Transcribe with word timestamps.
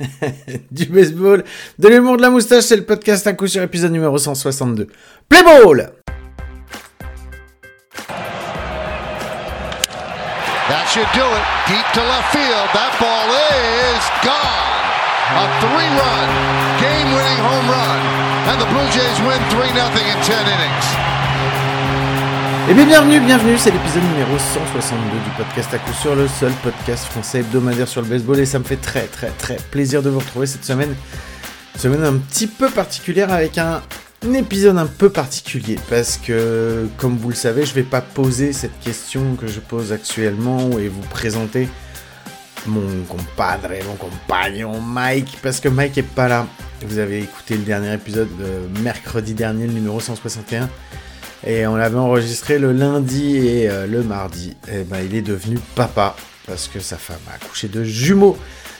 du 0.70 0.86
baseball, 0.86 1.44
de 1.78 1.88
l'humour 1.88 2.16
de 2.16 2.22
la 2.22 2.30
moustache, 2.30 2.64
c'est 2.64 2.76
le 2.76 2.84
podcast 2.84 3.26
à 3.26 3.32
coup 3.32 3.46
sur 3.46 3.62
épisode 3.62 3.92
numéro 3.92 4.18
162. 4.18 4.88
Play 5.28 5.42
ball 5.42 5.92
That 10.68 10.86
should 10.88 11.10
do 11.12 11.26
it. 11.26 11.44
Deep 11.68 11.86
to 11.92 12.00
left 12.00 12.32
field. 12.32 12.68
That 12.72 12.96
ball 12.96 13.28
is 13.28 14.04
gone. 14.24 14.72
A 15.32 15.44
three-run, 15.60 16.28
game-winning 16.80 17.40
home 17.44 17.68
run. 17.68 18.00
And 18.48 18.60
the 18.60 18.68
Blue 18.70 18.88
Jays 18.88 19.18
win 19.26 19.40
3-0 19.50 19.68
in 19.68 20.18
10 20.24 20.48
innings. 20.48 21.01
Eh 22.70 22.74
bien 22.74 22.86
bienvenue, 22.86 23.20
bienvenue, 23.20 23.58
c'est 23.58 23.72
l'épisode 23.72 24.04
numéro 24.04 24.38
162 24.38 25.18
du 25.24 25.30
podcast 25.36 25.74
à 25.74 25.78
coup 25.78 25.92
sur 25.92 26.14
le 26.14 26.28
seul 26.28 26.52
podcast 26.62 27.04
français 27.06 27.40
hebdomadaire 27.40 27.88
sur 27.88 28.02
le 28.02 28.06
baseball 28.06 28.38
et 28.38 28.46
ça 28.46 28.60
me 28.60 28.64
fait 28.64 28.76
très 28.76 29.06
très 29.06 29.30
très 29.30 29.56
plaisir 29.70 30.00
de 30.00 30.10
vous 30.10 30.20
retrouver 30.20 30.46
cette 30.46 30.64
semaine. 30.64 30.94
Une 31.74 31.80
semaine 31.80 32.04
un 32.04 32.14
petit 32.14 32.46
peu 32.46 32.70
particulière 32.70 33.32
avec 33.32 33.58
un, 33.58 33.82
un 34.24 34.32
épisode 34.34 34.78
un 34.78 34.86
peu 34.86 35.10
particulier 35.10 35.76
parce 35.90 36.18
que 36.18 36.86
comme 36.98 37.16
vous 37.16 37.30
le 37.30 37.34
savez 37.34 37.66
je 37.66 37.74
vais 37.74 37.82
pas 37.82 38.00
poser 38.00 38.52
cette 38.52 38.78
question 38.80 39.34
que 39.34 39.48
je 39.48 39.58
pose 39.58 39.92
actuellement 39.92 40.78
et 40.78 40.88
vous 40.88 41.02
présenter 41.10 41.68
mon 42.66 43.02
compadre, 43.08 43.70
mon 43.88 43.96
compagnon 43.96 44.80
Mike 44.80 45.38
parce 45.42 45.58
que 45.58 45.68
Mike 45.68 45.98
est 45.98 46.02
pas 46.02 46.28
là. 46.28 46.46
Vous 46.86 46.98
avez 46.98 47.20
écouté 47.22 47.56
le 47.56 47.62
dernier 47.62 47.92
épisode 47.92 48.28
de 48.38 48.80
mercredi 48.80 49.34
dernier, 49.34 49.66
le 49.66 49.72
numéro 49.72 50.00
161 50.00 50.68
et 51.46 51.66
on 51.66 51.74
l'avait 51.74 51.98
enregistré 51.98 52.58
le 52.58 52.72
lundi 52.72 53.36
et 53.36 53.68
euh, 53.68 53.86
le 53.86 54.02
mardi. 54.02 54.54
Et 54.68 54.84
ben, 54.84 55.00
il 55.04 55.14
est 55.14 55.22
devenu 55.22 55.58
papa 55.74 56.16
parce 56.46 56.68
que 56.68 56.80
sa 56.80 56.96
femme 56.96 57.20
a 57.30 57.34
accouché 57.34 57.68
de 57.68 57.82
jumeaux. 57.82 58.36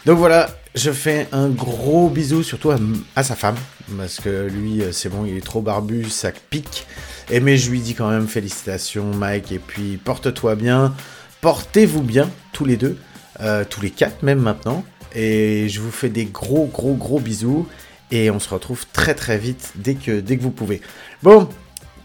Donc 0.06 0.18
voilà, 0.18 0.48
je 0.74 0.90
fais 0.90 1.28
un 1.32 1.48
gros 1.48 2.08
bisou 2.08 2.42
surtout 2.42 2.72
à, 3.16 3.22
sa 3.22 3.34
femme 3.34 3.56
parce 3.96 4.20
que 4.20 4.48
lui, 4.48 4.82
euh, 4.82 4.92
c'est 4.92 5.08
bon, 5.08 5.24
il 5.24 5.36
est 5.36 5.44
trop 5.44 5.60
barbu, 5.60 6.08
ça 6.08 6.30
pique. 6.50 6.86
Et 7.30 7.40
mais 7.40 7.56
je 7.56 7.70
lui 7.70 7.80
dis 7.80 7.94
quand 7.94 8.10
même 8.10 8.28
félicitations, 8.28 9.12
Mike. 9.14 9.50
Et 9.52 9.58
puis 9.58 9.96
porte-toi 9.96 10.54
bien, 10.54 10.94
portez-vous 11.40 12.02
bien 12.02 12.30
tous 12.52 12.64
les 12.64 12.76
deux, 12.76 12.96
euh, 13.40 13.64
tous 13.68 13.80
les 13.80 13.90
quatre 13.90 14.22
même 14.22 14.40
maintenant. 14.40 14.84
Et 15.14 15.68
je 15.68 15.80
vous 15.80 15.90
fais 15.90 16.08
des 16.08 16.26
gros, 16.26 16.66
gros, 16.66 16.94
gros 16.94 17.18
bisous. 17.18 17.66
Et 18.12 18.30
on 18.30 18.38
se 18.38 18.48
retrouve 18.50 18.84
très, 18.92 19.14
très 19.14 19.38
vite 19.38 19.72
dès 19.76 19.94
que 19.94 20.42
vous 20.42 20.50
pouvez. 20.50 20.82
Bon, 21.22 21.48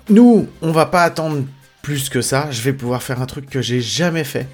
nous, 0.09 0.47
on 0.61 0.71
va 0.71 0.85
pas 0.85 1.03
attendre 1.03 1.43
plus 1.81 2.09
que 2.09 2.21
ça. 2.21 2.49
Je 2.51 2.61
vais 2.61 2.73
pouvoir 2.73 3.03
faire 3.03 3.21
un 3.21 3.25
truc 3.25 3.49
que 3.49 3.61
j'ai 3.61 3.81
jamais 3.81 4.23
fait 4.23 4.47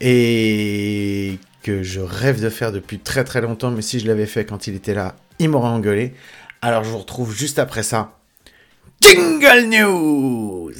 et 0.00 1.38
que 1.62 1.82
je 1.82 2.00
rêve 2.00 2.40
de 2.40 2.48
faire 2.48 2.72
depuis 2.72 2.98
très 2.98 3.24
très 3.24 3.40
longtemps. 3.40 3.70
Mais 3.70 3.82
si 3.82 4.00
je 4.00 4.06
l'avais 4.06 4.26
fait 4.26 4.44
quand 4.44 4.66
il 4.66 4.74
était 4.74 4.94
là, 4.94 5.16
il 5.38 5.48
m'aurait 5.50 5.68
engueulé. 5.68 6.14
Alors 6.62 6.84
je 6.84 6.90
vous 6.90 6.98
retrouve 6.98 7.34
juste 7.34 7.58
après 7.58 7.82
ça. 7.82 8.18
Jingle 9.00 9.68
News 9.68 10.72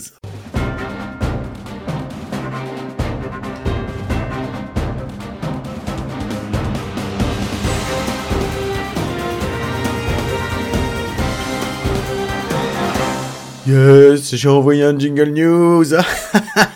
Yes, 13.66 14.34
j'ai 14.36 14.48
envoyé 14.48 14.84
un 14.84 14.98
jingle 14.98 15.30
news. 15.32 15.84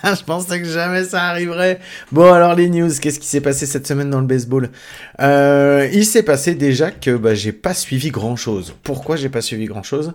je 0.04 0.22
pensais 0.24 0.60
que 0.60 0.66
jamais 0.66 1.04
ça 1.04 1.22
arriverait. 1.24 1.80
Bon, 2.12 2.30
alors 2.30 2.54
les 2.54 2.68
news, 2.68 2.90
qu'est-ce 3.00 3.18
qui 3.18 3.26
s'est 3.26 3.40
passé 3.40 3.64
cette 3.64 3.86
semaine 3.86 4.10
dans 4.10 4.20
le 4.20 4.26
baseball? 4.26 4.68
Euh, 5.20 5.88
Il 5.94 6.04
s'est 6.04 6.22
passé 6.22 6.54
déjà 6.54 6.90
que 6.90 7.16
bah, 7.16 7.34
j'ai 7.34 7.52
pas 7.52 7.72
suivi 7.72 8.10
grand-chose. 8.10 8.74
Pourquoi 8.82 9.16
j'ai 9.16 9.30
pas 9.30 9.40
suivi 9.40 9.64
grand-chose? 9.64 10.12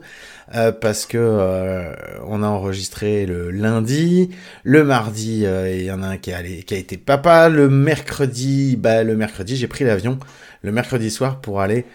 Euh, 0.54 0.72
Parce 0.72 1.08
que 1.08 1.18
euh, 1.20 1.92
on 2.28 2.44
a 2.44 2.48
enregistré 2.48 3.26
le 3.26 3.50
lundi, 3.50 4.30
le 4.64 4.84
mardi, 4.84 5.46
euh, 5.48 5.74
il 5.76 5.86
y 5.86 5.92
en 5.92 6.04
a 6.04 6.08
un 6.08 6.18
qui 6.18 6.32
a, 6.32 6.38
allé- 6.38 6.62
qui 6.64 6.76
a 6.76 6.78
été 6.78 6.98
papa, 6.98 7.50
le 7.50 7.68
mercredi, 7.70 8.76
bah 8.76 9.04
le 9.04 9.16
mercredi 9.16 9.56
j'ai 9.58 9.68
pris 9.68 9.86
l'avion 9.86 10.20
le 10.62 10.72
mercredi 10.72 11.10
soir 11.10 11.40
pour 11.42 11.62
aller 11.62 11.86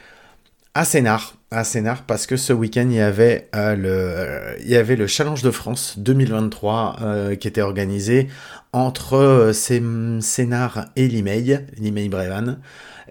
à 0.75 0.85
Sénart, 0.85 1.35
à 1.55 1.65
Sénart, 1.65 2.05
parce 2.05 2.27
que 2.27 2.37
ce 2.37 2.53
week-end 2.53 2.87
il 2.91 2.97
y 2.97 3.01
avait 3.01 3.49
euh, 3.55 3.77
le, 3.77 4.61
il 4.63 4.69
y 4.69 4.77
avait 4.77 4.97
le 4.97 5.07
Challenge 5.07 5.43
de 5.43 5.51
France 5.51 5.95
2023 5.99 6.97
euh, 7.03 7.35
qui 7.37 7.49
était 7.49 7.61
organisé 7.63 8.29
entre 8.73 9.15
euh, 9.15 9.53
Sé- 9.53 9.83
Sénart 10.21 10.87
et 10.97 11.09
Limeil, 11.09 11.61
Limeil 11.79 12.09
Brévan. 12.09 12.57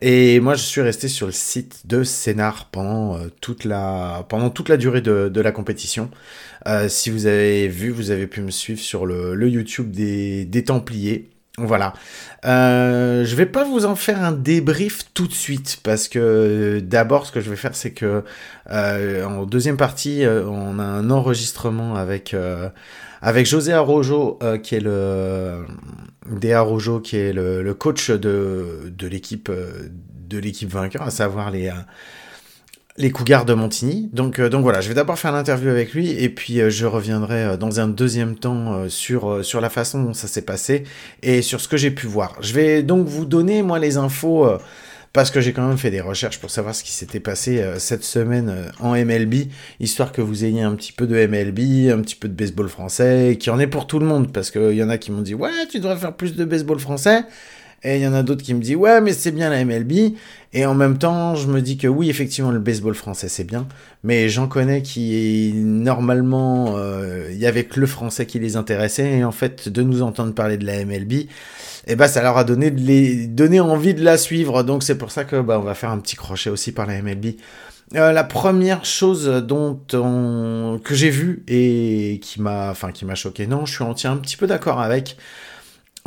Et 0.01 0.41
moi, 0.41 0.55
je 0.55 0.63
suis 0.63 0.81
resté 0.81 1.07
sur 1.07 1.27
le 1.27 1.31
site 1.31 1.87
de 1.87 2.03
Sénart 2.03 2.69
pendant 2.71 3.15
euh, 3.15 3.29
toute 3.41 3.63
la 3.63 4.25
pendant 4.27 4.49
toute 4.49 4.67
la 4.67 4.75
durée 4.77 5.01
de, 5.01 5.31
la 5.41 5.51
compétition. 5.51 6.09
Si 6.87 7.09
vous 7.09 7.25
avez 7.25 7.67
vu, 7.67 7.89
vous 7.89 8.11
avez 8.11 8.25
pu 8.27 8.41
me 8.41 8.49
suivre 8.51 8.79
sur 8.79 9.05
le, 9.05 9.35
le 9.35 9.49
YouTube 9.49 9.91
des, 9.91 10.45
des 10.45 10.63
Templiers. 10.63 11.29
Voilà. 11.59 11.93
Euh, 12.45 13.23
je 13.25 13.35
vais 13.35 13.45
pas 13.45 13.63
vous 13.63 13.85
en 13.85 13.95
faire 13.95 14.23
un 14.23 14.31
débrief 14.31 15.13
tout 15.13 15.27
de 15.27 15.33
suite 15.33 15.79
parce 15.83 16.07
que 16.07 16.17
euh, 16.17 16.81
d'abord 16.81 17.27
ce 17.27 17.31
que 17.31 17.41
je 17.41 17.49
vais 17.51 17.55
faire 17.55 17.75
c'est 17.75 17.91
que 17.91 18.23
euh, 18.71 19.23
en 19.23 19.45
deuxième 19.45 19.77
partie 19.77 20.25
euh, 20.25 20.47
on 20.47 20.79
a 20.79 20.83
un 20.83 21.11
enregistrement 21.11 21.93
avec 21.95 22.35
avec 23.21 23.45
José 23.45 23.71
Arrojo 23.71 24.39
qui 24.63 24.75
est 24.75 24.79
le 24.79 25.63
Arrojo 26.51 26.99
qui 26.99 27.17
est 27.17 27.33
le, 27.33 27.61
le 27.61 27.73
coach 27.75 28.09
de 28.09 28.91
de 28.91 29.07
l'équipe 29.07 29.51
de 29.51 30.37
l'équipe 30.39 30.71
vainqueur 30.71 31.03
à 31.03 31.11
savoir 31.11 31.51
les 31.51 31.71
les 32.97 33.11
Cougars 33.11 33.45
de 33.45 33.53
Montigny. 33.53 34.09
Donc, 34.13 34.39
euh, 34.39 34.49
donc 34.49 34.61
voilà, 34.61 34.81
je 34.81 34.87
vais 34.87 34.93
d'abord 34.93 35.17
faire 35.17 35.31
l'interview 35.31 35.69
avec 35.69 35.93
lui 35.93 36.11
et 36.11 36.29
puis 36.29 36.61
euh, 36.61 36.69
je 36.69 36.85
reviendrai 36.85 37.43
euh, 37.43 37.57
dans 37.57 37.79
un 37.79 37.87
deuxième 37.87 38.35
temps 38.35 38.73
euh, 38.73 38.89
sur, 38.89 39.29
euh, 39.29 39.43
sur 39.43 39.61
la 39.61 39.69
façon 39.69 40.03
dont 40.03 40.13
ça 40.13 40.27
s'est 40.27 40.43
passé 40.43 40.83
et 41.23 41.41
sur 41.41 41.59
ce 41.59 41.67
que 41.67 41.77
j'ai 41.77 41.91
pu 41.91 42.05
voir. 42.05 42.35
Je 42.41 42.53
vais 42.53 42.83
donc 42.83 43.07
vous 43.07 43.25
donner, 43.25 43.63
moi, 43.63 43.79
les 43.79 43.97
infos 43.97 44.45
euh, 44.45 44.59
parce 45.11 45.31
que 45.31 45.41
j'ai 45.41 45.53
quand 45.53 45.67
même 45.67 45.77
fait 45.77 45.91
des 45.91 46.01
recherches 46.01 46.39
pour 46.39 46.51
savoir 46.51 46.75
ce 46.75 46.83
qui 46.83 46.91
s'était 46.91 47.19
passé 47.19 47.63
cette 47.77 48.03
semaine 48.03 48.71
en 48.79 48.93
MLB, 48.93 49.47
histoire 49.79 50.11
que 50.11 50.23
vous 50.23 50.43
ayez 50.43 50.63
un 50.63 50.73
petit 50.73 50.91
peu 50.91 51.05
de 51.05 51.13
MLB, 51.27 51.91
un 51.91 52.01
petit 52.01 52.15
peu 52.15 52.27
de 52.27 52.33
baseball 52.33 52.67
français, 52.67 53.33
et 53.33 53.37
qu'il 53.37 53.53
y 53.53 53.55
en 53.55 53.59
ait 53.59 53.67
pour 53.67 53.85
tout 53.85 53.99
le 53.99 54.07
monde, 54.07 54.33
parce 54.33 54.49
qu'il 54.49 54.71
y 54.73 54.81
en 54.81 54.89
a 54.89 54.97
qui 54.97 55.11
m'ont 55.11 55.21
dit, 55.21 55.35
ouais, 55.35 55.67
tu 55.69 55.79
devrais 55.79 55.97
faire 55.97 56.15
plus 56.15 56.35
de 56.35 56.43
baseball 56.45 56.79
français. 56.79 57.25
Et 57.83 57.97
il 57.97 58.01
y 58.01 58.07
en 58.07 58.13
a 58.13 58.23
d'autres 58.23 58.43
qui 58.43 58.53
me 58.53 58.61
disent 58.61 58.75
ouais 58.75 59.01
mais 59.01 59.11
c'est 59.11 59.31
bien 59.31 59.49
la 59.49 59.63
MLB 59.65 60.13
et 60.53 60.65
en 60.65 60.73
même 60.73 60.97
temps 60.97 61.35
je 61.35 61.47
me 61.47 61.61
dis 61.61 61.77
que 61.77 61.87
oui 61.87 62.09
effectivement 62.09 62.51
le 62.51 62.59
baseball 62.59 62.95
français 62.95 63.27
c'est 63.27 63.43
bien. 63.43 63.67
Mais 64.03 64.29
j'en 64.29 64.47
connais 64.47 64.81
qui 64.81 65.51
normalement 65.55 66.75
euh, 66.77 67.27
il 67.31 67.37
y 67.37 67.45
avait 67.45 67.65
que 67.65 67.79
le 67.79 67.87
français 67.87 68.25
qui 68.25 68.39
les 68.39 68.55
intéressait. 68.55 69.17
Et 69.17 69.23
en 69.23 69.31
fait 69.31 69.69
de 69.69 69.83
nous 69.83 70.01
entendre 70.01 70.33
parler 70.33 70.57
de 70.57 70.65
la 70.65 70.85
MLB 70.85 71.13
et 71.85 71.95
bah 71.95 72.07
ça 72.07 72.21
leur 72.21 72.37
a 72.37 72.45
donné 72.45 72.71
de 72.71 72.79
les 72.79 73.27
donné 73.27 73.59
envie 73.59 73.93
de 73.93 74.03
la 74.03 74.17
suivre. 74.17 74.63
Donc 74.63 74.83
c'est 74.83 74.97
pour 74.97 75.11
ça 75.11 75.25
que 75.25 75.41
bah 75.41 75.59
on 75.59 75.63
va 75.63 75.73
faire 75.73 75.89
un 75.89 75.99
petit 75.99 76.15
crochet 76.15 76.49
aussi 76.49 76.71
par 76.71 76.85
la 76.85 77.01
MLB 77.01 77.35
euh, 77.95 78.11
la 78.11 78.23
première 78.23 78.85
chose 78.85 79.27
dont 79.45 79.79
on... 79.93 80.79
que 80.83 80.95
j'ai 80.95 81.11
vu 81.11 81.43
et 81.47 82.19
qui 82.23 82.41
m'a 82.41 82.71
enfin 82.71 82.91
qui 82.91 83.05
m'a 83.05 83.13
choqué 83.13 83.45
non 83.45 83.67
je 83.67 83.75
suis 83.75 83.83
entier 83.83 84.09
un 84.09 84.17
petit 84.17 84.35
peu 84.35 84.47
d'accord 84.47 84.81
avec 84.81 85.15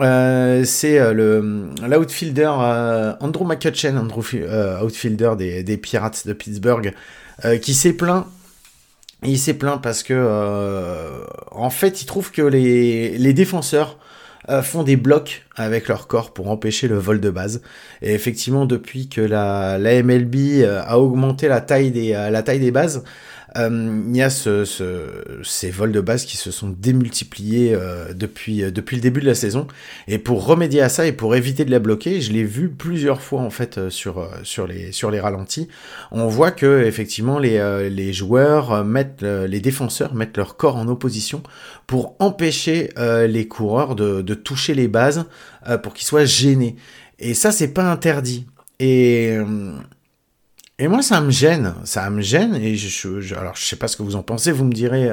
euh, 0.00 0.64
c'est 0.64 0.98
euh, 0.98 1.12
le 1.12 1.70
l'outfielder 1.88 2.50
euh, 2.58 3.14
Andrew 3.20 3.44
McCutcheon, 3.46 3.96
Andrew, 3.96 4.22
euh, 4.34 4.82
outfielder 4.82 5.32
des, 5.38 5.62
des 5.62 5.76
Pirates 5.76 6.26
de 6.26 6.32
Pittsburgh, 6.32 6.92
euh, 7.44 7.58
qui 7.58 7.74
s'est 7.74 7.94
plaint. 7.94 8.26
Il 9.24 9.38
s'est 9.38 9.54
plaint 9.54 9.80
parce 9.82 10.02
que, 10.02 10.14
euh, 10.14 11.24
en 11.50 11.70
fait, 11.70 12.02
il 12.02 12.06
trouve 12.06 12.30
que 12.30 12.42
les, 12.42 13.16
les 13.16 13.32
défenseurs 13.32 13.98
euh, 14.50 14.62
font 14.62 14.82
des 14.82 14.96
blocs 14.96 15.44
avec 15.56 15.88
leur 15.88 16.06
corps 16.06 16.32
pour 16.32 16.50
empêcher 16.50 16.86
le 16.86 16.98
vol 16.98 17.20
de 17.20 17.30
base. 17.30 17.62
Et 18.02 18.12
effectivement, 18.14 18.66
depuis 18.66 19.08
que 19.08 19.20
la, 19.20 19.78
la 19.78 20.02
MLB 20.02 20.36
euh, 20.62 20.82
a 20.86 20.98
augmenté 20.98 21.48
la 21.48 21.60
taille 21.60 21.90
des, 21.90 22.12
euh, 22.12 22.30
la 22.30 22.42
taille 22.42 22.60
des 22.60 22.70
bases, 22.70 23.02
euh, 23.58 24.02
il 24.08 24.16
y 24.16 24.22
a 24.22 24.30
ce, 24.30 24.64
ce- 24.64 25.40
ces 25.42 25.70
vols 25.70 25.92
de 25.92 26.00
base 26.00 26.24
qui 26.24 26.36
se 26.36 26.50
sont 26.50 26.68
démultipliés 26.68 27.74
euh, 27.74 28.12
depuis, 28.12 28.62
euh, 28.62 28.70
depuis 28.70 28.96
le 28.96 29.02
début 29.02 29.20
de 29.20 29.26
la 29.26 29.34
saison. 29.34 29.66
Et 30.08 30.18
pour 30.18 30.44
remédier 30.46 30.82
à 30.82 30.88
ça 30.88 31.06
et 31.06 31.12
pour 31.12 31.34
éviter 31.34 31.64
de 31.64 31.70
la 31.70 31.78
bloquer, 31.78 32.20
je 32.20 32.32
l'ai 32.32 32.44
vu 32.44 32.68
plusieurs 32.68 33.20
fois 33.22 33.40
en 33.40 33.50
fait 33.50 33.88
sur, 33.88 34.28
les, 34.66 35.20
ralentis. 35.20 35.68
On 36.10 36.26
voit 36.26 36.50
que 36.50 36.84
effectivement 36.84 37.38
les, 37.38 38.12
joueurs 38.12 38.84
mettent, 38.84 39.22
les 39.22 39.60
défenseurs 39.60 40.14
mettent 40.14 40.36
leur 40.36 40.56
corps 40.56 40.76
en 40.76 40.88
opposition 40.88 41.42
pour 41.86 42.16
empêcher 42.18 42.90
les 43.28 43.48
coureurs 43.48 43.94
de, 43.94 44.22
de 44.22 44.34
toucher 44.34 44.74
les 44.74 44.88
bases 44.88 45.24
pour 45.82 45.94
qu'ils 45.94 46.06
soient 46.06 46.24
gênés. 46.24 46.76
Et 47.18 47.34
ça, 47.34 47.50
c'est 47.52 47.68
pas 47.72 47.90
interdit. 47.90 48.46
Et, 48.78 49.38
et 50.78 50.88
moi, 50.88 51.00
ça 51.00 51.22
me 51.22 51.30
gêne, 51.30 51.74
ça 51.84 52.10
me 52.10 52.20
gêne. 52.20 52.54
Et 52.54 52.76
je, 52.76 53.20
je, 53.20 53.34
alors, 53.34 53.56
je 53.56 53.64
sais 53.64 53.76
pas 53.76 53.88
ce 53.88 53.96
que 53.96 54.02
vous 54.02 54.14
en 54.14 54.22
pensez. 54.22 54.52
Vous 54.52 54.64
me 54.64 54.72
direz, 54.72 55.10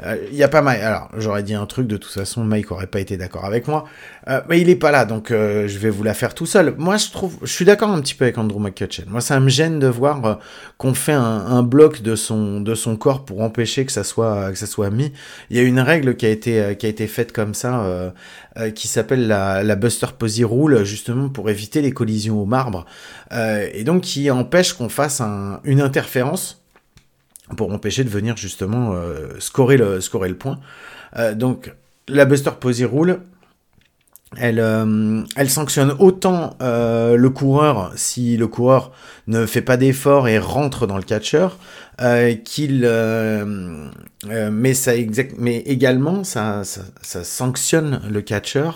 il 0.00 0.06
euh, 0.06 0.16
y 0.32 0.42
a 0.42 0.48
pas 0.48 0.62
Mike. 0.62 0.82
Alors, 0.82 1.08
j'aurais 1.16 1.42
dit 1.42 1.54
un 1.54 1.66
truc. 1.66 1.86
De 1.86 1.96
toute 1.96 2.12
façon, 2.12 2.44
Mike 2.44 2.70
aurait 2.70 2.86
pas 2.86 3.00
été 3.00 3.16
d'accord 3.16 3.46
avec 3.46 3.66
moi. 3.66 3.84
Euh, 4.28 4.42
mais 4.48 4.60
il 4.60 4.68
est 4.68 4.76
pas 4.76 4.90
là, 4.92 5.06
donc 5.06 5.30
euh, 5.30 5.66
je 5.66 5.78
vais 5.78 5.90
vous 5.90 6.02
la 6.02 6.12
faire 6.12 6.34
tout 6.34 6.44
seul. 6.44 6.74
Moi, 6.76 6.98
je 6.98 7.10
trouve, 7.10 7.38
je 7.40 7.50
suis 7.50 7.64
d'accord 7.64 7.88
un 7.88 8.00
petit 8.00 8.14
peu 8.14 8.26
avec 8.26 8.36
Andrew 8.38 8.60
McCutcheon. 8.60 9.04
Moi, 9.08 9.22
ça 9.22 9.40
me 9.40 9.48
gêne 9.48 9.78
de 9.78 9.88
voir 9.88 10.38
qu'on 10.76 10.92
fait 10.92 11.12
un, 11.12 11.22
un, 11.22 11.62
bloc 11.62 12.02
de 12.02 12.14
son 12.14 12.60
de 12.60 12.74
son 12.74 12.96
corps 12.96 13.24
pour 13.24 13.40
empêcher 13.40 13.86
que 13.86 13.92
ça 13.92 14.04
soit 14.04 14.52
que 14.52 14.58
ça 14.58 14.66
soit 14.66 14.90
mis. 14.90 15.12
Il 15.50 15.56
y 15.56 15.60
a 15.60 15.62
une 15.62 15.80
règle 15.80 16.16
qui 16.16 16.26
a 16.26 16.30
été 16.30 16.76
qui 16.78 16.86
a 16.86 16.88
été 16.88 17.06
faite 17.06 17.32
comme 17.32 17.54
ça, 17.54 18.12
qui 18.74 18.88
s'appelle 18.88 19.28
la, 19.28 19.62
la 19.62 19.76
Buster 19.76 20.08
Posey 20.18 20.44
Rule, 20.44 20.82
justement 20.84 21.28
pour 21.28 21.48
éviter 21.48 21.80
les 21.80 21.92
collisions 21.92 22.42
au 22.42 22.44
marbre, 22.44 22.86
et 23.30 23.84
donc 23.84 24.02
qui 24.02 24.30
empêche 24.30 24.72
qu'on 24.72 24.88
fasse 24.88 25.20
une 25.64 25.80
interférence 25.80 26.58
pour 27.56 27.72
empêcher 27.72 28.04
de 28.04 28.08
venir 28.08 28.36
justement 28.36 28.92
euh, 28.92 29.28
scorer, 29.38 29.76
le, 29.76 30.00
scorer 30.00 30.28
le 30.28 30.36
point. 30.36 30.58
Euh, 31.16 31.34
donc 31.34 31.72
la 32.08 32.24
Buster 32.24 32.50
Posey 32.58 32.84
Rule, 32.84 33.20
elle, 34.36 34.60
euh, 34.60 35.22
elle 35.36 35.50
sanctionne 35.50 35.94
autant 35.98 36.56
le 36.60 37.28
coureur 37.28 37.92
si 37.96 38.36
le 38.36 38.46
coureur 38.46 38.92
ne 39.26 39.46
fait 39.46 39.62
pas 39.62 39.76
d'effort 39.76 40.28
et 40.28 40.38
rentre 40.38 40.86
dans 40.86 40.96
le 40.96 41.02
catcher, 41.02 41.48
qu'il 42.44 42.84
mais 44.26 44.74
ça 44.74 44.96
exact, 44.96 45.34
mais 45.38 45.58
également 45.58 46.24
ça, 46.24 46.64
ça, 46.64 46.82
ça 47.02 47.24
sanctionne 47.24 48.00
le 48.10 48.20
catcher 48.20 48.68
euh, 48.68 48.72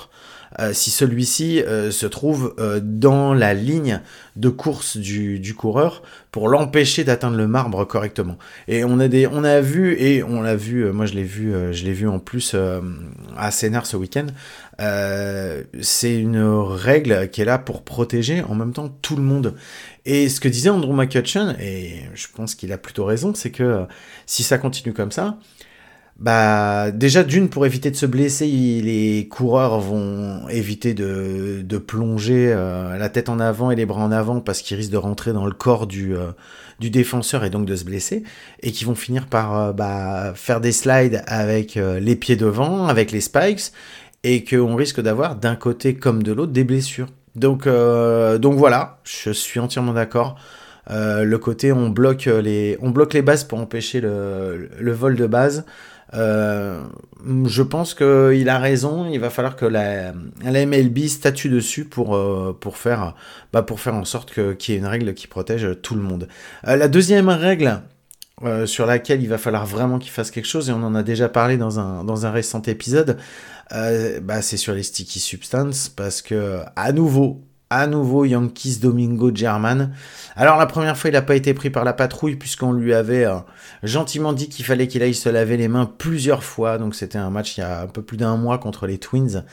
si 0.73 0.91
celui-ci 0.91 1.63
euh, 1.63 1.91
se 1.91 2.07
trouve 2.07 2.55
euh, 2.59 2.81
dans 2.83 3.35
la 3.35 3.55
ligne 3.55 4.01
de 4.37 4.49
course 4.49 4.97
du, 4.97 5.39
du 5.39 5.55
coureur 5.55 6.03
pour 6.31 6.49
l'empêcher 6.49 7.05
d'atteindre 7.05 7.37
le 7.37 7.47
marbre 7.47 7.85
correctement. 7.85 8.39
Et 8.69 8.85
on 8.85 8.99
a 8.99 9.09
des, 9.09 9.27
on 9.27 9.45
a 9.45 9.61
vu 9.61 9.95
et 10.01 10.23
on 10.23 10.43
l'a 10.43 10.57
vu, 10.57 10.91
moi 10.93 11.07
je 11.07 11.15
l'ai 11.15 11.25
vu, 11.25 11.53
je 11.73 11.85
l'ai 11.85 11.93
vu 11.93 12.09
en 12.09 12.19
plus 12.19 12.57
à 13.37 13.51
Sénard 13.51 13.85
ce 13.85 13.99
week-end. 13.99 14.27
c'est 14.79 16.15
une 16.15 16.43
règle 16.43 17.29
qui 17.29 17.43
est 17.43 17.45
là 17.45 17.59
pour 17.59 17.83
protéger 17.83 18.43
en 18.43 18.55
même 18.55 18.73
temps 18.73 18.89
tout 19.03 19.17
le 19.17 19.23
monde. 19.23 19.55
Et 20.07 20.31
ce 20.31 20.41
que 20.41 20.49
disait 20.49 20.71
Andrew 20.71 20.95
McCutcheon, 20.95 21.55
et 21.61 22.03
je 22.15 22.27
pense 22.35 22.55
qu'il 22.55 22.73
a 22.73 22.79
plutôt 22.79 23.05
raison, 23.05 23.35
c'est 23.35 23.51
que 23.51 23.85
si 24.27 24.43
ça 24.43 24.57
continue 24.57 24.95
comme 24.95 25.13
ça, 25.13 25.37
bah 26.23 26.93
déjà 26.93 27.25
d'une 27.25 27.49
pour 27.49 27.67
éviter 27.67 27.91
de 27.91 27.97
se 27.97 28.07
blesser, 28.07 28.47
les 28.47 29.27
coureurs 29.29 29.81
vont 29.81 30.49
éviter 30.49 30.95
de, 30.95 31.63
de 31.65 31.79
plonger 31.79 32.53
euh, 32.53 32.97
la 32.97 33.09
tête 33.09 33.29
en 33.29 33.41
avant 33.41 33.73
et 33.73 33.77
les 33.77 33.87
bras 33.87 34.05
en 34.05 34.13
avant 34.13 34.41
parce 34.41 34.63
qu'ils 34.63 34.77
risquent 34.77 34.93
de 34.93 34.99
rentrer 34.99 35.33
dans 35.33 35.47
le 35.47 35.53
corps 35.53 35.89
du, 35.89 36.15
euh, 36.15 36.29
du 36.79 36.91
défenseur 36.91 37.43
et 37.43 37.51
donc 37.51 37.67
de 37.67 37.75
se 37.75 37.85
blesser 37.85 38.23
et 38.61 38.71
qui 38.71 38.85
vont 38.85 38.95
finir 38.95 39.27
par 39.27 39.59
euh, 39.59 39.73
bah, 39.73 40.33
faire 40.37 40.61
des 40.61 40.71
slides 40.71 41.25
avec 41.27 41.75
les 41.75 42.15
pieds 42.15 42.37
devant, 42.37 42.87
avec 42.87 43.11
les 43.11 43.21
spikes 43.21 43.73
et 44.23 44.45
qu'on 44.45 44.77
risque 44.77 45.01
d'avoir 45.01 45.35
d'un 45.35 45.57
côté 45.57 45.97
comme 45.97 46.23
de 46.23 46.31
l'autre 46.31 46.53
des 46.53 46.63
blessures. 46.63 47.09
Donc, 47.35 47.67
donc 47.67 48.55
voilà, 48.55 49.01
je 49.03 49.31
suis 49.31 49.59
entièrement 49.59 49.95
d'accord. 49.95 50.37
le 50.89 51.37
côté 51.37 51.73
on 51.73 51.89
bloque 51.89 52.27
les 52.27 52.79
on 52.81 52.91
bloque 52.91 53.15
les 53.15 53.23
bases 53.23 53.43
pour 53.43 53.59
empêcher 53.59 54.01
le, 54.01 54.69
le 54.79 54.93
vol 54.93 55.17
de 55.17 55.27
base. 55.27 55.65
Euh, 56.15 56.83
je 57.47 57.63
pense 57.63 57.95
qu'il 57.95 58.49
a 58.49 58.59
raison. 58.59 59.09
Il 59.11 59.19
va 59.19 59.31
falloir 59.31 59.57
que 59.57 59.65
la, 59.65 60.13
la 60.43 60.67
MLB 60.67 61.07
statue 61.07 61.49
dessus 61.49 61.85
pour, 61.85 62.15
euh, 62.15 62.57
pour, 62.59 62.77
faire, 62.77 63.15
bah 63.53 63.63
pour 63.63 63.81
faire 63.81 63.95
en 63.95 64.05
sorte 64.05 64.33
qu'il 64.33 64.75
y 64.75 64.77
ait 64.77 64.81
une 64.81 64.87
règle 64.87 65.15
qui 65.15 65.27
protège 65.27 65.67
tout 65.83 65.95
le 65.95 66.03
monde. 66.03 66.29
Euh, 66.67 66.77
la 66.77 66.89
deuxième 66.89 67.29
règle 67.29 67.81
sur 68.67 68.87
laquelle 68.87 69.23
il 69.23 69.29
va 69.29 69.39
falloir 69.39 69.65
vraiment 69.67 70.01
qu'il 70.01 70.11
fasse 70.11 70.33
quelque 70.33 70.49
chose, 70.49 70.69
et 70.69 70.73
on 70.73 70.83
en 70.83 70.97
a 70.97 71.05
déjà 71.05 71.29
parlé 71.29 71.57
dans 71.57 71.79
un, 71.79 72.03
dans 72.03 72.27
un 72.27 72.33
récent 72.33 72.61
épisode, 72.63 73.17
bah 73.71 74.43
c'est 74.43 74.57
sur 74.57 74.75
les 74.75 74.83
sticky 74.83 75.21
substances, 75.21 75.89
parce 75.89 76.23
que 76.23 76.59
à 76.75 76.91
nouveau, 76.91 77.41
à 77.73 77.87
nouveau 77.87 78.25
Yankees 78.25 78.79
Domingo 78.81 79.31
German. 79.35 79.93
Alors 80.37 80.59
la 80.59 80.67
première 80.67 80.97
fois, 80.97 81.11
il 81.11 81.15
n'a 81.15 81.23
pas 81.23 81.37
été 81.37 81.55
pris 81.55 81.71
par 81.71 81.85
la 81.85 81.93
patrouille 81.93 82.37
puisqu'on 82.37 82.73
lui 82.73 82.93
avait 82.93 83.25
euh, 83.25 83.37
gentiment 83.83 84.33
dit 84.33 84.49
qu'il 84.49 84.65
fallait 84.65 84.89
qu'il 84.89 85.03
aille 85.03 85.15
se 85.15 85.29
laver 85.29 85.57
les 85.57 85.69
mains 85.69 85.91
plusieurs 85.99 86.45
fois. 86.45 86.79
Donc 86.79 86.95
c'était 86.95 87.19
un 87.19 87.31
match 87.31 87.57
il 87.57 87.61
y 87.61 87.63
a 87.65 87.83
un 87.83 87.87
peu 87.87 88.03
plus 88.03 88.17
d'un 88.17 88.37
mois 88.37 88.59
contre 88.59 88.87
les 88.87 88.99
Twins. 88.99 89.45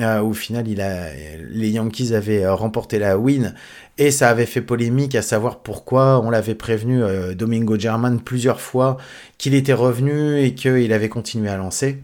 Euh, 0.00 0.20
au 0.20 0.32
final, 0.32 0.64
les 0.66 1.70
Yankees 1.70 2.14
avaient 2.14 2.44
euh, 2.44 2.54
remporté 2.54 2.98
la 2.98 3.18
win 3.18 3.54
et 3.98 4.10
ça 4.10 4.28
avait 4.28 4.46
fait 4.46 4.62
polémique 4.62 5.14
à 5.14 5.22
savoir 5.22 5.60
pourquoi 5.60 6.20
on 6.20 6.30
l'avait 6.30 6.54
prévenu 6.54 7.02
Domingo 7.34 7.78
German 7.78 8.20
plusieurs 8.20 8.60
fois 8.60 8.96
qu'il 9.38 9.54
était 9.54 9.74
revenu 9.74 10.40
et 10.40 10.54
qu'il 10.54 10.92
avait 10.92 11.08
continué 11.08 11.48
à 11.48 11.56
lancer. 11.56 12.02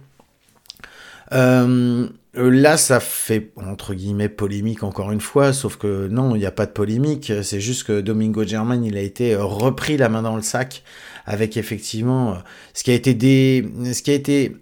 Là, 2.35 2.77
ça 2.77 3.01
fait 3.01 3.51
entre 3.57 3.93
guillemets 3.93 4.29
polémique 4.29 4.85
encore 4.85 5.11
une 5.11 5.21
fois, 5.21 5.53
sauf 5.53 5.77
que 5.77 6.07
non, 6.07 6.37
il 6.37 6.39
n'y 6.39 6.47
a 6.47 6.53
pas 6.53 6.67
de 6.67 6.71
polémique. 6.71 7.33
C'est 7.43 7.61
juste 7.61 7.85
que 7.85 8.01
Domingo 8.01 8.45
German, 8.45 8.85
il 8.85 8.97
a 8.97 9.01
été 9.01 9.35
euh, 9.35 9.43
repris 9.43 9.97
la 9.97 10.09
main 10.09 10.23
dans 10.23 10.37
le 10.37 10.43
sac 10.43 10.85
avec 11.27 11.57
effectivement 11.57 12.33
euh, 12.33 12.37
ce 12.73 12.85
qui 12.85 12.93
a 12.93 12.95
été 12.95 13.15
des, 13.15 13.69
ce 13.93 14.03
qui 14.03 14.13
a 14.13 14.15
été 14.15 14.57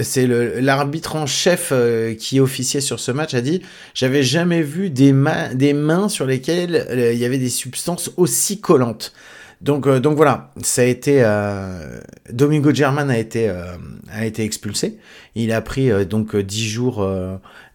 c'est 0.00 0.26
l'arbitre 0.26 1.16
en 1.16 1.26
chef 1.26 1.70
euh, 1.72 2.14
qui 2.14 2.40
officiait 2.40 2.82
sur 2.82 3.00
ce 3.00 3.12
match 3.12 3.34
a 3.34 3.40
dit 3.40 3.62
j'avais 3.94 4.22
jamais 4.22 4.62
vu 4.62 4.90
des, 4.90 5.14
des 5.54 5.72
mains 5.72 6.08
sur 6.08 6.26
lesquelles 6.26 6.86
il 7.14 7.18
y 7.18 7.24
avait 7.24 7.38
des 7.38 7.48
substances 7.48 8.10
aussi 8.16 8.60
collantes. 8.60 9.14
Donc, 9.62 9.86
euh, 9.86 10.00
donc 10.00 10.16
voilà, 10.16 10.50
ça 10.62 10.82
a 10.82 10.84
été 10.84 11.22
euh, 11.24 11.98
Domingo 12.30 12.74
German 12.74 13.10
a 13.10 13.18
été 13.18 13.48
euh, 13.48 13.76
a 14.12 14.26
été 14.26 14.44
expulsé. 14.44 14.98
Il 15.34 15.50
a 15.52 15.62
pris 15.62 15.90
donc 16.06 16.36
10 16.36 16.68
jours 16.68 17.08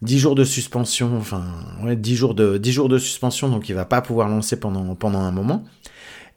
10 0.02 0.20
jours 0.20 0.36
de 0.36 0.44
suspension, 0.44 1.18
enfin 1.18 1.44
ouais, 1.84 1.96
10 1.96 2.16
jours 2.16 2.36
de 2.36 2.58
10 2.58 2.72
jours 2.72 2.90
de 2.90 2.98
suspension, 2.98 3.50
donc 3.50 3.70
il 3.70 3.76
va 3.76 3.86
pas 3.86 4.02
pouvoir 4.02 4.30
lancer 4.30 4.60
pendant 4.60 4.96
pendant 4.96 5.20
un 5.20 5.32
moment. 5.32 5.64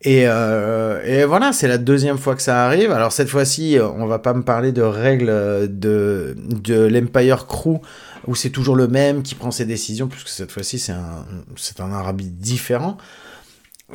Et, 0.03 0.25
et 0.25 1.25
voilà, 1.25 1.53
c'est 1.53 1.69
la 1.69 1.79
deuxième 1.79 2.19
fois 2.19 2.35
que 2.35 2.43
ça 2.43 2.67
arrive. 2.67 2.91
Alors 2.91 3.13
cette 3.13 3.29
fois-ci, 3.29 3.79
on 3.81 4.07
va 4.07 4.19
pas 4.19 4.35
me 4.35 4.43
parler 4.43 4.73
de 4.73 4.83
règles 4.83 5.27
de 5.69 6.37
de 6.37 6.85
l'Empire 6.87 7.47
Crew 7.47 7.81
où 8.27 8.35
c'est 8.35 8.51
toujours 8.51 8.77
le 8.77 8.89
même 8.89 9.23
qui 9.23 9.35
prend 9.35 9.51
ses 9.51 9.65
décisions, 9.67 10.09
puisque 10.09 10.29
cette 10.29 10.53
fois-ci 10.53 10.79
c'est 10.79 10.93
un 10.93 11.25
c'est 11.57 11.81
un 11.81 11.93
arbitre 11.93 12.37
différent. 12.39 12.99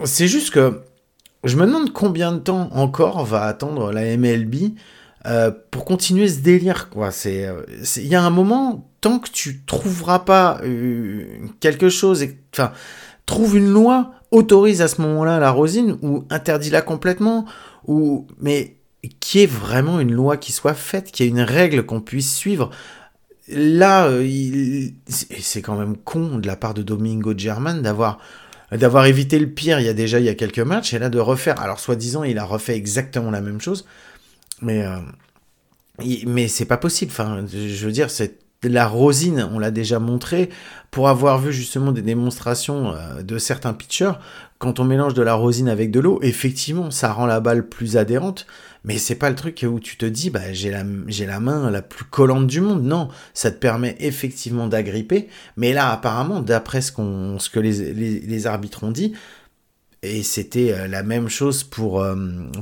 C'est 0.06 0.28
juste 0.28 0.52
que 0.52 0.82
je 1.44 1.56
me 1.56 1.66
demande 1.66 1.94
combien 1.94 2.32
de 2.32 2.40
temps 2.40 2.70
encore 2.74 3.24
va 3.26 3.44
attendre 3.44 3.92
la 3.92 4.18
MLB 4.18 4.74
euh, 5.26 5.52
pour 5.72 5.86
continuer 5.86 6.28
ce 6.28 6.40
délire, 6.40 6.90
quoi. 6.90 7.12
C'est, 7.12 7.46
euh, 7.46 7.62
il 7.98 8.08
y 8.08 8.16
a 8.16 8.24
un 8.24 8.30
moment, 8.30 8.90
tant 9.02 9.20
que 9.20 9.30
tu 9.30 9.64
trouveras 9.66 10.20
pas 10.20 10.60
euh, 10.64 11.26
quelque 11.60 11.90
chose, 11.90 12.26
enfin, 12.54 12.72
trouve 13.26 13.58
une 13.58 13.70
loi, 13.70 14.12
autorise 14.32 14.82
à 14.82 14.88
ce 14.88 15.02
moment-là 15.02 15.40
la 15.40 15.50
rosine 15.50 15.98
ou 16.04 16.24
interdit-la 16.30 16.82
complètement, 16.82 17.46
ou, 17.88 18.28
mais 18.40 18.76
qui 19.20 19.42
est 19.42 19.52
vraiment 19.52 20.00
une 20.00 20.12
loi 20.12 20.38
qui 20.38 20.52
soit 20.52 20.74
faite, 20.74 21.12
qui 21.12 21.24
ait 21.24 21.28
une 21.28 21.42
règle 21.42 21.86
qu'on 21.86 22.02
puisse 22.02 22.36
suivre. 22.36 22.70
Là, 23.48 24.12
c'est 25.08 25.62
quand 25.64 25.76
même 25.76 25.98
con 25.98 26.38
de 26.38 26.46
la 26.46 26.56
part 26.56 26.76
de 26.76 26.84
Domingo 26.84 27.34
German 27.36 27.82
d'avoir 27.82 28.20
d'avoir 28.72 29.06
évité 29.06 29.40
le 29.40 29.50
pire 29.50 29.80
il 29.80 29.86
y 29.86 29.90
a 29.90 29.94
déjà 29.94 30.20
y 30.20 30.30
a 30.30 30.36
quelques 30.36 30.60
matchs, 30.60 30.94
et 30.94 31.00
là 31.00 31.10
de 31.10 31.20
refaire. 31.20 31.60
Alors, 31.62 31.80
soi-disant, 31.80 32.24
il 32.24 32.38
a 32.38 32.46
refait 32.46 32.76
exactement 32.76 33.32
la 33.32 33.42
même 33.42 33.62
chose, 33.62 33.86
mais, 34.62 34.86
euh, 34.86 35.00
mais 36.28 36.48
c'est 36.48 36.66
pas 36.66 36.78
possible. 36.78 37.12
Enfin, 37.12 37.46
je 37.52 37.86
veux 37.86 37.92
dire, 37.92 38.10
c'est 38.10 38.40
la 38.64 38.88
rosine, 38.88 39.48
on 39.54 39.60
l'a 39.60 39.72
déjà 39.72 40.00
montré, 40.00 40.50
pour 40.92 41.08
avoir 41.08 41.40
vu 41.40 41.54
justement 41.54 41.92
des 41.92 42.02
démonstrations 42.02 42.94
euh, 42.94 43.22
de 43.22 43.38
certains 43.38 43.74
pitchers, 43.74 44.14
quand 44.58 44.80
on 44.80 44.84
mélange 44.84 45.14
de 45.14 45.22
la 45.22 45.34
rosine 45.34 45.70
avec 45.70 45.92
de 45.92 46.00
l'eau, 46.00 46.20
effectivement, 46.22 46.92
ça 46.92 47.14
rend 47.14 47.26
la 47.26 47.40
balle 47.40 47.68
plus 47.68 47.96
adhérente, 47.96 48.46
mais 48.84 48.98
c'est 48.98 49.16
pas 49.16 49.30
le 49.30 49.36
truc 49.36 49.66
où 49.70 49.80
tu 49.80 49.98
te 49.98 50.06
dis, 50.06 50.30
bah, 50.30 50.54
j'ai 50.54 50.72
la, 50.72 50.84
j'ai 51.08 51.26
la 51.26 51.40
main 51.40 51.70
la 51.70 51.82
plus 51.82 52.06
collante 52.06 52.48
du 52.48 52.62
monde. 52.62 52.84
Non, 52.84 53.10
ça 53.34 53.52
te 53.52 53.58
permet 53.58 53.96
effectivement 54.00 54.68
d'agripper, 54.68 55.28
mais 55.58 55.74
là, 55.74 55.92
apparemment, 55.92 56.42
d'après 56.42 56.82
ce, 56.82 56.92
que 56.92 57.60
les, 57.60 58.48
arbitres 58.48 58.84
ont 58.84 58.92
dit, 58.92 59.14
et 60.02 60.24
c'était 60.24 60.72
euh, 60.72 60.88
la 60.88 61.04
même 61.04 61.28
chose 61.28 61.64
pour, 61.66 62.02
euh, 62.02 62.16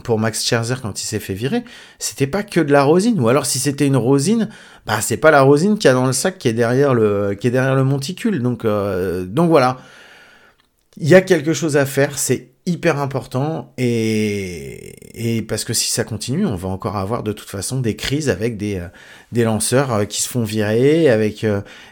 pour 0.03 0.17
Max 0.17 0.43
Scherzer 0.43 0.81
quand 0.81 0.99
il 1.01 1.05
s'est 1.05 1.19
fait 1.19 1.35
virer. 1.35 1.63
C'était 1.99 2.25
pas 2.25 2.41
que 2.41 2.59
de 2.59 2.71
la 2.71 2.81
rosine. 2.81 3.19
Ou 3.19 3.29
alors 3.29 3.45
si 3.45 3.59
c'était 3.59 3.85
une 3.85 3.95
rosine, 3.95 4.49
bah 4.87 5.01
c'est 5.01 5.17
pas 5.17 5.29
la 5.29 5.41
rosine 5.41 5.77
qui 5.77 5.87
a 5.87 5.93
dans 5.93 6.07
le 6.07 6.13
sac 6.13 6.39
qui 6.39 6.47
est 6.47 6.53
derrière 6.53 6.95
le, 6.95 7.35
qui 7.39 7.45
est 7.45 7.51
derrière 7.51 7.75
le 7.75 7.83
monticule. 7.83 8.41
Donc, 8.41 8.65
euh, 8.65 9.23
donc 9.25 9.49
voilà. 9.49 9.77
Il 10.99 11.07
y 11.07 11.13
a 11.13 11.21
quelque 11.21 11.53
chose 11.53 11.77
à 11.77 11.85
faire, 11.85 12.17
c'est 12.17 12.49
hyper 12.67 12.99
important 12.99 13.73
et, 13.77 15.37
et, 15.37 15.41
parce 15.41 15.63
que 15.63 15.73
si 15.73 15.89
ça 15.89 16.03
continue, 16.03 16.45
on 16.45 16.55
va 16.55 16.67
encore 16.67 16.97
avoir 16.97 17.23
de 17.23 17.31
toute 17.31 17.49
façon 17.49 17.79
des 17.79 17.95
crises 17.95 18.29
avec 18.29 18.57
des, 18.57 18.85
des 19.31 19.45
lanceurs 19.45 20.07
qui 20.07 20.21
se 20.21 20.27
font 20.27 20.43
virer, 20.43 21.09
avec 21.09 21.45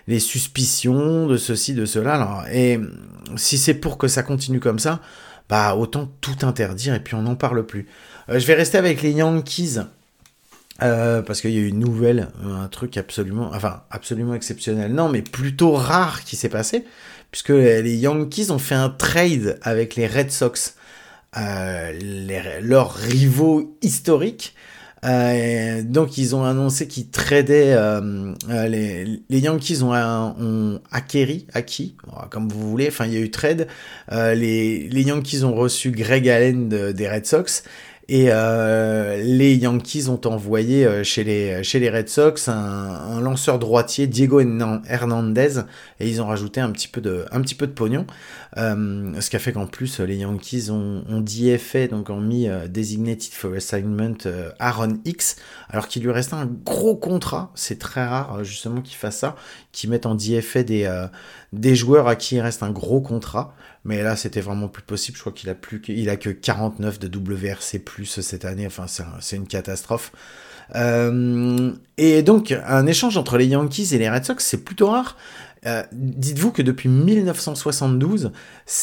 les 0.08 0.20
suspicions 0.20 1.27
de 1.27 1.38
ceci, 1.38 1.74
de 1.74 1.86
cela. 1.86 2.15
Alors, 2.15 2.44
et 2.51 2.79
si 3.38 3.58
c'est 3.58 3.74
pour 3.74 3.98
que 3.98 4.08
ça 4.08 4.22
continue 4.22 4.60
comme 4.60 4.79
ça, 4.79 5.00
bah 5.50 5.75
autant 5.75 6.12
tout 6.22 6.38
interdire 6.41 6.94
et 6.94 7.00
puis 7.00 7.15
on 7.15 7.22
n'en 7.22 7.36
parle 7.36 7.65
plus. 7.65 7.88
je 8.27 8.46
vais 8.46 8.55
rester 8.55 8.77
avec 8.77 9.01
les 9.01 9.12
Yankees. 9.12 9.79
parce 10.79 11.39
qu'il 11.39 11.51
y 11.51 11.58
a 11.58 11.62
eu 11.62 11.67
une 11.67 11.79
nouvelle, 11.79 12.27
un 12.44 12.67
truc 12.67 12.98
absolument, 12.98 13.50
enfin 13.53 13.84
absolument 13.91 14.34
exceptionnel, 14.34 14.94
non, 14.94 15.08
mais 15.08 15.22
plutôt 15.22 15.72
rare 15.72 16.24
qui 16.25 16.36
s'est 16.36 16.50
passé, 16.50 16.84
puisque 17.36 17.50
les 17.50 17.98
Yankees 17.98 18.50
ont 18.50 18.60
fait 18.60 18.75
un 18.75 18.88
trade 18.88 19.60
avec 19.62 19.98
les 19.98 20.08
Red 20.08 20.32
Sox, 20.32 20.75
leurs 21.36 22.94
rivaux 22.94 23.77
historiques, 23.82 24.56
euh, 25.04 25.82
donc 25.84 26.18
ils 26.18 26.34
ont 26.34 26.46
annoncé 26.46 26.88
qu'ils 26.88 27.10
tradaient 27.10 27.74
euh, 27.74 28.34
euh, 28.50 28.68
les, 28.70 29.39
Yankees 29.39 29.84
ont, 29.84 30.80
acquéri, 30.92 31.46
acquis, 31.54 31.98
comme 32.32 32.48
vous 32.48 32.70
voulez. 32.70 32.88
Enfin, 32.88 33.06
il 33.06 33.13
y 33.13 33.18
a 33.18 33.20
eu 33.20 33.30
trade. 33.30 33.68
les 34.10 34.88
Yankees 34.94 35.44
ont 35.44 35.56
reçu 35.56 35.92
Greg 35.92 36.30
Allen 36.30 36.70
des 36.70 37.10
Red 37.10 37.25
Sox 37.25 37.63
et 38.08 38.28
euh, 38.30 39.18
les 39.24 39.56
Yankees 39.56 40.10
ont 40.10 40.22
envoyé 40.26 40.86
euh, 40.86 41.04
chez, 41.04 41.24
les, 41.24 41.64
chez 41.64 41.80
les 41.80 41.90
Red 41.90 42.08
Sox 42.08 42.48
un, 42.48 42.54
un, 42.54 43.22
lanceur 43.22 43.58
droitier, 43.58 44.06
Diego 44.06 44.40
Hernandez, 44.40 45.62
et 46.00 46.08
ils 46.08 46.22
ont 46.22 46.28
rajouté 46.28 46.62
un 46.62 46.72
petit 46.72 46.88
peu 46.88 47.02
de, 47.02 47.26
un 47.32 47.42
petit 47.42 47.56
peu 47.56 47.66
de 47.66 47.72
pognon. 47.72 48.06
Euh, 48.58 49.20
ce 49.20 49.30
qui 49.30 49.36
a 49.36 49.40
fait 49.40 49.52
qu'en 49.52 49.68
plus, 49.68 50.00
les 50.00 50.18
Yankees 50.18 50.70
ont, 50.70 51.04
ont 51.10 51.22
DFA, 51.22 51.88
donc 51.88 52.10
ont 52.10 52.22
mis 52.22 52.48
euh, 52.48 52.68
Designated 52.68 53.34
for 53.34 53.54
Assignment 53.54 54.18
euh, 54.26 54.52
Aaron 54.60 55.00
X, 55.04 55.36
alors 55.70 55.88
qu'il 55.88 56.04
lui 56.04 56.12
restait 56.12 56.36
un 56.36 56.46
gros 56.46 56.96
contrat. 56.96 57.52
C'est 57.56 57.80
très 57.80 58.06
rare, 58.06 58.44
justement, 58.44 58.82
qu'ils 58.82 58.96
fassent 58.96 59.18
ça, 59.18 59.36
qu'ils 59.72 59.90
mettent 59.90 60.06
en 60.06 60.16
DFA 60.16 60.64
des, 60.64 61.06
des 61.54 61.76
joueurs 61.76 62.08
à 62.08 62.16
qui 62.16 62.36
il 62.36 62.42
reste 62.42 62.64
un 62.64 62.72
gros 62.72 63.02
contrat. 63.02 63.54
Mais 63.86 64.01
là, 64.01 64.15
c'était 64.15 64.42
vraiment 64.42 64.68
plus 64.68 64.82
possible. 64.82 65.15
Je 65.15 65.22
crois 65.22 65.32
qu'il 65.32 65.50
a 65.50 65.56
plus, 65.56 65.82
il 65.88 66.10
a 66.10 66.18
que 66.18 66.30
49 66.30 67.00
de 67.00 67.18
WRC 67.18 67.80
plus 67.80 68.20
cette 68.20 68.44
année. 68.44 68.65
Enfin, 68.65 68.88
c'est 69.22 69.36
une 69.36 69.48
catastrophe. 69.48 70.12
Euh, 70.74 71.72
et 71.98 72.24
donc, 72.24 72.51
un 72.51 72.88
échange 72.88 73.15
entre 73.15 73.38
les 73.38 73.46
Yankees 73.46 73.89
et 73.94 74.00
les 74.00 74.10
Red 74.10 74.25
Sox, 74.25 74.44
c'est 74.44 74.63
plutôt 74.63 74.88
rare. 74.88 75.15
Euh, 75.68 75.84
dites-vous 75.92 76.51
que 76.51 76.63
depuis 76.63 76.89
1972, 76.89 78.32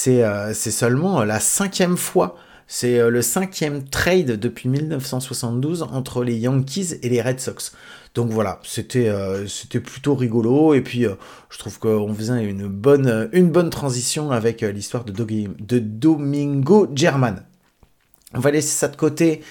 euh, 0.08 0.52
c'est 0.54 0.70
seulement 0.70 1.24
la 1.24 1.40
cinquième 1.40 1.96
fois 1.96 2.36
c'est 2.68 3.10
le 3.10 3.20
cinquième 3.20 3.84
trade 3.84 4.38
depuis 4.40 4.66
1972 4.70 5.82
entre 5.82 6.24
les 6.24 6.36
Yankees 6.36 6.94
et 7.02 7.10
les 7.10 7.20
Red 7.20 7.38
Sox. 7.38 7.72
Donc 8.14 8.30
voilà, 8.30 8.60
c'était 8.62 9.08
euh, 9.08 9.46
c'était 9.46 9.80
plutôt 9.80 10.14
rigolo 10.14 10.74
et 10.74 10.82
puis 10.82 11.06
euh, 11.06 11.14
je 11.48 11.58
trouve 11.58 11.78
qu'on 11.78 12.12
faisait 12.14 12.44
une 12.44 12.68
bonne 12.68 13.30
une 13.32 13.50
bonne 13.50 13.70
transition 13.70 14.30
avec 14.30 14.60
l'histoire 14.60 15.04
de, 15.04 15.12
de 15.12 15.78
Domingo 15.78 16.88
German. 16.94 17.42
On 18.34 18.40
va 18.40 18.50
laisser 18.50 18.68
ça 18.68 18.88
de 18.88 18.96
côté. 18.96 19.42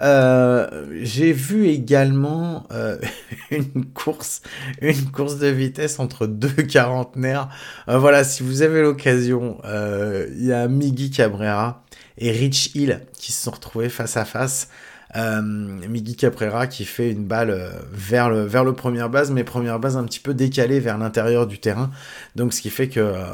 j'ai 0.00 1.32
vu 1.32 1.68
également 1.68 2.66
une 3.50 3.86
course, 3.86 4.42
une 4.82 5.10
course 5.10 5.38
de 5.38 5.48
vitesse 5.48 5.98
entre 5.98 6.26
deux 6.26 6.62
quarantenaires. 6.62 7.48
voilà, 7.86 8.24
si 8.24 8.42
vous 8.42 8.62
avez 8.62 8.82
l'occasion, 8.82 9.58
il 9.64 10.44
y 10.44 10.52
a 10.52 10.68
Miggy 10.68 11.10
Cabrera 11.10 11.84
et 12.16 12.30
Rich 12.30 12.74
Hill 12.74 13.02
qui 13.12 13.32
se 13.32 13.42
sont 13.42 13.50
retrouvés 13.50 13.88
face 13.88 14.16
à 14.16 14.24
face. 14.24 14.68
Euh, 15.16 15.42
Miggy 15.42 16.14
Caprera 16.14 16.66
qui 16.66 16.84
fait 16.84 17.10
une 17.10 17.24
balle 17.24 17.50
euh, 17.50 17.70
vers 17.92 18.30
le, 18.30 18.44
vers 18.44 18.64
le 18.64 18.74
première 18.74 19.10
base, 19.10 19.30
mais 19.30 19.42
première 19.42 19.80
base 19.80 19.96
un 19.96 20.04
petit 20.04 20.20
peu 20.20 20.34
décalée 20.34 20.78
vers 20.80 20.98
l'intérieur 20.98 21.46
du 21.46 21.58
terrain. 21.58 21.90
Donc 22.36 22.52
ce 22.52 22.60
qui 22.60 22.70
fait 22.70 22.88
que 22.88 23.00
euh, 23.00 23.24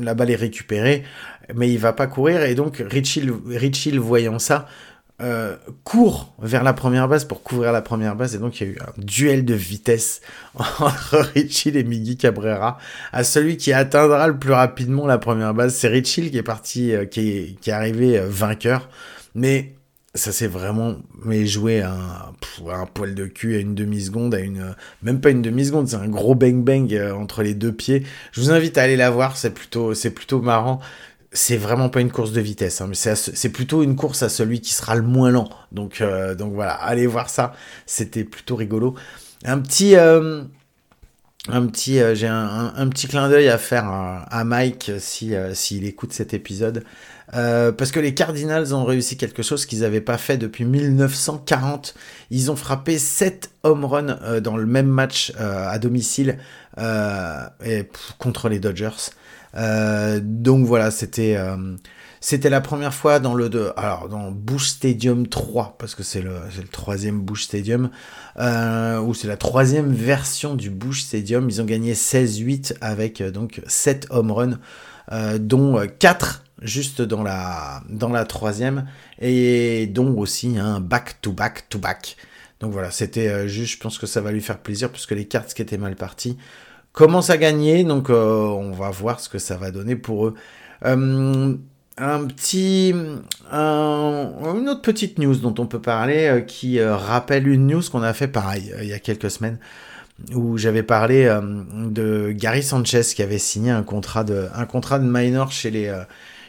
la 0.00 0.14
balle 0.14 0.30
est 0.30 0.36
récupérée, 0.36 1.04
mais 1.54 1.70
il 1.70 1.78
va 1.78 1.92
pas 1.92 2.06
courir. 2.06 2.42
Et 2.42 2.54
donc 2.54 2.82
Rich 2.84 3.16
Hill, 3.16 3.32
Rich 3.46 3.86
Hill 3.86 3.98
voyant 3.98 4.38
ça, 4.38 4.66
euh, 5.22 5.56
court 5.84 6.34
vers 6.40 6.64
la 6.64 6.72
première 6.72 7.06
base 7.06 7.24
pour 7.24 7.44
couvrir 7.44 7.70
la 7.70 7.82
première 7.82 8.16
base 8.16 8.34
et 8.34 8.38
donc 8.38 8.60
il 8.60 8.66
y 8.66 8.70
a 8.70 8.72
eu 8.72 8.78
un 8.80 8.92
duel 8.96 9.44
de 9.44 9.54
vitesse 9.54 10.20
entre 10.54 11.18
Richie 11.34 11.68
et 11.68 11.84
Miggy 11.84 12.16
Cabrera 12.16 12.78
à 13.12 13.22
celui 13.22 13.56
qui 13.56 13.72
atteindra 13.72 14.26
le 14.26 14.36
plus 14.36 14.52
rapidement 14.52 15.06
la 15.06 15.18
première 15.18 15.54
base 15.54 15.76
c'est 15.76 15.86
Richie 15.86 16.28
qui 16.32 16.38
est 16.38 16.42
parti 16.42 16.92
euh, 16.92 17.04
qui, 17.04 17.30
est, 17.30 17.60
qui 17.60 17.70
est 17.70 17.72
arrivé 17.72 18.20
vainqueur 18.26 18.88
mais 19.36 19.74
ça 20.14 20.32
s'est 20.32 20.46
vraiment 20.46 20.96
mais 21.24 21.46
joué 21.46 21.80
à 21.80 21.92
un, 21.92 22.86
poil 22.86 23.14
de 23.14 23.26
cul 23.26 23.56
à 23.56 23.58
une 23.58 23.74
demi 23.74 24.02
seconde 24.02 24.34
à 24.34 24.40
une 24.40 24.74
même 25.02 25.20
pas 25.20 25.30
une 25.30 25.42
demi 25.42 25.64
seconde 25.64 25.88
c'est 25.88 25.96
un 25.96 26.08
gros 26.08 26.34
bang 26.34 26.62
bang 26.62 26.94
entre 27.14 27.42
les 27.42 27.54
deux 27.54 27.72
pieds 27.72 28.04
je 28.32 28.40
vous 28.40 28.50
invite 28.50 28.76
à 28.76 28.82
aller 28.82 28.96
la 28.96 29.10
voir 29.10 29.36
c'est 29.36 29.54
plutôt 29.54 29.94
c'est 29.94 30.10
plutôt 30.10 30.42
marrant 30.42 30.80
c'est 31.32 31.56
vraiment 31.56 31.88
pas 31.88 32.00
une 32.00 32.10
course 32.10 32.32
de 32.32 32.40
vitesse, 32.40 32.80
hein, 32.80 32.88
mais 32.88 32.94
c'est 32.94 33.48
plutôt 33.48 33.82
une 33.82 33.96
course 33.96 34.22
à 34.22 34.28
celui 34.28 34.60
qui 34.60 34.72
sera 34.72 34.94
le 34.94 35.02
moins 35.02 35.30
lent. 35.30 35.48
Donc, 35.72 36.00
euh, 36.00 36.34
donc 36.34 36.52
voilà, 36.52 36.74
allez 36.74 37.06
voir 37.06 37.30
ça, 37.30 37.54
c'était 37.86 38.24
plutôt 38.24 38.54
rigolo. 38.54 38.94
Un 39.44 39.58
petit, 39.58 39.96
euh, 39.96 40.42
un 41.48 41.66
petit, 41.66 42.00
euh, 42.00 42.14
j'ai 42.14 42.26
un, 42.26 42.72
un, 42.76 42.88
petit 42.88 43.08
clin 43.08 43.30
d'œil 43.30 43.48
à 43.48 43.56
faire 43.58 43.86
à, 43.86 44.44
Mike 44.44 44.92
si 44.98 45.34
s'il 45.54 45.86
écoute 45.86 46.12
cet 46.12 46.34
épisode, 46.34 46.84
parce 47.32 47.90
que 47.90 48.00
les 48.00 48.14
Cardinals 48.14 48.74
ont 48.74 48.84
réussi 48.84 49.16
quelque 49.16 49.42
chose 49.42 49.66
qu'ils 49.66 49.80
n'avaient 49.80 50.00
pas 50.00 50.18
fait 50.18 50.36
depuis 50.36 50.64
1940. 50.64 51.94
Ils 52.30 52.50
ont 52.50 52.56
frappé 52.56 52.98
7 52.98 53.50
home 53.62 53.84
runs 53.84 54.40
dans 54.40 54.56
le 54.56 54.66
même 54.66 54.88
match 54.88 55.32
à 55.38 55.78
domicile 55.78 56.38
et, 56.78 57.88
contre 58.18 58.48
les 58.48 58.60
Dodgers. 58.60 59.10
Euh, 59.54 60.20
donc 60.22 60.66
voilà, 60.66 60.90
c'était 60.90 61.36
euh, 61.36 61.76
c'était 62.20 62.50
la 62.50 62.60
première 62.60 62.94
fois 62.94 63.18
dans 63.18 63.34
le 63.34 63.50
alors 63.76 64.08
dans 64.08 64.30
Bush 64.30 64.68
Stadium 64.68 65.26
3 65.26 65.76
parce 65.78 65.94
que 65.94 66.02
c'est 66.02 66.22
le, 66.22 66.36
le 66.56 66.68
troisième 66.68 67.20
Bush 67.20 67.44
Stadium 67.44 67.90
euh, 68.38 69.00
ou 69.00 69.12
c'est 69.12 69.28
la 69.28 69.36
troisième 69.36 69.92
version 69.92 70.54
du 70.54 70.70
Bush 70.70 71.02
Stadium. 71.02 71.50
Ils 71.50 71.60
ont 71.60 71.64
gagné 71.64 71.94
16-8 71.94 72.76
avec 72.80 73.20
euh, 73.20 73.30
donc 73.30 73.60
7 73.66 74.06
home 74.10 74.30
runs 74.30 74.58
euh, 75.10 75.38
dont 75.38 75.84
4 75.98 76.44
juste 76.62 77.02
dans 77.02 77.22
la 77.22 77.82
dans 77.88 78.08
la 78.08 78.24
troisième 78.24 78.86
et 79.20 79.86
dont 79.86 80.16
aussi 80.18 80.58
un 80.58 80.80
back 80.80 81.20
to 81.20 81.32
back 81.32 81.68
to 81.68 81.78
back. 81.78 82.16
Donc 82.60 82.72
voilà, 82.72 82.90
c'était 82.92 83.48
juste, 83.48 83.72
je 83.72 83.78
pense 83.78 83.98
que 83.98 84.06
ça 84.06 84.20
va 84.20 84.30
lui 84.30 84.40
faire 84.40 84.58
plaisir 84.58 84.90
puisque 84.90 85.10
les 85.10 85.24
cartes 85.24 85.52
qui 85.52 85.62
étaient 85.62 85.78
mal 85.78 85.96
parties 85.96 86.38
commence 86.92 87.30
à 87.30 87.36
gagner, 87.36 87.84
donc 87.84 88.10
euh, 88.10 88.46
on 88.46 88.72
va 88.72 88.90
voir 88.90 89.20
ce 89.20 89.28
que 89.28 89.38
ça 89.38 89.56
va 89.56 89.70
donner 89.70 89.96
pour 89.96 90.26
eux. 90.26 90.34
Euh, 90.84 91.54
un 91.98 92.24
petit, 92.24 92.94
une 93.52 94.68
autre 94.68 94.82
petite 94.82 95.18
news 95.18 95.36
dont 95.36 95.54
on 95.58 95.66
peut 95.66 95.80
parler 95.80 96.26
euh, 96.26 96.40
qui 96.40 96.82
rappelle 96.82 97.46
une 97.48 97.66
news 97.66 97.82
qu'on 97.90 98.02
a 98.02 98.14
fait 98.14 98.28
pareil 98.28 98.72
il 98.80 98.88
y 98.88 98.94
a 98.94 98.98
quelques 98.98 99.30
semaines 99.30 99.58
où 100.34 100.56
j'avais 100.56 100.82
parlé 100.82 101.24
de 101.90 102.32
Gary 102.32 102.62
Sanchez 102.62 103.02
qui 103.14 103.22
avait 103.22 103.38
signé 103.38 103.70
un 103.70 103.82
contrat 103.82 104.24
de, 104.24 104.48
un 104.54 104.66
contrat 104.66 104.98
de 104.98 105.04
minor 105.04 105.50
chez 105.50 105.70
les, 105.70 105.92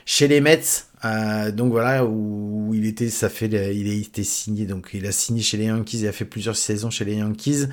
chez 0.05 0.27
les 0.27 0.41
Mets 0.41 0.87
euh, 1.05 1.51
donc 1.51 1.71
voilà 1.71 2.05
où 2.05 2.71
il 2.73 2.85
était 2.85 3.09
ça 3.09 3.27
fait 3.27 3.47
il 3.47 3.89
a 3.89 3.93
été 3.93 4.23
signé 4.23 4.65
donc 4.65 4.91
il 4.93 5.05
a 5.05 5.11
signé 5.11 5.41
chez 5.41 5.57
les 5.57 5.65
Yankees 5.65 5.99
il 5.99 6.07
a 6.07 6.13
fait 6.13 6.23
plusieurs 6.23 6.55
saisons 6.55 6.89
chez 6.89 7.03
les 7.03 7.15
Yankees. 7.15 7.65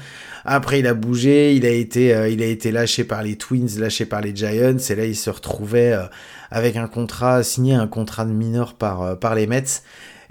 Après 0.44 0.80
il 0.80 0.86
a 0.88 0.94
bougé 0.94 1.54
il 1.54 1.64
a 1.64 1.70
été 1.70 2.12
euh, 2.12 2.28
il 2.28 2.42
a 2.42 2.46
été 2.46 2.72
lâché 2.72 3.04
par 3.04 3.22
les 3.22 3.36
Twins 3.36 3.78
lâché 3.78 4.04
par 4.04 4.20
les 4.20 4.34
Giants 4.34 4.78
et 4.78 4.94
là 4.96 5.04
il 5.04 5.14
se 5.14 5.30
retrouvait 5.30 5.92
euh, 5.92 6.06
avec 6.50 6.74
un 6.76 6.88
contrat 6.88 7.44
signé 7.44 7.74
un 7.74 7.86
contrat 7.86 8.24
de 8.24 8.32
mineur 8.32 8.74
par 8.74 9.18
par 9.18 9.36
les 9.36 9.46
Mets. 9.46 9.82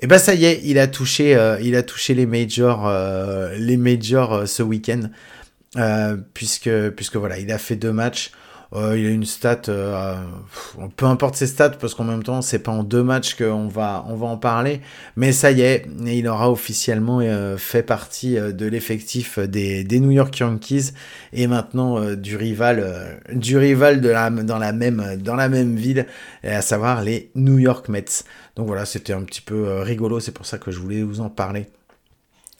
Et 0.01 0.08
ben 0.08 0.18
ça 0.18 0.34
y 0.34 0.46
est 0.46 0.62
il 0.65 0.77
a 0.77 0.88
touché 0.88 1.38
il 1.62 1.75
a 1.75 1.84
touché 1.84 2.13
les 2.13 2.25
majors 2.25 2.89
les 3.58 3.77
majors 3.77 4.48
ce 4.48 4.63
week-end. 4.63 5.10
Puisque 6.34 6.89
puisque 6.91 7.15
voilà 7.15 7.38
il 7.38 7.51
a 7.51 7.58
fait 7.58 7.75
deux 7.75 7.91
matchs 7.91 8.32
euh, 8.75 8.97
il 8.97 9.07
a 9.07 9.09
une 9.09 9.25
stat, 9.25 9.61
euh, 9.67 10.15
peu 10.95 11.05
importe 11.05 11.35
ses 11.35 11.47
stats, 11.47 11.71
parce 11.71 11.95
qu'en 11.95 12.03
même 12.03 12.21
temps, 12.21 12.41
c'est 12.41 12.59
pas 12.59 12.71
en 12.71 12.83
deux 12.83 13.01
matchs 13.01 13.35
qu'on 13.35 13.67
va, 13.67 14.05
on 14.07 14.15
va 14.15 14.27
en 14.27 14.38
parler. 14.38 14.81
Mais 15.15 15.31
ça 15.31 15.51
y 15.51 15.61
est, 15.61 15.88
il 16.05 16.27
aura 16.27 16.51
officiellement 16.51 17.19
euh, 17.21 17.57
fait 17.57 17.81
partie 17.81 18.35
de 18.35 18.65
l'effectif 18.67 19.39
des, 19.39 19.83
des, 19.83 19.99
New 19.99 20.11
York 20.11 20.38
Yankees 20.38 20.91
et 21.33 21.47
maintenant 21.47 22.13
du 22.15 22.35
rival, 22.35 23.19
du 23.33 23.57
rival 23.57 24.01
de 24.01 24.09
la, 24.09 24.29
dans 24.29 24.59
la 24.59 24.71
même, 24.71 25.17
dans 25.19 25.35
la 25.35 25.49
même 25.49 25.75
ville, 25.75 26.05
à 26.43 26.61
savoir 26.61 27.01
les 27.03 27.31
New 27.35 27.57
York 27.57 27.89
Mets. 27.89 28.23
Donc 28.55 28.67
voilà, 28.67 28.85
c'était 28.85 29.13
un 29.13 29.23
petit 29.23 29.41
peu 29.41 29.79
rigolo, 29.81 30.19
c'est 30.19 30.31
pour 30.31 30.45
ça 30.45 30.57
que 30.57 30.71
je 30.71 30.79
voulais 30.79 31.01
vous 31.01 31.21
en 31.21 31.29
parler. 31.29 31.67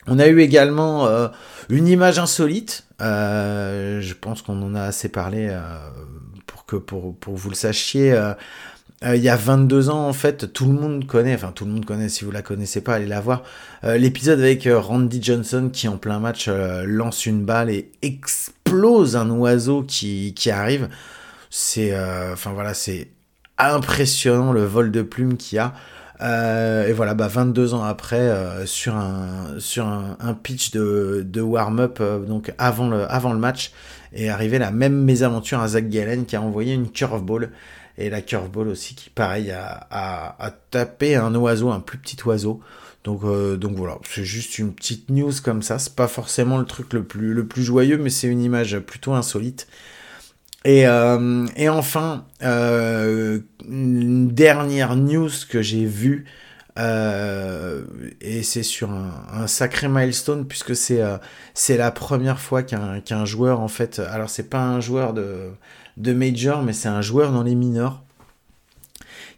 On 0.10 0.20
a 0.20 0.28
eu 0.28 0.40
également 0.42 1.08
euh, 1.08 1.28
une 1.70 1.88
image 1.88 2.20
insolite. 2.20 2.86
Euh, 3.02 4.02
je 4.02 4.14
pense 4.14 4.42
qu'on 4.42 4.62
en 4.62 4.76
a 4.76 4.84
assez 4.84 5.10
parlé 5.10 5.48
euh, 5.50 5.62
pour 6.46 6.66
que 6.66 6.76
pour, 6.76 7.16
vous 7.26 7.50
le 7.50 7.56
sachiez. 7.56 8.18
il 9.06 9.22
y 9.22 9.30
a 9.30 9.36
22 9.36 9.90
ans, 9.90 10.08
en 10.08 10.14
fait, 10.14 10.52
tout 10.52 10.66
le 10.66 10.74
monde 10.74 11.06
connaît, 11.06 11.36
enfin 11.36 11.52
tout 11.54 11.66
le 11.66 11.72
monde 11.72 11.86
connaît, 11.86 12.10
si 12.10 12.26
vous 12.26 12.32
la 12.32 12.42
connaissez 12.42 12.82
pas, 12.82 12.96
allez 12.96 13.06
la 13.06 13.22
voir, 13.22 13.44
l'épisode 13.84 14.40
avec 14.40 14.68
Randy 14.70 15.22
Johnson 15.22 15.70
qui 15.72 15.88
en 15.88 15.98
plein 15.98 16.20
match 16.20 16.50
lance 16.50 17.26
une 17.26 17.46
balle 17.46 17.70
et 17.70 17.92
explose 18.02 19.16
un 19.16 19.30
oiseau 19.30 19.84
qui, 19.84 20.34
arrive. 20.52 20.90
C'est, 21.50 21.98
enfin 22.34 22.52
voilà, 22.52 22.74
c'est 22.74 23.10
impressionnant 23.58 24.52
le 24.52 24.66
vol 24.66 24.92
de 24.92 25.02
plumes 25.02 25.38
qu'il 25.38 25.58
y 25.58 25.60
a. 25.60 25.74
Euh, 26.22 26.88
et 26.88 26.94
voilà, 26.94 27.14
bah 27.14 27.28
22 27.28 27.74
ans 27.74 27.84
après, 27.84 28.20
euh, 28.20 28.66
sur 28.66 28.96
un 28.96 29.60
sur 29.60 29.86
un, 29.88 30.34
pitch 30.34 30.72
de, 30.72 31.26
de 31.26 31.42
warm-up, 31.42 32.00
euh, 32.02 32.20
donc 32.20 32.54
avant 32.58 32.90
le 32.90 33.10
avant 33.10 33.32
le 33.32 33.40
match, 33.40 33.72
est 34.14 34.28
arrivé 34.28 34.60
la 34.60 34.72
même 34.72 35.04
mésaventure 35.04 35.62
à 35.62 35.70
Zach 35.70 35.88
Gallen 35.90 36.26
qui 36.26 36.36
a 36.36 36.42
envoyé 36.42 36.74
une 36.74 36.92
curveball 36.92 37.52
et 37.98 38.10
la 38.10 38.22
curveball 38.22 38.68
aussi 38.68 38.96
qui 38.96 39.10
pareil 39.10 39.52
a, 39.52 39.88
a, 39.92 40.46
a 40.46 40.52
tapé 40.52 41.16
un 41.16 41.34
oiseau, 41.36 41.70
un 41.72 41.80
plus 41.80 41.98
petit 41.98 42.18
oiseau. 42.26 42.60
Donc 43.06 43.22
donc 43.58 43.78
voilà, 43.78 43.98
c'est 44.04 44.26
juste 44.26 44.60
une 44.60 44.74
petite 44.74 45.10
news 45.10 45.32
comme 45.44 45.62
ça. 45.62 45.80
C'est 45.80 45.96
pas 45.96 46.10
forcément 46.10 46.58
le 46.58 46.66
truc 46.66 46.92
le 46.92 47.04
plus 47.04 47.34
le 47.34 47.48
plus 47.48 47.64
joyeux, 47.64 47.98
mais 47.98 48.10
c'est 48.10 48.28
une 48.28 48.42
image 48.42 48.78
plutôt 48.80 49.14
insolite. 49.14 49.68
Et, 50.66 50.88
euh, 50.88 51.48
et 51.56 51.70
enfin, 51.70 52.26
euh, 52.44 53.40
une 53.68 54.28
dernière 54.28 54.96
news 54.96 55.30
que 55.50 55.62
j'ai 55.62 55.86
vue, 55.86 56.26
euh, 56.78 57.84
et 58.22 58.44
c'est 58.44 58.64
sur 58.64 58.92
un, 58.92 59.48
sacré 59.48 59.88
milestone 59.88 60.48
puisque 60.48 60.76
c'est 60.76 61.78
la 61.78 61.92
première 61.92 62.40
fois 62.40 62.64
qu'un 62.64 63.26
joueur 63.26 63.60
en 63.62 63.68
fait, 63.68 64.00
alors 64.00 64.30
c'est 64.30 64.50
pas 64.50 64.62
un 64.62 64.80
joueur 64.80 65.14
de 65.14 65.52
de 65.98 66.14
major, 66.14 66.64
mais 66.64 66.72
c'est 66.74 66.88
un 66.88 67.02
joueur 67.02 67.32
dans 67.34 67.44
les 67.44 67.56
minors 67.56 68.04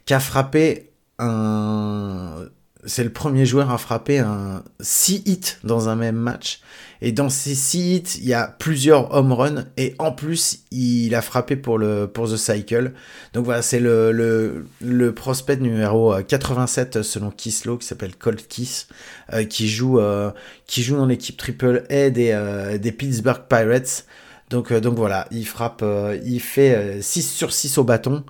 qui 0.04 0.14
a 0.14 0.20
frappé 0.20 0.90
un 1.18 2.46
c'est 2.84 3.04
le 3.04 3.12
premier 3.12 3.46
joueur 3.46 3.70
à 3.70 3.78
frapper 3.78 4.18
un 4.18 4.62
6 4.80 5.22
hits 5.26 5.56
dans 5.64 5.88
un 5.88 5.96
même 5.96 6.16
match. 6.16 6.60
Et 7.04 7.10
dans 7.10 7.28
ces 7.28 7.56
6 7.56 7.96
hits, 7.96 8.18
il 8.20 8.28
y 8.28 8.32
a 8.32 8.46
plusieurs 8.46 9.12
home 9.12 9.32
runs. 9.32 9.64
Et 9.76 9.96
en 9.98 10.12
plus, 10.12 10.60
il 10.70 11.16
a 11.16 11.20
frappé 11.20 11.56
pour, 11.56 11.76
le, 11.76 12.06
pour 12.06 12.30
The 12.30 12.36
Cycle. 12.36 12.92
Donc 13.32 13.44
voilà, 13.44 13.60
c'est 13.60 13.80
le, 13.80 14.12
le, 14.12 14.66
le, 14.80 15.12
prospect 15.12 15.56
numéro 15.56 16.14
87 16.14 17.02
selon 17.02 17.32
Kisslow, 17.32 17.76
qui 17.76 17.88
s'appelle 17.88 18.14
Colt 18.14 18.46
Kiss, 18.46 18.86
euh, 19.32 19.42
qui, 19.42 19.68
joue, 19.68 19.98
euh, 19.98 20.30
qui 20.68 20.84
joue 20.84 20.96
dans 20.96 21.06
l'équipe 21.06 21.36
Triple 21.36 21.82
A 21.90 22.10
des, 22.10 22.30
euh, 22.30 22.78
des 22.78 22.92
Pittsburgh 22.92 23.42
Pirates. 23.48 24.06
Donc, 24.50 24.70
euh, 24.70 24.80
donc 24.80 24.94
voilà, 24.94 25.26
il 25.32 25.44
frappe, 25.44 25.80
euh, 25.82 26.16
il 26.24 26.38
fait 26.38 27.02
6 27.02 27.22
sur 27.22 27.52
6 27.52 27.78
au 27.78 27.84
bâton. 27.84 28.22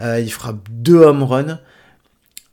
il 0.00 0.32
frappe 0.32 0.68
2 0.70 0.96
home 0.96 1.22
runs 1.22 1.60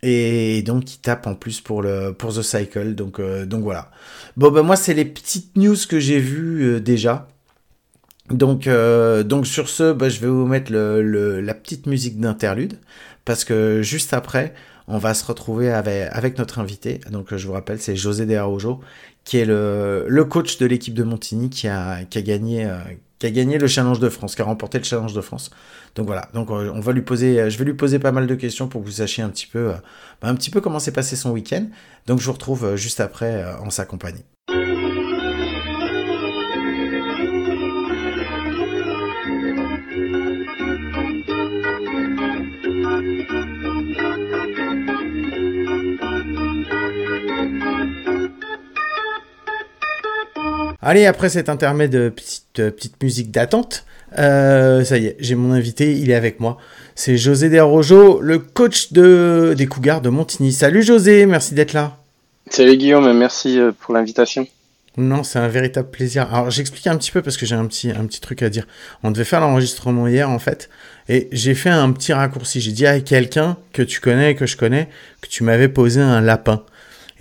et 0.03 0.61
donc 0.63 0.93
il 0.93 0.99
tape 0.99 1.27
en 1.27 1.33
plus 1.33 1.61
pour 1.61 1.81
le 1.81 2.11
pour 2.11 2.33
The 2.33 2.41
Cycle. 2.41 2.93
Donc 2.93 3.19
euh, 3.19 3.45
donc 3.45 3.63
voilà. 3.63 3.89
Bon 4.37 4.51
ben 4.51 4.61
moi 4.61 4.75
c'est 4.75 4.93
les 4.93 5.05
petites 5.05 5.55
news 5.55 5.77
que 5.89 5.99
j'ai 5.99 6.19
vues 6.19 6.75
euh, 6.75 6.79
déjà. 6.81 7.27
Donc 8.29 8.67
euh, 8.67 9.23
donc 9.23 9.47
sur 9.47 9.69
ce 9.69 9.93
bah, 9.93 10.09
je 10.09 10.19
vais 10.19 10.27
vous 10.27 10.45
mettre 10.45 10.71
le, 10.71 11.41
la 11.41 11.53
petite 11.53 11.87
musique 11.87 12.19
d'interlude. 12.19 12.79
Parce 13.25 13.45
que 13.45 13.81
juste 13.81 14.13
après 14.13 14.53
on 14.87 14.97
va 14.97 15.13
se 15.13 15.25
retrouver 15.25 15.71
avec, 15.71 16.09
avec 16.11 16.37
notre 16.37 16.59
invité. 16.59 16.99
Donc 17.09 17.33
je 17.33 17.47
vous 17.47 17.53
rappelle 17.53 17.79
c'est 17.79 17.95
José 17.95 18.25
De 18.25 18.35
Araujo 18.35 18.81
qui 19.23 19.37
est 19.37 19.45
le, 19.45 20.05
le 20.09 20.25
coach 20.25 20.57
de 20.57 20.65
l'équipe 20.65 20.93
de 20.93 21.03
Montigny 21.03 21.49
qui 21.49 21.69
a 21.69 22.03
qui 22.03 22.17
a 22.17 22.21
gagné 22.21 22.69
qui 23.23 23.27
a 23.27 23.31
gagné 23.31 23.57
le 23.57 23.67
Challenge 23.67 23.99
de 23.99 24.09
France 24.09 24.35
qui 24.35 24.41
a 24.41 24.45
remporté 24.45 24.79
le 24.79 24.83
Challenge 24.83 25.13
de 25.13 25.21
France 25.21 25.49
donc 25.95 26.07
voilà, 26.07 26.27
donc 26.33 26.49
euh, 26.49 26.71
on 26.73 26.79
va 26.79 26.91
lui 26.91 27.03
poser, 27.03 27.39
euh, 27.39 27.49
je 27.49 27.57
vais 27.57 27.65
lui 27.65 27.75
poser 27.75 27.99
pas 27.99 28.11
mal 28.11 28.25
de 28.25 28.35
questions 28.35 28.67
pour 28.67 28.81
que 28.81 28.87
vous 28.87 28.93
sachiez 28.93 29.23
un 29.23 29.29
petit 29.29 29.45
peu, 29.45 29.69
euh, 29.69 29.73
bah, 30.21 30.27
un 30.27 30.35
petit 30.35 30.49
peu 30.49 30.59
comment 30.59 30.79
s'est 30.79 30.91
passé 30.91 31.15
son 31.15 31.31
week-end. 31.31 31.67
Donc 32.07 32.19
je 32.19 32.25
vous 32.25 32.33
retrouve 32.33 32.75
juste 32.75 32.99
après 32.99 33.45
en 33.63 33.69
sa 33.69 33.85
compagnie. 33.85 34.23
Allez, 50.85 51.05
après 51.05 51.29
cet 51.29 51.47
intermède 51.47 51.91
de 51.91 52.09
petite, 52.09 52.43
petite 52.55 53.01
musique 53.01 53.31
d'attente, 53.31 53.85
euh, 54.19 54.83
ça 54.83 54.97
y 54.97 55.05
est, 55.05 55.15
j'ai 55.17 55.35
mon 55.35 55.53
invité, 55.53 55.97
il 55.97 56.11
est 56.11 56.15
avec 56.15 56.41
moi. 56.41 56.57
C'est 56.93 57.15
José 57.15 57.47
Desrojo, 57.47 58.19
le 58.19 58.37
coach 58.39 58.91
de, 58.91 59.55
des 59.57 59.65
Cougars 59.65 60.01
de 60.01 60.09
Montigny. 60.09 60.51
Salut 60.51 60.83
José, 60.83 61.25
merci 61.25 61.53
d'être 61.53 61.71
là. 61.71 61.95
Salut 62.49 62.75
Guillaume, 62.75 63.17
merci 63.17 63.57
euh, 63.57 63.71
pour 63.71 63.93
l'invitation. 63.93 64.45
Non, 64.97 65.23
c'est 65.23 65.39
un 65.39 65.47
véritable 65.47 65.89
plaisir. 65.89 66.27
Alors 66.33 66.51
j'explique 66.51 66.87
un 66.87 66.97
petit 66.97 67.11
peu 67.11 67.21
parce 67.21 67.37
que 67.37 67.45
j'ai 67.45 67.55
un 67.55 67.65
petit, 67.65 67.89
un 67.89 68.05
petit 68.05 68.19
truc 68.19 68.43
à 68.43 68.49
dire. 68.49 68.67
On 69.03 69.11
devait 69.11 69.23
faire 69.23 69.39
l'enregistrement 69.39 70.09
hier 70.09 70.29
en 70.29 70.37
fait, 70.37 70.69
et 71.07 71.29
j'ai 71.31 71.55
fait 71.55 71.69
un 71.69 71.93
petit 71.93 72.11
raccourci. 72.11 72.59
J'ai 72.59 72.73
dit 72.73 72.85
à 72.85 72.99
quelqu'un 72.99 73.55
que 73.71 73.83
tu 73.83 74.01
connais, 74.01 74.35
que 74.35 74.45
je 74.45 74.57
connais, 74.57 74.89
que 75.21 75.29
tu 75.29 75.45
m'avais 75.45 75.69
posé 75.69 76.01
un 76.01 76.19
lapin. 76.19 76.61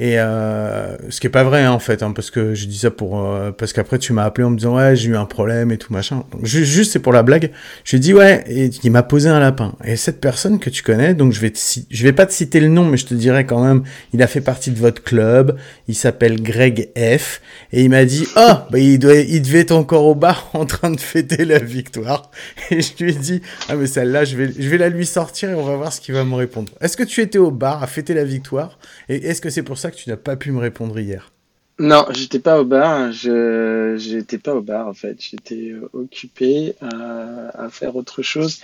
Et 0.03 0.19
euh, 0.19 0.97
ce 1.11 1.21
qui 1.21 1.29
est 1.29 1.31
pas 1.31 1.45
vrai 1.45 1.63
hein, 1.63 1.71
en 1.71 1.79
fait, 1.79 2.03
hein, 2.03 2.11
parce 2.11 2.33
que 2.33 2.57
je 2.57 2.67
dis 2.67 2.79
ça 2.79 2.91
pour 2.91 3.25
euh, 3.25 3.53
parce 3.53 3.73
qu'après 3.73 4.01
tu 4.01 4.13
m'as 4.13 4.25
appelé 4.25 4.45
en 4.45 4.51
me 4.51 4.57
disant 4.57 4.75
ouais 4.75 4.97
j'ai 4.97 5.11
eu 5.11 5.17
un 5.17 5.27
problème 5.27 5.71
et 5.71 5.79
tout 5.79 5.93
machin. 5.93 6.25
Juste 6.43 6.91
c'est 6.91 6.99
pour 6.99 7.13
la 7.13 7.23
blague. 7.23 7.53
Je 7.85 7.93
lui 7.93 7.97
ai 7.99 8.01
dit 8.01 8.13
ouais 8.13 8.43
et 8.49 8.71
il 8.83 8.91
m'a 8.91 9.05
posé 9.05 9.29
un 9.29 9.39
lapin. 9.39 9.77
Et 9.85 9.95
cette 9.95 10.21
personne 10.21 10.59
que 10.59 10.71
tu 10.71 10.83
connais, 10.83 11.15
donc 11.15 11.33
je 11.33 11.39
vais 11.39 11.51
te, 11.51 11.61
je 11.89 12.03
vais 12.03 12.13
pas 12.13 12.27
te 12.27 12.33
citer 12.33 12.59
le 12.59 12.67
nom, 12.67 12.85
mais 12.85 12.97
je 12.97 13.07
te 13.07 13.15
dirai 13.15 13.47
quand 13.47 13.63
même, 13.63 13.85
il 14.13 14.21
a 14.25 14.27
fait 14.27 14.41
partie 14.41 14.73
de 14.73 14.79
votre 14.81 15.05
club. 15.05 15.57
Il 15.87 15.95
s'appelle 15.95 16.43
Greg 16.43 16.91
F. 16.99 17.41
Et 17.73 17.85
il 17.85 17.91
m'a 17.91 18.05
dit 18.05 18.27
oh 18.37 18.55
bah 18.73 18.81
il 18.81 18.99
doit 18.99 19.15
il 19.15 19.41
devait 19.41 19.61
être 19.61 19.71
encore 19.71 20.07
au 20.07 20.17
bar 20.17 20.51
en 20.55 20.67
train 20.67 20.91
de 20.91 20.99
fêter 20.99 21.45
la 21.45 21.61
victoire. 21.61 22.33
Et 22.73 22.81
je 22.83 23.05
lui 23.05 23.13
ai 23.13 23.15
dit 23.15 23.41
ah 23.69 23.77
mais 23.77 23.87
celle-là 23.87 24.25
je 24.25 24.37
vais 24.37 24.51
je 24.59 24.69
vais 24.69 24.79
la 24.79 24.89
lui 24.89 25.07
sortir 25.07 25.51
et 25.51 25.55
on 25.55 25.63
va 25.63 25.77
voir 25.77 25.93
ce 25.93 26.01
qu'il 26.01 26.13
va 26.13 26.25
me 26.25 26.35
répondre. 26.35 26.73
Est-ce 26.81 26.97
que 26.97 27.05
tu 27.05 27.21
étais 27.21 27.39
au 27.39 27.53
bar 27.53 27.85
à 27.85 27.87
fêter 27.87 28.15
la 28.15 28.25
victoire? 28.25 28.81
Et 29.09 29.29
est-ce 29.29 29.41
que 29.41 29.49
c'est 29.49 29.63
pour 29.63 29.79
ça 29.79 29.92
que 29.93 29.97
tu 29.97 30.11
n'as 30.11 30.17
pas 30.17 30.37
pu 30.37 30.51
me 30.51 30.59
répondre 30.59 30.99
hier. 30.99 31.33
Non, 31.79 32.07
j'étais 32.11 32.39
pas 32.39 32.61
au 32.61 32.65
bar. 32.65 33.11
Je 33.13 33.97
j'étais 33.99 34.39
pas 34.39 34.55
au 34.55 34.61
bar 34.61 34.87
en 34.87 34.93
fait. 34.93 35.17
J'étais 35.19 35.73
euh, 35.73 35.89
occupé 35.95 36.75
à, 36.81 37.65
à, 37.65 37.71
faire 37.71 37.97
autre 37.97 38.23
chose 38.23 38.61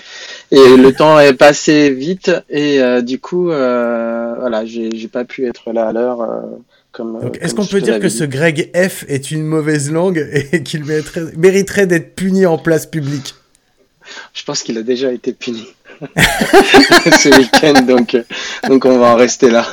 et 0.51 0.77
le 0.77 0.93
temps 0.93 1.19
est 1.19 1.33
passé 1.33 1.91
vite 1.91 2.31
et 2.51 2.81
euh, 2.81 3.01
du 3.01 3.19
coup 3.19 3.51
euh, 3.51 4.35
voilà, 4.39 4.65
j'ai 4.67 5.09
pas 5.09 5.25
pu 5.25 5.47
être 5.47 5.73
là 5.73 5.89
à 5.89 5.93
l'heure. 5.93 6.21
Euh, 6.21 6.41
comme, 6.93 7.33
est-ce 7.41 7.55
qu'on 7.55 7.67
peut 7.67 7.81
dire 7.81 7.99
que 7.99 8.09
ce 8.09 8.25
Greg 8.25 8.71
F 8.75 9.05
est 9.09 9.31
une 9.31 9.45
mauvaise 9.45 9.91
langue 9.91 10.29
et 10.53 10.63
qu'il 10.63 10.85
mériterait, 10.85 11.33
mériterait 11.37 11.87
d'être 11.87 12.15
puni 12.15 12.47
en 12.47 12.59
place 12.59 12.87
publique? 12.87 13.35
Je 14.33 14.45
pense 14.45 14.63
qu'il 14.63 14.79
a 14.79 14.83
déjà 14.83 15.13
été 15.13 15.33
puni 15.33 15.67
ce 16.17 17.37
week-end, 17.37 17.83
donc 17.83 18.17
donc 18.69 18.85
on 18.85 18.99
va 18.99 19.09
en 19.09 19.17
rester 19.17 19.51
là. 19.51 19.67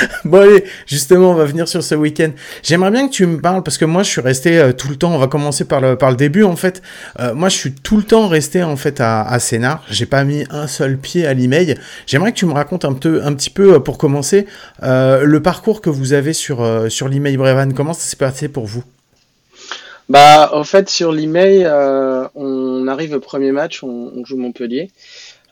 bon 0.24 0.40
allez, 0.40 0.64
justement, 0.86 1.30
on 1.30 1.34
va 1.34 1.44
venir 1.44 1.68
sur 1.68 1.82
ce 1.82 1.94
week-end. 1.94 2.30
J'aimerais 2.62 2.90
bien 2.90 3.08
que 3.08 3.12
tu 3.12 3.26
me 3.26 3.40
parles 3.40 3.62
parce 3.62 3.78
que 3.78 3.84
moi, 3.84 4.02
je 4.02 4.10
suis 4.10 4.20
resté 4.20 4.58
euh, 4.58 4.72
tout 4.72 4.88
le 4.88 4.96
temps. 4.96 5.14
On 5.14 5.18
va 5.18 5.26
commencer 5.26 5.64
par 5.64 5.80
le 5.80 5.96
par 5.96 6.10
le 6.10 6.16
début 6.16 6.44
en 6.44 6.56
fait. 6.56 6.82
Euh, 7.20 7.34
moi, 7.34 7.48
je 7.48 7.56
suis 7.56 7.72
tout 7.72 7.96
le 7.96 8.02
temps 8.02 8.28
resté 8.28 8.62
en 8.62 8.76
fait 8.76 9.00
à, 9.00 9.22
à 9.22 9.38
Sénart. 9.38 9.84
J'ai 9.90 10.06
pas 10.06 10.24
mis 10.24 10.44
un 10.50 10.66
seul 10.66 10.98
pied 10.98 11.26
à 11.26 11.34
l'email. 11.34 11.76
J'aimerais 12.06 12.32
que 12.32 12.38
tu 12.38 12.46
me 12.46 12.52
racontes 12.52 12.84
un 12.84 12.94
peu 12.94 13.22
un 13.24 13.34
petit 13.34 13.50
peu 13.50 13.74
euh, 13.74 13.78
pour 13.80 13.98
commencer 13.98 14.46
le 14.82 15.38
parcours 15.40 15.80
que 15.80 15.90
vous 15.90 16.12
avez 16.12 16.32
sur 16.32 16.66
sur 16.90 17.08
l'email 17.08 17.36
Brevan. 17.36 17.72
Comment 17.74 17.92
ça 17.92 18.02
s'est 18.02 18.16
passé 18.16 18.48
pour 18.48 18.66
vous? 18.66 18.84
Bah, 20.08 20.50
en 20.52 20.64
fait, 20.64 20.90
sur 20.90 21.12
l'email, 21.12 21.66
on 22.34 22.86
arrive 22.88 23.14
au 23.14 23.20
premier 23.20 23.52
match, 23.52 23.82
on 23.82 24.24
joue 24.24 24.36
Montpellier. 24.36 24.90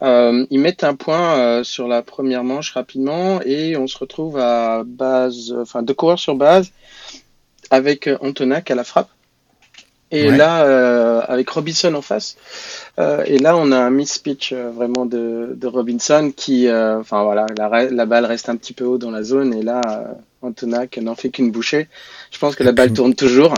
Euh, 0.03 0.47
ils 0.51 0.61
mettent 0.61 0.85
un 0.85 0.95
point 0.95 1.39
euh, 1.39 1.65
sur 1.65 1.87
la 1.87 2.03
première 2.03 2.45
manche 2.45 2.73
rapidement 2.73 3.41
et 3.43 3.77
on 3.77 3.87
se 3.87 3.99
retrouve 3.99 4.39
à 4.39 4.83
base, 4.85 5.55
enfin 5.61 5.83
deux 5.83 5.95
coureurs 5.95 6.19
sur 6.19 6.35
base 6.35 6.73
avec 7.71 8.09
Antonac 8.21 8.71
à 8.71 8.75
la 8.75 8.85
frappe. 8.85 9.11
Et 10.13 10.29
ouais. 10.29 10.37
là, 10.37 10.65
euh, 10.65 11.23
avec 11.29 11.49
Robinson 11.51 11.95
en 11.95 12.03
face. 12.03 12.37
Euh, 12.99 13.23
et 13.27 13.39
là, 13.39 13.57
on 13.57 13.71
a 13.71 13.79
un 13.79 13.91
miss-pitch 13.91 14.53
euh, 14.53 14.71
vraiment 14.71 15.07
de, 15.07 15.53
de, 15.55 15.67
Robinson 15.69 16.33
qui, 16.35 16.67
euh, 16.67 16.99
enfin 16.99 17.23
voilà, 17.23 17.47
la, 17.57 17.85
la, 17.85 18.07
balle 18.07 18.25
reste 18.25 18.49
un 18.49 18.57
petit 18.57 18.73
peu 18.73 18.85
haut 18.85 18.99
dans 18.99 19.13
la 19.13 19.23
zone. 19.23 19.55
Et 19.55 19.63
là, 19.63 19.81
Antonac 20.43 20.97
n'en 20.99 21.15
fait 21.15 21.31
qu'une 21.31 21.51
bouchée. 21.51 21.89
Je 22.31 22.39
pense 22.39 22.55
que 22.57 22.63
la, 22.63 22.71
la 22.71 22.75
balle 22.75 22.93
tourne 22.93 23.15
toujours. 23.15 23.55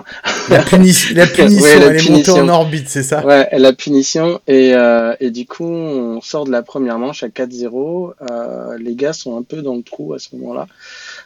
La, 0.48 0.62
puni 0.62 0.92
la 1.14 1.26
punition, 1.28 1.62
ouais, 1.62 1.78
la 1.78 1.86
elle 1.86 1.96
punition. 1.96 2.36
est 2.36 2.40
montée 2.40 2.40
en 2.40 2.48
orbite, 2.48 2.88
c'est 2.88 3.02
ça? 3.02 3.24
Ouais, 3.24 3.48
la 3.52 3.72
punition. 3.72 4.40
Et, 4.48 4.72
et 5.20 5.30
du 5.30 5.46
coup, 5.46 5.64
on 5.64 6.20
sort 6.20 6.44
de 6.44 6.50
la 6.50 6.62
première 6.62 6.98
manche 6.98 7.22
à 7.22 7.28
4-0. 7.28 8.78
les 8.78 8.94
gars 8.94 9.12
sont 9.12 9.38
un 9.38 9.42
peu 9.42 9.62
dans 9.62 9.76
le 9.76 9.82
trou 9.82 10.14
à 10.14 10.18
ce 10.18 10.28
moment-là. 10.36 10.66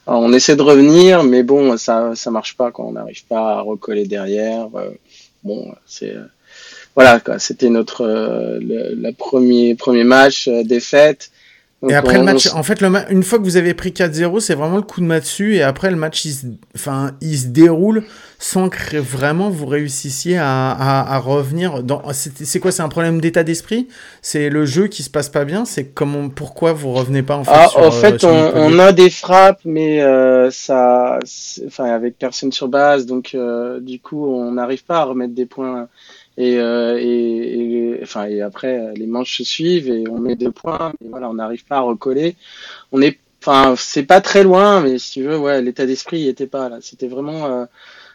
on 0.06 0.32
essaie 0.32 0.56
de 0.56 0.62
revenir, 0.62 1.24
mais 1.24 1.42
bon, 1.42 1.76
ça 1.76 2.12
ça 2.14 2.30
marche 2.30 2.56
pas 2.56 2.70
quand 2.70 2.84
on 2.84 2.92
n'arrive 2.92 3.24
pas 3.26 3.54
à 3.56 3.60
recoller 3.60 4.06
derrière 4.06 4.68
bon, 5.46 5.74
c'est 5.86 6.14
euh, 6.14 6.24
voilà 6.94 7.20
quoi. 7.20 7.38
C'était 7.38 7.70
notre 7.70 8.02
euh, 8.02 8.58
le, 8.60 8.94
le, 8.94 9.12
premier 9.12 9.74
premier 9.74 10.04
match 10.04 10.48
euh, 10.48 10.62
et 11.88 11.94
après 11.94 12.16
le 12.16 12.24
match, 12.24 12.48
en 12.54 12.62
fait, 12.62 12.80
le 12.80 12.90
une 13.10 13.22
fois 13.22 13.38
que 13.38 13.44
vous 13.44 13.58
avez 13.58 13.74
pris 13.74 13.90
4-0, 13.90 14.40
c'est 14.40 14.54
vraiment 14.54 14.76
le 14.76 14.82
coup 14.82 15.02
de 15.02 15.18
dessus. 15.18 15.56
Et 15.56 15.62
après, 15.62 15.90
le 15.90 15.96
match, 15.96 16.24
il 16.24 16.32
se, 16.32 16.46
enfin, 16.74 17.12
il 17.20 17.38
se 17.38 17.48
déroule 17.48 18.04
sans 18.38 18.70
que 18.70 18.96
vraiment 18.96 19.50
vous 19.50 19.66
réussissiez 19.66 20.38
à, 20.38 20.70
à, 20.70 21.18
revenir. 21.18 21.82
Dans... 21.82 22.02
C'est 22.12 22.60
quoi 22.60 22.72
C'est 22.72 22.82
un 22.82 22.88
problème 22.88 23.20
d'état 23.20 23.44
d'esprit? 23.44 23.88
C'est 24.22 24.48
le 24.48 24.64
jeu 24.64 24.86
qui 24.86 25.02
se 25.02 25.10
passe 25.10 25.28
pas 25.28 25.44
bien 25.44 25.66
C'est 25.66 25.84
comment 25.84 26.30
Pourquoi 26.30 26.72
vous 26.72 26.92
revenez 26.92 27.22
pas 27.22 27.36
en 27.36 27.44
fait 27.44 27.52
ah, 27.52 27.68
En 27.76 27.90
fait, 27.90 28.24
on, 28.24 28.52
on, 28.54 28.78
a 28.78 28.92
des 28.92 29.10
frappes, 29.10 29.60
mais 29.66 30.02
euh, 30.02 30.50
ça, 30.50 31.18
enfin, 31.66 31.84
avec 31.84 32.18
personne 32.18 32.52
sur 32.52 32.68
base, 32.68 33.04
donc 33.04 33.32
euh, 33.34 33.80
du 33.80 34.00
coup, 34.00 34.26
on 34.26 34.52
n'arrive 34.52 34.84
pas 34.84 35.00
à 35.00 35.04
remettre 35.04 35.34
des 35.34 35.46
points 35.46 35.88
et, 36.36 36.58
euh, 36.58 36.98
et, 37.00 37.96
et, 37.96 38.00
enfin, 38.02 38.26
et 38.26 38.40
après, 38.42 38.94
les 38.94 39.06
manches 39.06 39.38
se 39.38 39.44
suivent 39.44 39.88
et 39.88 40.08
on 40.08 40.18
met 40.18 40.36
deux 40.36 40.52
points. 40.52 40.92
Mais 41.00 41.08
voilà, 41.08 41.30
on 41.30 41.34
n'arrive 41.34 41.64
pas 41.64 41.76
à 41.78 41.80
recoller. 41.80 42.36
On 42.92 43.02
est, 43.02 43.18
enfin, 43.42 43.74
c'est 43.76 44.04
pas 44.04 44.20
très 44.20 44.42
loin, 44.44 44.80
mais 44.80 44.98
si 44.98 45.12
tu 45.12 45.22
veux, 45.24 45.38
ouais, 45.38 45.62
l'état 45.62 45.86
d'esprit 45.86 46.28
était 46.28 46.46
pas 46.46 46.68
là. 46.68 46.78
C'était 46.80 47.08
vraiment, 47.08 47.46
euh, 47.46 47.64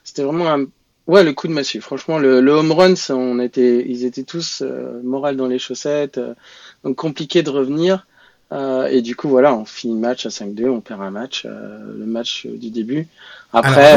c'était 0.03 0.23
vraiment 0.23 0.49
un, 0.51 0.65
ouais, 1.07 1.23
le 1.23 1.33
coup 1.33 1.47
de 1.47 1.53
massue. 1.53 1.81
Franchement, 1.81 2.19
le, 2.19 2.41
le 2.41 2.51
home 2.51 2.71
run, 2.71 2.93
on 3.09 3.39
était, 3.39 3.85
ils 3.87 4.05
étaient 4.05 4.23
tous 4.23 4.61
euh, 4.61 5.01
moral 5.03 5.35
dans 5.35 5.47
les 5.47 5.59
chaussettes, 5.59 6.17
euh, 6.17 6.33
donc 6.83 6.95
compliqué 6.95 7.43
de 7.43 7.49
revenir. 7.49 8.07
Euh, 8.51 8.87
et 8.87 9.01
du 9.01 9.15
coup, 9.15 9.29
voilà, 9.29 9.53
on 9.55 9.65
finit 9.65 9.93
le 9.93 9.99
match 9.99 10.25
à 10.25 10.29
5-2, 10.29 10.69
on 10.69 10.81
perd 10.81 11.01
un 11.01 11.11
match, 11.11 11.45
le 11.45 12.05
match 12.05 12.45
du 12.47 12.69
début. 12.69 13.07
Après, 13.53 13.91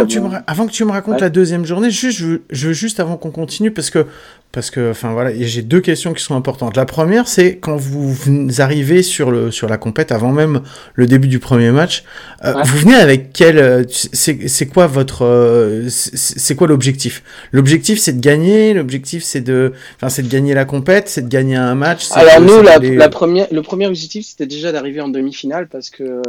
avant, 0.47 0.67
que 0.67 0.73
tu 0.73 0.85
me 0.85 0.91
racontes 0.91 1.21
la 1.21 1.31
deuxième 1.31 1.65
journée, 1.65 1.91
juste, 1.91 2.19
je, 2.19 2.27
veux, 2.27 2.43
je 2.51 2.69
veux 2.69 2.73
juste 2.73 2.99
avant 2.99 3.17
qu'on 3.17 3.31
continue, 3.31 3.71
parce 3.71 3.89
que, 3.89 4.07
parce 4.51 4.71
que, 4.71 4.91
enfin 4.91 5.13
voilà, 5.13 5.33
j'ai 5.35 5.63
deux 5.63 5.81
questions 5.81 6.13
qui 6.13 6.23
sont 6.23 6.37
importantes. 6.37 6.77
La 6.77 6.87
première, 6.87 7.29
c'est 7.29 7.59
quand 7.59 7.77
vous 7.77 8.17
arrivez 8.61 9.03
sur 9.03 9.31
le 9.31 9.51
sur 9.51 9.69
la 9.69 9.79
compète, 9.79 10.13
avant 10.13 10.33
même 10.33 10.63
le 10.95 11.07
début 11.07 11.29
du 11.29 11.41
premier 11.41 11.71
match, 11.71 12.05
euh, 12.45 12.53
vous 12.65 12.79
venez 12.79 12.95
avec 12.95 13.33
quel, 13.33 13.59
euh, 13.59 13.85
c'est 13.89 14.67
quoi 14.67 14.87
votre, 14.87 15.25
euh, 15.25 15.89
c'est 15.89 16.55
quoi 16.55 16.69
l'objectif? 16.69 17.23
L'objectif, 17.53 17.99
c'est 17.99 18.13
de 18.13 18.21
gagner. 18.21 18.75
L'objectif, 18.75 19.25
c'est 19.25 19.41
de, 19.41 19.73
enfin, 19.97 20.09
c'est 20.09 20.23
de 20.23 20.29
gagner 20.29 20.55
la 20.55 20.65
compète, 20.65 21.09
c'est 21.09 21.23
de 21.23 21.29
gagner 21.29 21.57
un 21.57 21.75
match. 21.75 22.09
Alors 22.13 22.41
nous, 22.41 22.63
la, 22.63 22.79
la, 22.79 23.09
première, 23.09 23.47
le 23.53 23.63
premier 23.63 23.87
objectif, 23.87 24.25
c'était 24.27 24.47
déjà 24.47 24.73
d'arriver 24.73 25.01
en 25.01 25.09
demi-finale, 25.09 25.69
parce 25.69 25.91
que 25.91 26.23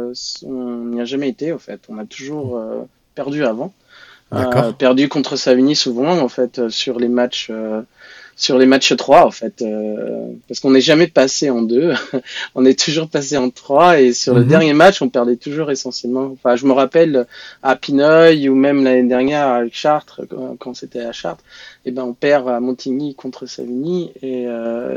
on 0.44 0.84
n'y 0.86 1.00
a 1.00 1.04
jamais 1.04 1.28
été, 1.28 1.52
en 1.52 1.58
fait. 1.58 1.80
On 1.88 1.98
a 1.98 2.04
toujours 2.04 2.60
perdu 3.16 3.44
avant. 3.44 3.72
Euh, 4.32 4.72
perdu 4.72 5.08
contre 5.08 5.36
Savigny 5.36 5.76
souvent 5.76 6.18
en 6.18 6.28
fait 6.28 6.58
euh, 6.58 6.68
sur 6.68 6.98
les 6.98 7.06
matchs 7.06 7.46
euh, 7.48 7.82
sur 8.34 8.58
les 8.58 8.66
matchs 8.66 8.96
3 8.96 9.24
en 9.24 9.30
fait 9.30 9.64
parce 10.48 10.58
qu'on 10.58 10.72
n'est 10.72 10.80
jamais 10.80 11.06
passé 11.06 11.48
en 11.48 11.62
deux. 11.62 11.94
On 12.56 12.66
est 12.66 12.78
toujours 12.78 13.08
passé 13.08 13.36
en 13.36 13.50
3 13.50 14.00
et 14.00 14.12
sur 14.12 14.34
le 14.34 14.42
mhm. 14.42 14.48
dernier 14.48 14.72
match 14.74 15.00
on 15.00 15.08
perdait 15.08 15.36
toujours 15.36 15.70
essentiellement. 15.70 16.32
Enfin 16.32 16.56
je 16.56 16.66
me 16.66 16.72
rappelle 16.72 17.26
à 17.62 17.76
Pinoy 17.76 18.48
ou 18.48 18.56
même 18.56 18.82
l'année 18.82 19.08
dernière 19.08 19.46
avec 19.46 19.74
Chartres 19.74 20.22
quand, 20.58 20.74
c'était 20.74 21.00
à 21.00 21.12
Chartres 21.12 21.44
et 21.84 21.90
eh 21.90 21.92
ben 21.92 22.02
on 22.02 22.12
perd 22.12 22.48
à 22.48 22.58
Montigny 22.60 23.14
contre 23.14 23.46
Savigny 23.46 24.12
et 24.22 24.46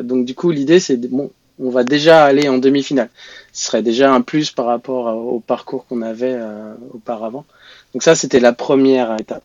donc 0.02 0.26
du 0.26 0.34
coup 0.34 0.50
l'idée 0.50 0.80
c'est 0.82 0.98
bon 0.98 1.32
on 1.62 1.70
va 1.70 1.84
déjà 1.84 2.26
aller 2.26 2.50
en 2.50 2.58
demi-finale. 2.58 3.10
Ce 3.54 3.68
serait 3.68 3.84
déjà 3.84 4.12
un 4.12 4.22
plus 4.22 4.52
par 4.52 4.66
rapport 4.66 5.16
au 5.16 5.40
parcours 5.40 5.86
qu'on 5.86 6.02
avait 6.02 6.38
auparavant 6.94 7.46
donc 7.94 8.04
ça, 8.04 8.16
c'était 8.16 8.40
la 8.40 8.54
première 8.54 9.16
étape. 9.20 9.44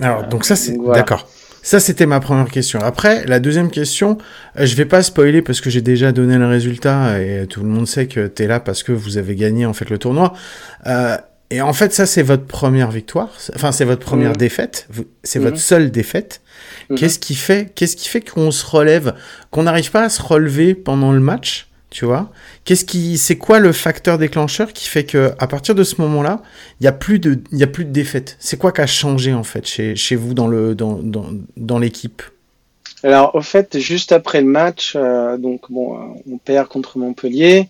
Alors, 0.00 0.26
donc 0.28 0.44
ça, 0.44 0.56
c'est 0.56 0.76
d'accord. 0.76 1.28
Ça, 1.62 1.78
c'était 1.78 2.06
ma 2.06 2.20
première 2.20 2.48
question. 2.48 2.80
Après, 2.80 3.26
la 3.26 3.38
deuxième 3.38 3.70
question, 3.70 4.16
euh, 4.58 4.64
je 4.64 4.74
vais 4.76 4.86
pas 4.86 5.02
spoiler 5.02 5.42
parce 5.42 5.60
que 5.60 5.68
j'ai 5.68 5.82
déjà 5.82 6.10
donné 6.10 6.38
le 6.38 6.46
résultat 6.46 7.20
et 7.20 7.46
tout 7.46 7.60
le 7.60 7.68
monde 7.68 7.86
sait 7.86 8.06
que 8.06 8.28
tu 8.28 8.44
es 8.44 8.46
là 8.46 8.60
parce 8.60 8.82
que 8.82 8.92
vous 8.92 9.18
avez 9.18 9.34
gagné 9.34 9.66
en 9.66 9.74
fait 9.74 9.90
le 9.90 9.98
tournoi. 9.98 10.32
Euh, 10.86 11.18
et 11.50 11.60
en 11.60 11.72
fait, 11.72 11.92
ça, 11.92 12.06
c'est 12.06 12.22
votre 12.22 12.46
première 12.46 12.90
victoire. 12.90 13.28
Enfin, 13.54 13.72
c'est 13.72 13.84
votre 13.84 14.04
première 14.04 14.30
mhm. 14.30 14.36
défaite. 14.36 14.88
C'est 15.22 15.38
votre 15.38 15.56
mhm. 15.56 15.60
seule 15.60 15.90
défaite. 15.90 16.40
Mhm. 16.88 16.96
Qu'est-ce 16.96 17.18
qui 17.18 17.34
fait, 17.34 17.72
qu'est-ce 17.74 17.96
qui 17.96 18.08
fait 18.08 18.22
qu'on 18.22 18.50
se 18.52 18.64
relève, 18.64 19.14
qu'on 19.50 19.64
n'arrive 19.64 19.90
pas 19.90 20.04
à 20.04 20.08
se 20.08 20.22
relever 20.22 20.74
pendant 20.74 21.12
le 21.12 21.20
match 21.20 21.69
tu 21.90 22.04
vois 22.04 22.30
Qu'est-ce 22.64 22.84
qui, 22.84 23.18
c'est 23.18 23.36
quoi 23.36 23.58
le 23.58 23.72
facteur 23.72 24.16
déclencheur 24.16 24.72
qui 24.72 24.88
fait 24.88 25.04
que 25.04 25.32
à 25.38 25.46
partir 25.46 25.74
de 25.74 25.84
ce 25.84 26.00
moment-là, 26.00 26.40
il 26.80 26.84
y 26.84 26.86
a 26.86 26.92
plus 26.92 27.18
de, 27.18 27.40
il 27.52 27.58
y 27.58 27.62
a 27.64 27.66
plus 27.66 27.84
de 27.84 27.90
défaite. 27.90 28.36
C'est 28.38 28.58
quoi 28.58 28.72
qui 28.72 28.80
a 28.80 28.86
changé 28.86 29.34
en 29.34 29.42
fait 29.42 29.66
chez, 29.66 29.96
chez 29.96 30.16
vous 30.16 30.34
dans 30.34 30.46
le, 30.46 30.74
dans, 30.74 30.94
dans, 30.94 31.26
dans 31.56 31.78
l'équipe? 31.78 32.22
Alors 33.02 33.34
au 33.34 33.40
fait, 33.40 33.78
juste 33.78 34.12
après 34.12 34.40
le 34.40 34.46
match, 34.46 34.94
euh, 34.94 35.36
donc 35.36 35.70
bon, 35.70 36.14
on 36.30 36.38
perd 36.38 36.68
contre 36.68 36.98
Montpellier. 36.98 37.68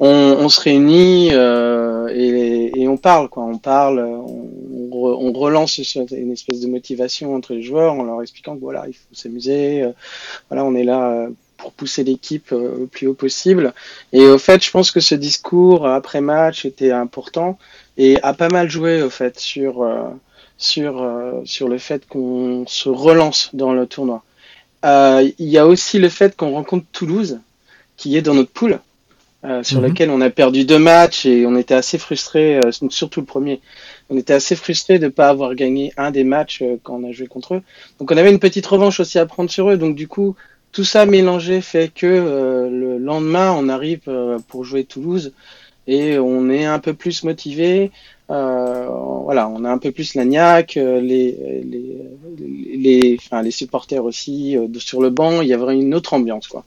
On, 0.00 0.48
se 0.48 0.60
réunit 0.60 1.30
euh, 1.32 2.06
et, 2.14 2.86
on 2.86 2.96
parle 2.96 3.28
quoi. 3.28 3.42
On 3.42 3.58
parle, 3.58 3.98
on, 3.98 5.32
relance 5.32 5.78
une 5.78 6.30
espèce 6.30 6.60
de 6.60 6.68
motivation 6.68 7.34
entre 7.34 7.52
les 7.52 7.62
joueurs 7.62 7.94
en 7.94 8.04
leur 8.04 8.22
expliquant 8.22 8.54
que 8.54 8.60
voilà, 8.60 8.84
il 8.86 8.94
faut 8.94 9.12
s'amuser. 9.12 9.82
Euh, 9.82 9.90
voilà, 10.48 10.64
on 10.64 10.76
est 10.76 10.84
là 10.84 11.28
pour 11.58 11.72
pousser 11.72 12.04
l'équipe 12.04 12.52
euh, 12.52 12.78
le 12.78 12.86
plus 12.86 13.08
haut 13.08 13.14
possible. 13.14 13.74
Et 14.12 14.24
au 14.24 14.38
fait, 14.38 14.64
je 14.64 14.70
pense 14.70 14.90
que 14.90 15.00
ce 15.00 15.14
discours 15.14 15.86
après 15.86 16.22
match 16.22 16.64
était 16.64 16.92
important 16.92 17.58
et 17.98 18.22
a 18.22 18.32
pas 18.32 18.48
mal 18.48 18.70
joué 18.70 19.02
au 19.02 19.10
fait 19.10 19.38
sur 19.38 19.82
euh, 19.82 20.04
sur 20.56 21.02
euh, 21.02 21.42
sur 21.44 21.68
le 21.68 21.76
fait 21.76 22.06
qu'on 22.06 22.64
se 22.66 22.88
relance 22.88 23.50
dans 23.52 23.74
le 23.74 23.86
tournoi. 23.86 24.22
il 24.84 25.34
y 25.38 25.58
a 25.58 25.66
aussi 25.66 25.98
le 25.98 26.08
fait 26.08 26.34
qu'on 26.36 26.52
rencontre 26.52 26.86
Toulouse, 26.92 27.40
qui 27.96 28.16
est 28.16 28.22
dans 28.22 28.34
notre 28.34 28.52
poule, 28.52 28.78
sur 29.62 29.80
mhm. 29.80 29.86
lequel 29.86 30.10
on 30.10 30.20
a 30.20 30.30
perdu 30.30 30.64
deux 30.64 30.78
matchs 30.78 31.26
et 31.26 31.46
on 31.46 31.56
était 31.56 31.74
assez 31.74 31.98
frustré, 31.98 32.60
surtout 32.90 33.20
le 33.20 33.26
premier. 33.26 33.60
On 34.10 34.16
était 34.16 34.34
assez 34.34 34.56
frustré 34.56 34.98
de 34.98 35.06
ne 35.06 35.10
pas 35.10 35.28
avoir 35.28 35.54
gagné 35.54 35.92
un 35.96 36.10
des 36.12 36.24
matchs 36.24 36.62
quand 36.84 37.00
on 37.00 37.08
a 37.08 37.12
joué 37.12 37.26
contre 37.26 37.54
eux. 37.54 37.62
Donc 37.98 38.10
on 38.12 38.16
avait 38.16 38.30
une 38.30 38.38
petite 38.38 38.66
revanche 38.66 39.00
aussi 39.00 39.18
à 39.18 39.26
prendre 39.26 39.50
sur 39.50 39.70
eux. 39.70 39.76
Donc 39.76 39.96
du 39.96 40.06
coup, 40.06 40.36
tout 40.72 40.84
ça 40.84 41.06
mélangé 41.06 41.60
fait 41.60 41.92
que 41.92 42.06
euh, 42.06 42.68
le 42.68 42.98
lendemain, 42.98 43.52
on 43.52 43.68
arrive 43.68 44.02
euh, 44.08 44.38
pour 44.48 44.64
jouer 44.64 44.84
Toulouse 44.84 45.32
et 45.86 46.18
on 46.18 46.50
est 46.50 46.64
un 46.64 46.78
peu 46.78 46.94
plus 46.94 47.24
motivé. 47.24 47.90
Euh, 48.30 48.86
voilà, 49.24 49.48
on 49.48 49.64
a 49.64 49.70
un 49.70 49.78
peu 49.78 49.90
plus 49.90 50.14
la 50.14 50.26
niaque, 50.26 50.74
les, 50.74 51.62
les, 51.64 52.76
les, 52.76 53.16
enfin, 53.18 53.40
les 53.42 53.50
supporters 53.50 54.04
aussi 54.04 54.56
sur 54.78 55.00
le 55.00 55.08
banc. 55.08 55.40
Il 55.40 55.48
y 55.48 55.54
avait 55.54 55.78
une 55.78 55.94
autre 55.94 56.12
ambiance, 56.12 56.46
quoi. 56.46 56.64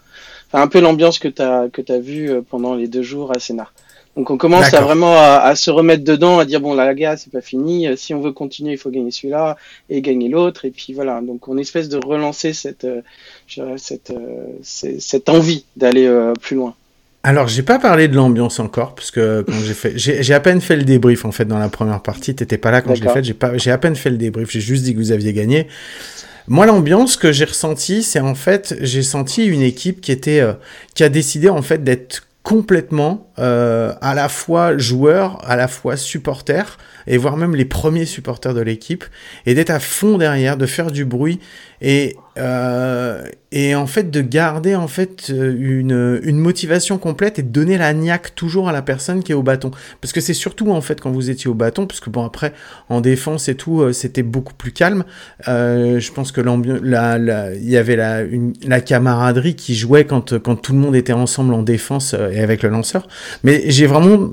Enfin, 0.48 0.64
un 0.64 0.68
peu 0.68 0.80
l'ambiance 0.82 1.20
que 1.20 1.28
tu 1.28 1.42
as 1.42 1.70
que 1.72 1.82
as 1.92 2.00
vu 2.00 2.32
pendant 2.50 2.74
les 2.74 2.88
deux 2.88 3.04
jours 3.04 3.32
à 3.32 3.40
Sénart. 3.40 3.74
Donc 4.18 4.30
on 4.30 4.38
commence 4.38 4.74
à 4.74 4.82
vraiment 4.82 5.16
à, 5.18 5.56
se 5.56 5.72
remettre 5.72 6.04
dedans, 6.04 6.40
à 6.40 6.46
dire 6.46 6.60
bon 6.60 6.74
la 6.74 6.94
gars 6.94 7.16
c'est 7.16 7.32
pas 7.32 7.42
fini, 7.42 7.88
euh, 7.88 7.96
si 7.96 8.14
on 8.14 8.20
veut 8.20 8.34
continuer 8.34 8.74
il 8.74 8.78
faut 8.78 8.90
gagner 8.90 9.12
celui-là 9.12 9.58
et 9.90 10.02
gagner 10.02 10.28
l'autre. 10.28 10.66
Et 10.66 10.72
puis 10.72 10.94
voilà. 10.94 11.22
Donc 11.22 11.48
on 11.48 11.58
espèce 11.58 11.88
de 11.88 11.98
relancer 11.98 12.52
cette 12.52 12.84
euh, 12.84 13.02
cette, 13.78 14.12
euh, 14.12 14.48
cette 14.62 15.30
envie 15.30 15.66
d'aller 15.78 16.10
plus 16.42 16.58
loin. 16.58 16.76
Alors 17.24 17.48
j'ai 17.48 17.64
pas 17.64 17.80
parlé 17.80 18.08
de 18.08 18.16
l'ambiance 18.16 18.60
encore 18.60 18.96
parce 18.96 19.12
que 19.12 19.46
quand 19.48 19.60
j'ai 19.66 19.74
fait 19.74 19.94
j'ai 19.96 20.34
à 20.34 20.40
peine 20.42 20.60
fait 20.60 20.76
le 20.76 20.84
débrief 20.84 21.24
en 21.24 21.32
fait 21.32 21.46
dans 21.46 21.60
la 21.60 21.70
première 21.70 22.02
partie. 22.02 22.36
T'étais 22.36 22.58
pas 22.58 22.72
là 22.72 22.82
quand 22.82 22.96
je 22.96 23.04
l'ai 23.04 23.10
fait. 23.10 23.24
J'ai 23.24 23.34
pas 23.34 23.58
j'ai 23.58 23.72
à 23.72 23.78
peine 23.78 23.96
fait 23.96 24.10
le 24.10 24.18
débrief. 24.18 24.52
J'ai 24.52 24.62
juste 24.62 24.84
dit 24.84 24.94
que 24.94 25.00
vous 25.00 25.12
aviez 25.14 25.32
gagné. 25.32 25.68
Moi, 26.48 26.66
l'ambiance 26.66 27.18
que 27.18 27.32
j'ai 27.32 27.46
ressentie, 27.46 28.02
c'est 28.02 28.20
en 28.20 28.34
fait, 28.34 28.76
j'ai 28.82 29.04
senti 29.04 29.46
une 29.46 29.62
équipe 29.62 30.02
qui 30.02 30.12
était, 30.12 30.42
qui 30.96 31.04
a 31.04 31.10
décidé 31.10 31.50
en 31.50 31.62
fait 31.62 31.84
d'être 31.84 32.24
complètement 32.44 33.32
euh, 33.40 33.94
à 34.02 34.16
la 34.16 34.28
fois 34.28 34.78
joueur, 34.78 35.40
à 35.48 35.56
la 35.56 35.68
fois 35.68 35.96
supporter, 35.96 36.78
et 37.08 37.18
voire 37.18 37.38
même 37.38 37.56
les 37.56 37.66
premiers 37.66 38.06
supporters 38.06 38.54
de 38.54 38.62
l'équipe, 38.62 39.06
et 39.46 39.54
d'être 39.54 39.70
à 39.70 39.80
fond 39.80 40.18
derrière, 40.18 40.58
de 40.58 40.66
faire 40.66 40.92
du 40.92 41.06
bruit, 41.06 41.40
et, 41.82 42.16
euh, 42.38 43.24
et 43.52 43.76
en 43.76 43.88
fait 43.88 44.12
de 44.12 44.22
garder 44.22 44.76
en 44.76 44.88
fait 44.88 45.30
une, 45.30 46.20
une 46.24 46.38
motivation 46.38 46.98
complète 46.98 47.40
et 47.40 47.44
de 47.44 47.50
donner 47.50 47.78
la 47.78 47.94
niaque 47.94 48.36
toujours 48.36 48.70
à 48.70 48.72
la 48.72 48.82
personne 48.82 49.24
qui 49.24 49.32
est 49.32 49.36
au 49.36 49.44
bâton. 49.44 49.72
Parce 50.00 50.14
que 50.14 50.22
c'est 50.22 50.34
surtout 50.34 50.72
en 50.72 50.82
fait 50.82 51.02
quand 51.02 51.12
vous 51.12 51.30
étiez 51.30 51.50
au 51.50 51.54
bâton, 51.54 51.88
parce 51.88 52.00
que 52.00 52.10
bon 52.10 52.24
après 52.24 52.54
en 52.90 53.02
défense 53.02 53.50
et 53.50 53.56
tout, 53.56 53.82
euh, 53.82 53.94
c'était 53.94 54.24
beaucoup 54.24 54.54
plus 54.54 54.72
calme. 54.72 55.04
Euh, 55.48 56.00
je 56.00 56.12
pense 56.12 56.32
que 56.32 56.42
l'ambiance, 56.42 56.80
il 56.84 57.70
y 57.70 57.78
avait 57.78 57.96
la, 57.96 58.22
une, 58.22 58.54
la 58.66 58.80
camaraderie 58.80 59.56
qui 59.56 59.76
jouait 59.76 60.06
quand, 60.06 60.38
quand 60.40 60.56
tout 60.56 60.74
le 60.74 60.80
monde 60.80 60.96
était 60.96 61.14
ensemble 61.14 61.54
en 61.54 61.64
défense 61.64 62.14
et 62.14 62.40
avec 62.40 62.64
le 62.64 62.70
lanceur. 62.70 63.08
Mais 63.44 63.64
j'ai 63.68 63.88
vraiment 63.88 64.30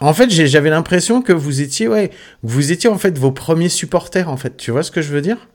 en 0.00 0.12
fait, 0.12 0.28
j'avais 0.28 0.70
l'impression 0.70 1.22
que 1.22 1.32
vous 1.32 1.60
étiez, 1.60 1.86
ouais, 1.86 2.10
vous 2.42 2.72
étiez 2.72 2.90
en 2.90 2.98
fait 2.98 3.16
vos 3.16 3.30
premiers 3.30 3.68
supporters, 3.68 4.28
en 4.28 4.36
fait. 4.36 4.56
Tu 4.56 4.72
vois 4.72 4.82
ce 4.82 4.90
que 4.90 5.02
je 5.02 5.12
veux 5.12 5.20
dire? 5.20 5.48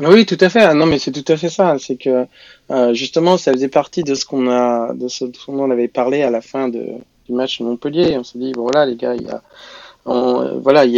Oui, 0.00 0.26
tout 0.26 0.38
à 0.40 0.48
fait. 0.48 0.74
Non, 0.74 0.86
mais 0.86 0.98
c'est 0.98 1.12
tout 1.12 1.32
à 1.32 1.36
fait 1.36 1.48
ça. 1.48 1.76
C'est 1.78 1.96
que 1.96 2.26
euh, 2.70 2.94
justement, 2.94 3.36
ça 3.36 3.52
faisait 3.52 3.68
partie 3.68 4.02
de 4.02 4.14
ce 4.14 4.24
qu'on 4.24 4.50
a, 4.50 4.92
de 4.94 5.08
ce 5.08 5.24
dont 5.24 5.32
on 5.48 5.70
avait 5.70 5.88
parlé 5.88 6.22
à 6.22 6.30
la 6.30 6.40
fin 6.40 6.68
de, 6.68 6.84
du 7.26 7.32
match 7.32 7.60
de 7.60 7.64
Montpellier. 7.64 8.16
On 8.18 8.24
s'est 8.24 8.38
dit, 8.38 8.52
bon, 8.52 8.62
voilà, 8.62 8.86
les 8.86 8.96
gars, 8.96 9.14
il 9.14 9.22
y 9.22 9.30
a, 9.30 9.42
voilà, 10.04 10.84
il 10.84 10.94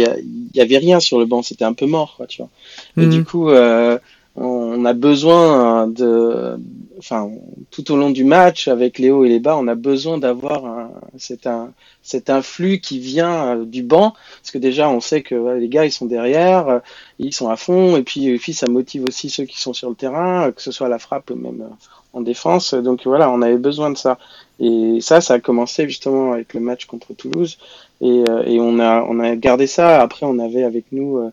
y, 0.53 0.61
avait 0.61 0.77
rien 0.77 0.99
sur 0.99 1.19
le 1.19 1.25
banc. 1.25 1.43
C'était 1.43 1.65
un 1.65 1.73
peu 1.73 1.85
mort, 1.85 2.15
quoi, 2.17 2.25
tu 2.25 2.41
vois. 2.41 2.49
Et 2.97 3.05
mhm. 3.05 3.11
du 3.11 3.23
coup, 3.23 3.49
euh, 3.49 3.99
on 4.37 4.85
a 4.85 4.93
besoin 4.93 5.87
de 5.87 6.59
enfin, 6.99 7.29
tout 7.71 7.91
au 7.91 7.97
long 7.97 8.09
du 8.09 8.23
match, 8.23 8.67
avec 8.67 8.99
les 8.99 9.11
hauts 9.11 9.25
et 9.25 9.29
les 9.29 9.39
bas, 9.39 9.57
on 9.57 9.67
a 9.67 9.75
besoin 9.75 10.17
d'avoir 10.17 10.65
un, 10.65 10.91
c'est 11.17 11.47
un, 11.47 11.71
cet 12.01 12.29
influx 12.29 12.79
qui 12.79 12.99
vient 12.99 13.57
euh, 13.57 13.65
du 13.65 13.83
banc, 13.83 14.13
parce 14.41 14.51
que 14.51 14.57
déjà, 14.57 14.89
on 14.89 14.99
sait 14.99 15.21
que 15.21 15.57
les 15.57 15.67
gars, 15.67 15.85
ils 15.85 15.91
sont 15.91 16.05
derrière, 16.05 16.67
euh, 16.69 16.79
ils 17.19 17.33
sont 17.33 17.49
à 17.49 17.55
fond, 17.55 17.97
et 17.97 18.03
puis, 18.03 18.27
et 18.27 18.37
puis, 18.37 18.53
ça 18.53 18.67
motive 18.67 19.05
aussi 19.07 19.29
ceux 19.29 19.45
qui 19.45 19.59
sont 19.59 19.73
sur 19.73 19.89
le 19.89 19.95
terrain, 19.95 20.51
que 20.51 20.61
ce 20.61 20.71
soit 20.71 20.87
à 20.87 20.89
la 20.89 20.99
frappe 20.99 21.29
ou 21.29 21.35
même 21.35 21.69
en 22.13 22.21
défense. 22.21 22.73
Donc 22.73 23.01
voilà, 23.05 23.29
on 23.29 23.41
avait 23.41 23.57
besoin 23.57 23.91
de 23.91 23.97
ça. 23.97 24.17
Et 24.59 24.99
ça, 25.01 25.21
ça 25.21 25.35
a 25.35 25.39
commencé 25.39 25.87
justement 25.87 26.33
avec 26.33 26.53
le 26.53 26.59
match 26.61 26.85
contre 26.85 27.13
Toulouse, 27.13 27.57
et, 28.01 28.23
et 28.45 28.59
on 28.59 28.79
a, 28.79 29.03
on 29.03 29.19
a 29.19 29.35
gardé 29.35 29.67
ça. 29.67 30.01
Après, 30.01 30.25
on 30.25 30.39
avait 30.39 30.63
avec 30.63 30.85
nous 30.91 31.31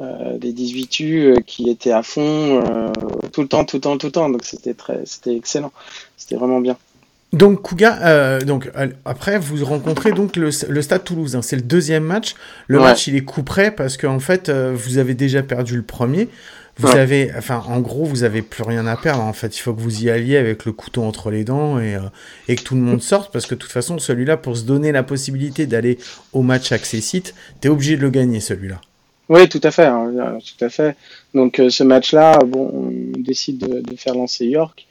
euh, 0.00 0.38
des 0.38 0.54
18U 0.54 1.04
euh, 1.04 1.36
qui 1.46 1.68
étaient 1.68 1.92
à 1.92 2.02
fond 2.02 2.22
euh, 2.22 2.90
tout 3.32 3.42
le 3.42 3.48
temps, 3.48 3.66
tout 3.66 3.76
le 3.76 3.80
temps, 3.82 3.98
tout 3.98 4.06
le 4.06 4.12
temps. 4.12 4.30
Donc 4.30 4.44
c'était 4.44 4.72
très, 4.72 5.00
c'était 5.04 5.36
excellent. 5.36 5.72
C'était 6.16 6.36
vraiment 6.36 6.60
bien. 6.60 6.78
Donc 7.34 7.60
Kouga, 7.60 8.40
donc 8.40 8.72
après 9.04 9.38
vous 9.38 9.64
rencontrez 9.64 10.10
donc 10.10 10.34
le, 10.34 10.50
Stade 10.50 11.04
Toulouse. 11.04 11.36
Hein. 11.36 11.42
c'est 11.42 11.54
le 11.54 11.62
deuxième 11.62 12.02
match. 12.02 12.34
Le 12.66 12.80
match 12.80 13.06
il 13.06 13.14
est 13.14 13.20
coup 13.20 13.44
près 13.44 13.70
parce 13.70 13.96
qu'en 13.96 14.18
fait 14.18 14.50
vous 14.50 14.98
avez 14.98 15.14
déjà 15.14 15.44
perdu 15.44 15.76
le 15.76 15.82
premier. 15.82 16.28
Vous 16.78 16.88
avez, 16.88 17.30
enfin 17.36 17.62
en 17.68 17.78
gros 17.78 18.04
vous 18.04 18.24
avez 18.24 18.42
plus 18.42 18.64
rien 18.64 18.84
à 18.88 18.96
perdre. 18.96 19.22
En 19.22 19.32
fait 19.32 19.56
il 19.56 19.60
faut 19.60 19.72
que 19.72 19.80
vous 19.80 20.02
y 20.02 20.10
alliez 20.10 20.38
avec 20.38 20.64
le 20.64 20.72
couteau 20.72 21.04
entre 21.04 21.30
les 21.30 21.44
dents 21.44 21.78
et, 21.78 21.96
et 22.48 22.56
que 22.56 22.62
tout 22.64 22.74
le 22.74 22.80
monde 22.80 23.00
sorte 23.00 23.32
parce 23.32 23.46
que 23.46 23.54
de 23.54 23.60
toute 23.60 23.70
façon 23.70 24.00
celui-là 24.00 24.36
pour 24.36 24.56
se 24.56 24.64
donner 24.64 24.90
la 24.90 25.04
possibilité 25.04 25.66
d'aller 25.66 25.98
au 26.32 26.42
match 26.42 26.72
accessite, 26.72 27.36
t'es 27.60 27.68
obligé 27.68 27.96
de 27.96 28.02
le 28.02 28.10
gagner 28.10 28.40
celui-là. 28.40 28.80
Oui, 29.30 29.48
tout 29.48 29.60
à 29.62 29.70
fait, 29.70 29.86
hein, 29.86 30.38
tout 30.40 30.64
à 30.64 30.68
fait. 30.68 30.96
Donc 31.34 31.60
euh, 31.60 31.70
ce 31.70 31.84
match-là, 31.84 32.40
bon, 32.44 32.68
on 32.74 33.20
décide 33.20 33.58
de, 33.58 33.96
faire 33.96 34.14
lancer 34.16 34.44
York, 34.44 34.88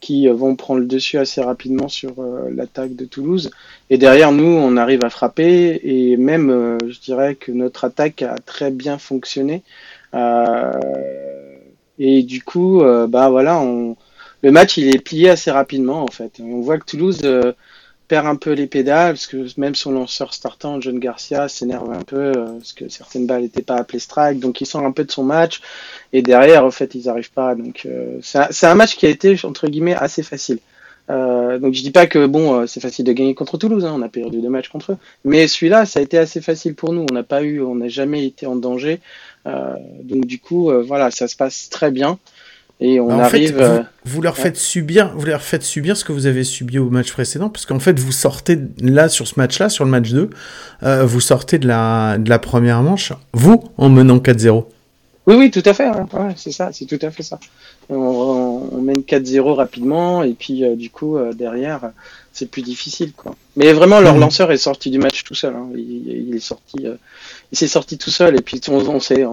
qui 0.00 0.26
euh, 0.28 0.32
vont 0.32 0.56
prendre 0.56 0.80
le 0.80 0.86
dessus 0.86 1.18
assez 1.18 1.42
rapidement 1.42 1.88
sur 1.88 2.14
euh, 2.18 2.48
l'attaque 2.54 2.96
de 2.96 3.04
Toulouse. 3.04 3.50
Et 3.90 3.98
derrière 3.98 4.32
nous, 4.32 4.46
on 4.46 4.78
arrive 4.78 5.04
à 5.04 5.10
frapper, 5.10 5.78
et 5.84 6.16
même, 6.16 6.78
je 6.88 7.00
dirais 7.00 7.34
que 7.34 7.52
notre 7.52 7.84
attaque 7.84 8.22
a 8.22 8.36
très 8.38 8.70
bien 8.70 8.96
fonctionné. 8.96 9.62
et 11.98 12.22
du 12.22 12.42
coup, 12.42 12.82
bah 13.08 13.28
voilà, 13.28 13.60
on... 13.60 13.96
le 14.42 14.50
match 14.52 14.78
il 14.78 14.94
est 14.94 15.04
plié 15.04 15.28
assez 15.28 15.50
rapidement 15.50 16.02
en 16.02 16.08
fait. 16.10 16.40
On 16.40 16.62
voit 16.62 16.78
que 16.78 16.86
Toulouse 16.86 17.20
perd 18.12 18.26
un 18.26 18.36
peu 18.36 18.52
les 18.52 18.66
pédales, 18.66 19.14
parce 19.14 19.26
que 19.26 19.58
même 19.58 19.74
son 19.74 19.90
lanceur 19.90 20.34
startant, 20.34 20.78
John 20.82 20.98
Garcia, 20.98 21.48
s'énerve 21.48 21.90
un 21.90 22.02
peu, 22.02 22.32
euh, 22.36 22.58
parce 22.58 22.74
que 22.74 22.90
certaines 22.90 23.26
balles 23.26 23.40
n'étaient 23.40 23.62
pas 23.62 23.76
appelées 23.76 24.00
strike, 24.00 24.38
donc 24.38 24.60
il 24.60 24.66
sort 24.66 24.84
un 24.84 24.92
peu 24.92 25.02
de 25.02 25.10
son 25.10 25.24
match, 25.24 25.62
et 26.12 26.20
derrière, 26.20 26.66
en 26.66 26.70
fait, 26.70 26.94
ils 26.94 27.06
n'arrivent 27.06 27.32
pas. 27.32 27.54
Donc, 27.54 27.86
euh, 27.86 28.18
c'est 28.20 28.66
un, 28.66 28.74
match 28.74 28.96
qui 28.96 29.06
a 29.06 29.08
été, 29.08 29.34
entre 29.44 29.66
guillemets, 29.66 29.94
assez 29.94 30.22
facile. 30.22 30.58
Euh, 31.08 31.58
donc, 31.58 31.72
je 31.72 31.80
dis 31.80 31.90
pas 31.90 32.06
que, 32.06 32.26
bon, 32.26 32.66
c'est 32.66 32.80
facile 32.80 33.06
de 33.06 33.14
gagner 33.14 33.34
contre 33.34 33.56
Toulouse, 33.56 33.86
hein, 33.86 33.94
on 33.96 34.02
a 34.02 34.10
perdu 34.10 34.42
deux 34.42 34.50
matchs 34.50 34.68
contre 34.68 34.92
eux, 34.92 34.98
mais 35.24 35.48
celui-là, 35.48 35.86
ça 35.86 36.00
a 36.00 36.02
été 36.02 36.18
assez 36.18 36.42
facile 36.42 36.74
pour 36.74 36.92
nous, 36.92 37.06
on 37.10 37.14
n'a 37.14 37.22
pas 37.22 37.42
eu, 37.42 37.62
on 37.62 37.76
n'a 37.76 37.88
jamais 37.88 38.26
été 38.26 38.44
en 38.44 38.56
danger, 38.56 39.00
donc 39.46 40.26
du 40.26 40.38
coup, 40.38 40.70
voilà, 40.86 41.10
ça 41.10 41.28
se 41.28 41.36
passe 41.36 41.70
très 41.70 41.90
bien. 41.90 42.18
Et 42.84 42.98
on 42.98 43.06
bah, 43.06 43.24
arrive. 43.24 43.56
Fait, 43.56 43.62
euh, 43.62 43.82
vous, 44.04 44.20
leur 44.22 44.36
faites 44.36 44.56
subir, 44.56 45.12
vous 45.14 45.26
leur 45.26 45.42
faites 45.42 45.62
subir 45.62 45.96
ce 45.96 46.04
que 46.04 46.10
vous 46.10 46.26
avez 46.26 46.42
subi 46.42 46.80
au 46.80 46.90
match 46.90 47.12
précédent, 47.12 47.48
parce 47.48 47.64
qu'en 47.64 47.78
fait, 47.78 47.98
vous 47.98 48.10
sortez 48.10 48.58
là 48.80 49.08
sur 49.08 49.28
ce 49.28 49.34
match-là, 49.36 49.68
sur 49.68 49.84
le 49.84 49.90
match 49.90 50.10
2, 50.10 50.30
euh, 50.82 51.04
vous 51.04 51.20
sortez 51.20 51.58
de 51.58 51.68
la, 51.68 52.18
de 52.18 52.28
la 52.28 52.40
première 52.40 52.82
manche, 52.82 53.12
vous, 53.32 53.62
en 53.78 53.88
menant 53.88 54.18
4-0. 54.18 54.64
Oui, 55.28 55.36
oui, 55.36 55.50
tout 55.52 55.62
à 55.64 55.72
fait. 55.72 55.88
c'est 56.34 56.50
ça, 56.50 56.70
c'est 56.72 56.86
tout 56.86 56.98
à 57.00 57.12
fait 57.12 57.22
ça. 57.22 57.38
On, 57.88 58.80
mène 58.82 59.02
4-0 59.02 59.52
rapidement, 59.52 60.24
et 60.24 60.32
puis 60.32 60.64
euh, 60.64 60.74
du 60.74 60.90
coup, 60.90 61.16
derrière, 61.38 61.92
c'est 62.32 62.50
plus 62.50 62.62
difficile, 62.62 63.12
quoi. 63.12 63.36
Mais 63.54 63.72
vraiment, 63.72 64.00
leur 64.00 64.14
mhm. 64.14 64.22
lanceur 64.22 64.50
est 64.50 64.56
sorti 64.56 64.90
du 64.90 64.98
match 64.98 65.22
tout 65.22 65.36
seul. 65.36 65.54
Hein. 65.54 65.68
Il, 65.76 66.34
est 66.34 66.40
sorti, 66.40 66.84
il 67.52 67.58
s'est 67.58 67.68
sorti 67.68 67.98
tout 67.98 68.10
seul 68.10 68.34
et 68.34 68.40
puis 68.40 68.60
on, 68.68 68.98
sait, 68.98 69.26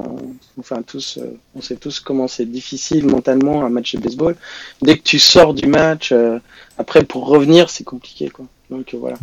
enfin 0.60 0.82
tous, 0.86 1.18
euh, 1.18 1.38
on 1.56 1.62
sait 1.62 1.78
tous 1.78 2.02
comment 2.02 2.28
c'est 2.28 2.46
difficile 2.46 3.06
mentalement 3.06 3.66
un 3.66 3.70
match 3.70 3.96
de 3.96 4.02
baseball. 4.02 4.36
Dès 4.82 4.98
que 4.98 5.04
tu 5.04 5.20
sors 5.20 5.54
du 5.54 5.68
match, 5.68 6.12
euh, 6.12 6.38
après 6.78 7.04
pour 7.06 7.28
revenir 7.28 7.70
c'est 7.70 7.86
compliqué 7.86 8.30
quoi. 8.30 8.46
Donc 8.70 8.94
euh, 8.94 8.98
voilà. 8.98 9.16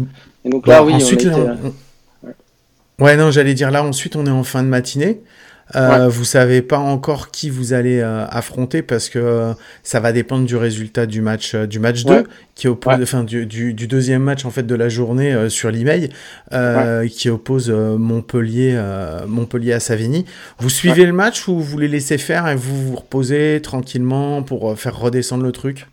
Et 0.47 0.49
donc 0.49 0.67
là 0.67 0.83
oui, 0.83 0.95
ensuite, 0.95 1.29
ouais. 2.99 3.17
non, 3.17 3.31
j'allais 3.31 3.53
dire 3.53 3.71
là 3.71 3.85
ensuite 3.85 4.17
on 4.17 4.25
est 4.25 4.31
en 4.31 4.45
fin 4.45 4.63
de 4.63 4.69
matinée. 4.69 5.21
Euh, 5.75 6.09
Vous 6.09 6.25
savez 6.25 6.63
pas 6.63 6.79
encore 6.79 7.31
qui 7.33 7.51
vous 7.51 7.73
allez 7.73 7.99
euh, 7.99 8.25
affronter 8.29 8.83
parce 8.83 9.09
que 9.09 9.19
euh, 9.19 9.53
ça 9.83 9.99
va 9.99 10.13
dépendre 10.13 10.47
du 10.47 10.55
résultat 10.57 11.07
du 11.07 11.21
match 11.21 11.55
euh, 11.55 11.67
du 11.67 11.81
match 11.81 12.05
2 12.05 12.25
qui 12.55 12.69
oppose 12.69 13.03
enfin 13.03 13.25
du, 13.25 13.47
du, 13.47 13.75
du, 13.75 13.89
deuxième 13.89 14.23
match 14.23 14.45
en 14.45 14.51
fait 14.51 14.63
de 14.63 14.75
la 14.77 14.89
journée 14.89 15.51
sur 15.51 15.71
l'email 15.71 16.11
qui 17.11 17.29
oppose 17.29 17.71
Montpellier 17.71 18.81
Montpellier 19.27 19.73
à 19.75 19.81
Savigny. 19.81 20.25
Vous 20.59 20.71
suivez 20.71 21.05
le 21.05 21.13
match 21.13 21.49
ou 21.49 21.59
vous 21.59 21.79
les 21.79 21.89
laissez 21.89 22.17
faire 22.17 22.49
et 22.49 22.55
vous 22.55 22.91
vous 22.91 22.97
reposez 22.97 23.61
tranquillement 23.63 24.43
pour 24.43 24.79
faire 24.79 24.99
redescendre 24.99 25.43
le 25.43 25.53
truc? 25.53 25.87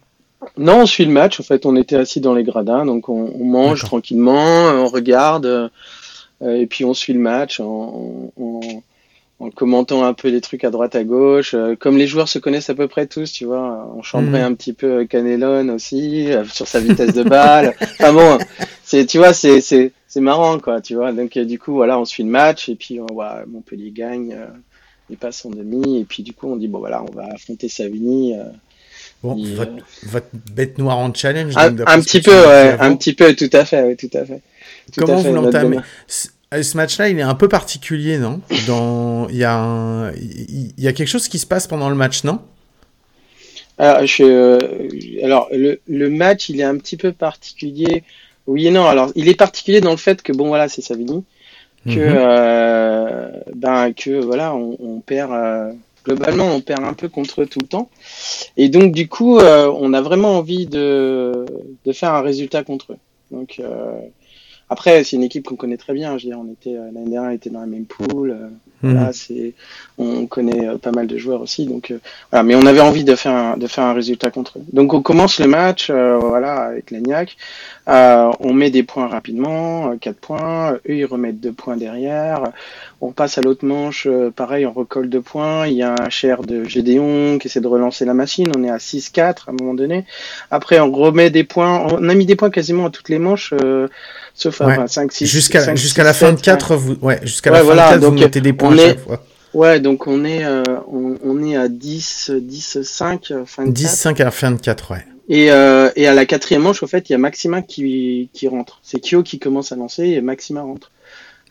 Non, 0.57 0.81
on 0.81 0.85
suit 0.85 1.05
le 1.05 1.11
match. 1.11 1.39
En 1.39 1.43
fait, 1.43 1.65
on 1.65 1.75
était 1.75 1.95
assis 1.97 2.21
dans 2.21 2.33
les 2.33 2.43
gradins, 2.43 2.85
donc 2.85 3.09
on, 3.09 3.33
on 3.37 3.43
mange 3.43 3.81
tranquillement, 3.81 4.69
on 4.69 4.87
regarde 4.87 5.69
et 6.45 6.65
puis 6.67 6.85
on 6.85 6.93
suit 6.93 7.13
le 7.13 7.19
match. 7.19 7.59
On, 7.59 8.31
on, 8.37 8.61
en 9.43 9.49
commentant 9.49 10.05
un 10.05 10.13
peu 10.13 10.31
des 10.31 10.39
trucs 10.39 10.63
à 10.63 10.69
droite 10.69 10.95
à 10.95 11.03
gauche. 11.03 11.53
Euh, 11.53 11.75
comme 11.75 11.97
les 11.97 12.07
joueurs 12.07 12.29
se 12.29 12.39
connaissent 12.39 12.69
à 12.69 12.75
peu 12.75 12.87
près 12.87 13.07
tous, 13.07 13.31
tu 13.31 13.45
vois, 13.45 13.91
on 13.95 14.01
chambrait 14.01 14.41
mm. 14.41 14.45
un 14.45 14.53
petit 14.53 14.73
peu 14.73 15.05
Canelon 15.05 15.69
aussi 15.69 16.31
euh, 16.31 16.45
sur 16.45 16.67
sa 16.67 16.79
vitesse 16.79 17.13
de 17.13 17.23
balle. 17.23 17.75
enfin 17.81 18.13
bon, 18.13 18.37
c'est 18.83 19.05
tu 19.05 19.17
vois, 19.17 19.33
c'est 19.33 19.59
c'est 19.59 19.91
c'est 20.07 20.21
marrant 20.21 20.59
quoi, 20.59 20.79
tu 20.79 20.95
vois. 20.95 21.11
Donc 21.11 21.35
euh, 21.35 21.43
du 21.43 21.59
coup 21.59 21.73
voilà, 21.73 21.99
on 21.99 22.05
suit 22.05 22.23
le 22.23 22.29
match 22.29 22.69
et 22.69 22.75
puis 22.75 22.99
on 23.01 23.13
voit 23.13 23.43
Montpellier 23.47 23.91
gagne, 23.91 24.35
il 25.09 25.17
passe 25.17 25.45
en 25.45 25.49
demi 25.49 25.99
et 25.99 26.05
puis 26.05 26.23
du 26.23 26.33
coup 26.33 26.47
on 26.47 26.55
dit 26.55 26.69
bon 26.69 26.79
voilà, 26.79 27.03
on 27.03 27.13
va 27.13 27.27
affronter 27.33 27.67
Savigny. 27.67 28.35
Bon, 29.21 29.41
votre, 30.03 30.27
bête 30.51 30.77
noire 30.77 30.97
en 30.97 31.13
challenge. 31.13 31.53
Un, 31.55 31.71
petit 32.01 32.21
peu, 32.21 32.31
ouais, 32.31 32.75
un 32.77 32.93
petit 32.97 33.13
peu, 33.13 33.33
tout 33.33 33.49
à 33.53 33.63
fait, 33.63 33.81
ouais, 33.81 33.95
tout 33.95 34.09
à 34.13 34.25
fait. 34.25 34.41
Comment 34.97 35.15
vous 35.15 35.33
l'entamez 35.33 35.79
ce 36.61 36.77
match-là, 36.77 37.09
il 37.09 37.17
est 37.17 37.23
un 37.23 37.35
peu 37.35 37.47
particulier, 37.47 38.17
non? 38.17 38.41
Dans, 38.67 39.27
il 39.29 39.37
y 39.37 39.43
a, 39.43 40.11
il 40.15 40.73
y 40.77 40.87
a 40.87 40.93
quelque 40.93 41.07
chose 41.07 41.27
qui 41.27 41.39
se 41.39 41.45
passe 41.45 41.67
pendant 41.67 41.89
le 41.89 41.95
match, 41.95 42.23
non? 42.23 42.39
Alors, 43.77 44.05
je, 44.05 44.23
euh, 44.23 45.23
alors 45.23 45.47
le, 45.51 45.79
le, 45.87 46.09
match, 46.09 46.49
il 46.49 46.59
est 46.59 46.63
un 46.63 46.77
petit 46.77 46.97
peu 46.97 47.11
particulier. 47.11 48.03
Oui 48.45 48.67
et 48.67 48.71
non. 48.71 48.85
Alors, 48.85 49.11
il 49.15 49.29
est 49.29 49.35
particulier 49.35 49.81
dans 49.81 49.91
le 49.91 49.97
fait 49.97 50.21
que 50.21 50.31
bon, 50.31 50.47
voilà, 50.47 50.69
c'est 50.69 50.81
Savigny, 50.81 51.23
que 51.85 51.89
mhm. 51.89 51.95
euh, 51.97 53.29
ben 53.55 53.93
que 53.93 54.11
voilà, 54.23 54.53
on, 54.53 54.77
on 54.79 54.99
perd. 54.99 55.31
globalement, 56.05 56.53
on 56.53 56.61
perd 56.61 56.83
un 56.83 56.93
peu 56.93 57.09
contre 57.09 57.41
eux 57.41 57.45
tout 57.45 57.59
le 57.61 57.67
temps, 57.67 57.89
et 58.57 58.69
donc 58.69 58.93
du 58.93 59.07
coup, 59.07 59.39
on 59.39 59.93
a 59.93 60.01
vraiment 60.01 60.37
envie 60.37 60.67
de, 60.67 61.45
de 61.85 61.91
faire 61.93 62.13
un 62.13 62.21
résultat 62.21 62.63
contre 62.63 62.93
eux. 62.93 62.97
Donc, 63.31 63.59
après, 64.73 65.03
c'est 65.03 65.17
une 65.17 65.21
équipe 65.23 65.45
qu'on 65.45 65.55
connaît 65.55 65.77
très 65.77 65.93
bien. 65.93 66.17
Je 66.17 66.23
veux 66.23 66.31
dire, 66.31 66.39
on 66.39 66.51
était 66.51 66.75
euh, 66.75 66.89
l'année 66.91 67.11
dernière, 67.11 67.29
on 67.29 67.35
était 67.35 67.51
dans 67.51 67.59
la 67.59 67.67
même 67.67 67.85
pool. 67.85 68.31
Euh, 68.31 68.87
mhm. 68.87 69.13
c'est, 69.13 69.53
on 69.99 70.25
connaît 70.25 70.67
euh, 70.67 70.79
pas 70.79 70.91
mal 70.91 71.05
de 71.05 71.15
joueurs 71.15 71.41
aussi. 71.41 71.67
Donc 71.67 71.93
voilà, 72.31 72.41
mais 72.41 72.55
on 72.55 72.65
avait 72.65 72.81
envie 72.81 73.03
de 73.03 73.13
faire 73.13 73.33
un, 73.33 73.55
de 73.55 73.67
faire 73.67 73.83
un 73.83 73.93
résultat 73.93 74.31
contre 74.31 74.57
eux. 74.57 74.63
Donc 74.73 74.95
on 74.95 75.03
commence 75.03 75.39
le 75.39 75.45
match, 75.45 75.91
voilà, 75.91 76.55
avec 76.55 76.89
l'Agnac. 76.89 77.37
on 77.85 78.53
met 78.53 78.71
des 78.71 78.81
points 78.81 79.05
rapidement, 79.07 79.95
4 79.95 80.17
points. 80.17 80.73
Eux, 80.89 80.95
ils 80.95 81.05
remettent 81.05 81.39
2 81.39 81.51
points 81.51 81.77
derrière. 81.77 82.41
On 82.99 83.11
passe 83.11 83.37
à 83.37 83.41
l'autre 83.41 83.65
manche, 83.65 84.07
pareil, 84.35 84.65
on 84.65 84.71
recolle 84.71 85.07
2 85.07 85.21
points. 85.21 85.67
Il 85.67 85.73
y 85.73 85.83
a 85.83 85.93
un 86.01 86.09
cher 86.09 86.41
de 86.41 86.63
Gédéon 86.63 87.37
qui 87.37 87.47
essaie 87.47 87.61
de 87.61 87.67
relancer 87.67 88.05
la 88.05 88.15
machine. 88.15 88.51
On 88.57 88.63
est 88.63 88.71
à 88.71 88.77
6-4 88.77 89.21
à 89.21 89.33
un 89.49 89.53
moment 89.53 89.75
donné. 89.75 90.05
Après, 90.49 90.79
on 90.79 90.91
remet 90.91 91.29
des 91.29 91.43
points. 91.43 91.85
On 91.91 92.09
a 92.09 92.15
mis 92.15 92.25
des 92.25 92.35
points 92.35 92.49
quasiment 92.49 92.87
à 92.87 92.89
toutes 92.89 93.09
les 93.09 93.19
manches. 93.19 93.53
Sauf 94.33 94.61
à 94.61 94.87
5, 94.87 95.11
6. 95.11 95.25
Jusqu'à 95.27 95.75
jusqu'à 95.75 96.03
la 96.03 96.13
fin 96.13 96.33
de 96.33 96.41
4, 96.41 96.75
vous, 96.75 96.95
ouais, 97.01 97.19
jusqu'à 97.23 97.51
la 97.51 97.59
fin 97.59 97.71
de 97.71 97.75
4, 97.75 97.99
donc, 97.99 98.13
vous 98.13 98.19
mettez 98.19 98.41
des 98.41 98.53
points 98.53 98.73
à 98.73 98.77
chaque 98.77 98.99
fois. 98.99 99.23
Ouais, 99.53 99.79
donc 99.79 100.07
on 100.07 100.25
est, 100.25 100.43
euh, 100.43 100.63
on, 100.91 101.15
on, 101.23 101.43
est 101.43 101.55
à 101.55 101.67
10, 101.67 102.31
10, 102.41 102.81
5, 102.81 103.33
fin 103.45 103.65
de 103.65 103.71
10, 103.71 103.87
5 103.87 104.19
à 104.19 104.23
la 104.23 104.31
fin 104.31 104.49
de 104.49 104.59
4, 104.59 104.91
ouais. 104.91 105.05
Et, 105.29 105.51
euh, 105.51 105.91
et 105.95 106.07
à 106.07 106.13
la 106.13 106.25
quatrième 106.25 106.63
manche, 106.63 106.81
au 106.81 106.87
fait, 106.87 107.09
il 107.09 107.13
y 107.13 107.15
a 107.15 107.19
Maxima 107.19 107.61
qui, 107.61 108.29
qui 108.33 108.47
rentre. 108.47 108.79
C'est 108.81 108.99
Kyo 108.99 109.21
qui 109.21 109.37
commence 109.39 109.71
à 109.71 109.75
lancer 109.75 110.05
et 110.05 110.21
Maxima 110.21 110.61
rentre. 110.61 110.91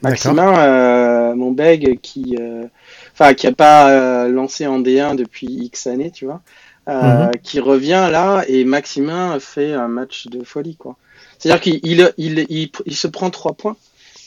Maxima, 0.03 0.66
euh, 0.66 1.35
mon 1.35 1.53
beg, 1.53 2.01
qui, 2.01 2.37
euh, 2.38 2.64
enfin, 3.12 3.35
qui 3.35 3.47
a 3.47 3.53
pas 3.53 3.90
euh, 3.90 4.29
lancé 4.29 4.66
en 4.66 4.81
D1 4.81 5.14
depuis 5.14 5.47
X 5.47 5.87
années, 5.87 6.11
tu 6.11 6.25
vois, 6.27 6.42
euh, 6.88 6.92
mm-hmm. 6.92 7.40
qui 7.42 7.61
revient 7.61 8.09
là 8.11 8.42
et 8.49 8.64
Maxima 8.64 9.38
fait 9.38 9.73
un 9.73 9.88
match 9.88 10.27
de 10.27 10.42
folie, 10.45 10.77
quoi. 10.77 10.97
C'est-à-dire 11.43 11.61
qu'il 11.61 11.81
il, 11.83 12.15
il, 12.19 12.71
il, 12.87 12.95
se 12.95 13.09
prend 13.09 13.29
trois 13.31 13.55
points 13.55 13.77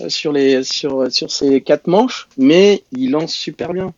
euh, 0.01 0.09
sur 0.09 0.33
les 0.33 0.63
sur 0.63 1.09
sur 1.09 1.31
ces 1.31 1.61
quatre 1.61 1.87
manches, 1.87 2.27
mais 2.37 2.83
il 2.91 3.11
lance 3.11 3.33
super 3.33 3.71
bien. 3.71 3.93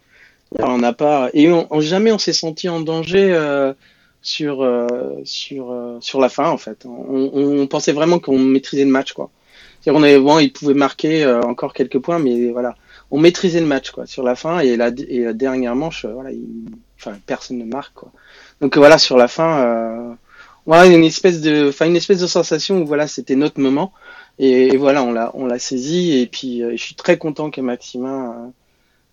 on 0.60 0.78
n'a 0.78 0.94
pas 0.94 1.32
et 1.34 1.50
on, 1.52 1.82
jamais 1.82 2.12
on 2.12 2.20
s'est 2.20 2.32
senti 2.32 2.70
en 2.70 2.80
danger 2.80 3.34
euh, 3.34 3.74
sur 4.22 4.64
sur 5.24 5.98
sur 6.00 6.22
la 6.22 6.30
fin 6.30 6.48
en 6.50 6.60
fait. 6.60 6.86
On, 6.86 7.32
on 7.34 7.66
pensait 7.66 7.92
vraiment 7.92 8.20
qu'on 8.20 8.38
maîtrisait 8.38 8.86
le 8.86 8.92
match 8.92 9.14
quoi. 9.14 9.32
On 9.88 10.04
est 10.04 10.20
bon, 10.20 10.38
il 10.38 10.52
pouvait 10.52 10.76
marquer 10.76 11.26
encore 11.26 11.74
quelques 11.74 12.00
points, 12.00 12.20
mais 12.20 12.52
voilà, 12.52 12.76
on 13.10 13.18
maîtrisait 13.20 13.62
le 13.62 13.66
match 13.66 13.90
quoi 13.90 14.06
sur 14.06 14.22
la 14.22 14.36
fin 14.36 14.60
et 14.60 14.76
la, 14.76 14.90
et 14.90 15.24
la 15.24 15.34
dernière 15.34 15.76
manche, 15.76 16.06
voilà, 16.06 16.30
enfin 17.00 17.18
personne 17.26 17.58
ne 17.58 17.66
marque 17.66 17.94
quoi. 17.96 18.12
Donc 18.62 18.78
voilà 18.78 19.00
sur 19.00 19.18
la 19.18 19.28
fin, 19.28 20.18
voilà 20.68 20.86
une 20.86 21.04
espèce 21.04 21.42
de, 21.42 21.70
enfin 21.70 21.88
une 21.88 21.96
espèce 21.96 22.20
de 22.20 22.28
sensation 22.28 22.82
où 22.82 22.86
voilà 22.86 23.08
c'était 23.08 23.36
notre 23.36 23.60
moment 23.60 23.92
et, 24.38 24.78
voilà 24.78 25.04
on 25.04 25.12
l'a 25.12 25.32
on 25.34 25.48
l'a 25.48 25.58
saisi 25.58 26.20
et 26.20 26.28
puis 26.28 26.62
je 26.62 26.78
suis 26.78 26.94
très 26.94 27.18
content 27.18 27.50
que 27.50 27.62
Maximin 27.62 28.52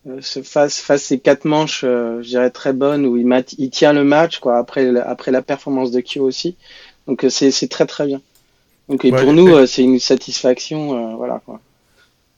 euh, 0.07 0.21
se 0.21 0.43
fasse, 0.43 0.81
fasse 0.81 1.05
ces 1.05 1.19
quatre 1.19 1.47
manches, 1.47 1.83
euh, 1.83 2.21
je 2.21 2.29
dirais 2.29 2.51
très 2.51 2.75
bonnes, 2.75 3.07
où 3.07 3.17
il, 3.17 3.27
il 3.57 3.71
tient 3.71 3.95
le 3.95 4.05
match, 4.05 4.39
quoi, 4.39 4.59
après, 4.59 4.95
après 5.01 5.31
la 5.31 5.41
performance 5.41 5.91
de 5.91 6.01
Kyo 6.03 6.23
aussi. 6.25 6.57
Donc 7.07 7.25
euh, 7.25 7.31
c'est 7.31 7.69
très 7.69 7.87
très 7.87 8.07
bien. 8.07 8.21
Donc 8.91 9.07
et 9.07 9.11
pour 9.11 9.33
nous, 9.33 9.67
c'est 9.67 9.83
une 9.83 9.99
satisfaction, 9.99 11.17
voilà 11.17 11.41
quoi. 11.47 11.61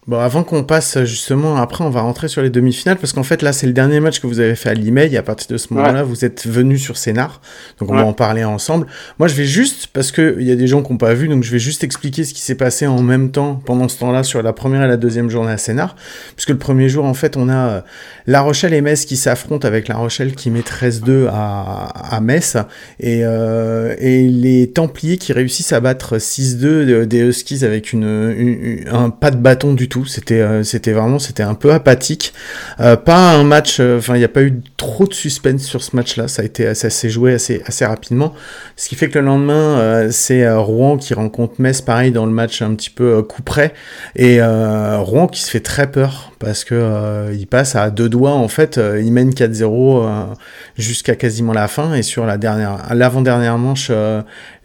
Bon, 0.09 0.21
avant 0.21 0.45
qu'on 0.45 0.63
passe 0.63 1.03
justement, 1.03 1.57
après 1.57 1.83
on 1.83 1.91
va 1.91 2.01
rentrer 2.01 2.29
sur 2.29 2.41
les 2.41 2.49
demi-finales 2.49 2.97
parce 2.97 3.13
qu'en 3.13 3.25
fait 3.25 3.43
là 3.43 3.53
c'est 3.53 3.67
le 3.67 3.73
dernier 3.73 3.99
match 3.99 4.21
que 4.21 4.29
vous 4.29 4.39
avez 4.39 4.55
fait 4.55 4.69
à 4.69 4.75
l'email 4.75 5.13
et 5.13 5.17
à 5.17 5.23
partir 5.25 5.49
de 5.49 5.57
ce 5.57 5.75
moment-là 5.75 6.05
vous 6.05 6.25
êtes 6.25 6.47
venu 6.47 6.79
sur 6.79 6.97
Scénar, 6.97 7.41
donc 7.81 7.91
on 7.91 7.97
va 7.97 8.05
en 8.05 8.13
parler 8.13 8.45
ensemble. 8.45 8.87
Moi 9.19 9.27
je 9.27 9.35
vais 9.35 9.47
juste, 9.47 9.89
parce 9.89 10.13
qu'il 10.13 10.43
y 10.43 10.53
a 10.53 10.55
des 10.55 10.69
gens 10.69 10.85
qui 10.85 10.93
n'ont 10.93 10.99
pas 10.99 11.13
vu, 11.15 11.27
donc 11.27 11.43
je 11.43 11.51
vais 11.51 11.59
juste 11.59 11.83
expliquer 11.83 12.23
ce 12.23 12.35
qui 12.35 12.41
s'est 12.41 12.55
passé 12.55 12.87
en 12.87 13.03
même 13.03 13.33
temps 13.33 13.61
pendant 13.65 13.89
ce 13.89 13.99
temps-là 13.99 14.23
sur 14.23 14.41
la 14.45 14.53
première 14.53 14.85
et 14.85 14.87
la 14.87 14.97
deuxième 14.97 15.29
journée 15.29 15.51
à 15.51 15.59
Scénar, 15.59 15.97
puisque 16.37 16.51
le 16.51 16.59
premier 16.59 16.89
jour 16.89 17.05
en 17.05 17.15
fait 17.15 17.37
on 17.37 17.49
a 17.49 17.69
euh, 17.69 17.81
La 18.29 18.43
Rochelle 18.43 18.75
et 18.75 18.83
Metz 18.83 19.07
qui 19.07 19.17
s'affrontent 19.17 19.67
avec 19.67 19.89
La 19.89 19.97
Rochelle 19.97 20.37
qui 20.37 20.51
met 20.53 20.61
13-2 20.61 21.27
à, 21.33 22.15
à 22.15 22.21
Metz. 22.21 22.57
Et, 23.01 23.23
euh, 23.25 23.97
et 23.99 24.29
les 24.29 24.71
Templiers 24.71 25.19
qui 25.19 25.33
réussissent 25.33 25.73
à 25.73 25.81
battre 25.81 26.19
6-2 26.19 27.07
des 27.07 27.19
Huskies 27.23 27.65
avec 27.65 27.93
une, 27.93 28.85
un 28.89 29.11
pas 29.11 29.33
de 29.33 29.39
bâton 29.39 29.75
du 29.75 29.89
tout 29.89 29.96
c'était 30.05 30.41
euh, 30.41 30.63
c'était 30.63 30.93
vraiment 30.93 31.19
c'était 31.19 31.43
un 31.43 31.55
peu 31.55 31.73
apathique. 31.73 32.33
Euh, 32.81 32.97
pas 32.97 33.33
un 33.33 33.45
match. 33.45 33.79
Euh, 33.81 33.99
enfin, 33.99 34.15
il 34.15 34.19
n'y 34.19 34.25
a 34.25 34.29
pas 34.29 34.43
eu 34.43 34.61
trop 34.77 35.07
de 35.07 35.15
suspense 35.15 35.63
sur 35.63 35.83
ce 35.83 35.97
match-là. 35.97 36.29
Ça 36.29 36.43
a 36.43 36.45
été 36.45 36.75
s'est 36.75 37.09
joué 37.09 37.35
assez 37.35 37.85
rapidement. 37.87 38.35
Ce 38.77 38.89
qui 38.89 38.95
fait 38.95 39.09
que 39.09 39.19
le 39.19 39.25
lendemain, 39.25 40.09
c'est 40.11 40.49
Rouen 40.53 40.97
qui 40.97 41.15
rencontre 41.15 41.55
Metz 41.59 41.81
pareil 41.81 42.13
dans 42.13 42.27
le 42.27 42.33
match 42.33 42.63
un 42.63 42.75
petit 42.75 42.91
peu 42.91 43.23
coup 43.23 43.43
près 43.43 43.73
et 44.15 44.41
Rouen 44.43 45.27
qui 45.27 45.43
se 45.43 45.51
fait 45.51 45.61
très 45.61 45.91
peur 45.91 46.33
parce 46.39 46.65
que 46.65 47.31
il 47.33 47.47
passe 47.47 47.75
à 47.75 47.91
deux 47.91 48.09
doigts 48.09 48.35
en 48.35 48.49
fait. 48.49 48.79
il 49.01 49.13
mène 49.13 49.31
4-0 49.31 50.35
jusqu'à 50.77 51.17
quasiment 51.17 51.53
la 51.53 51.69
fin 51.69 51.95
et 51.95 52.03
sur 52.03 52.27
la 52.27 52.37
dernière 52.37 52.95
l'avant-dernière 52.95 53.59
manche, 53.59 53.91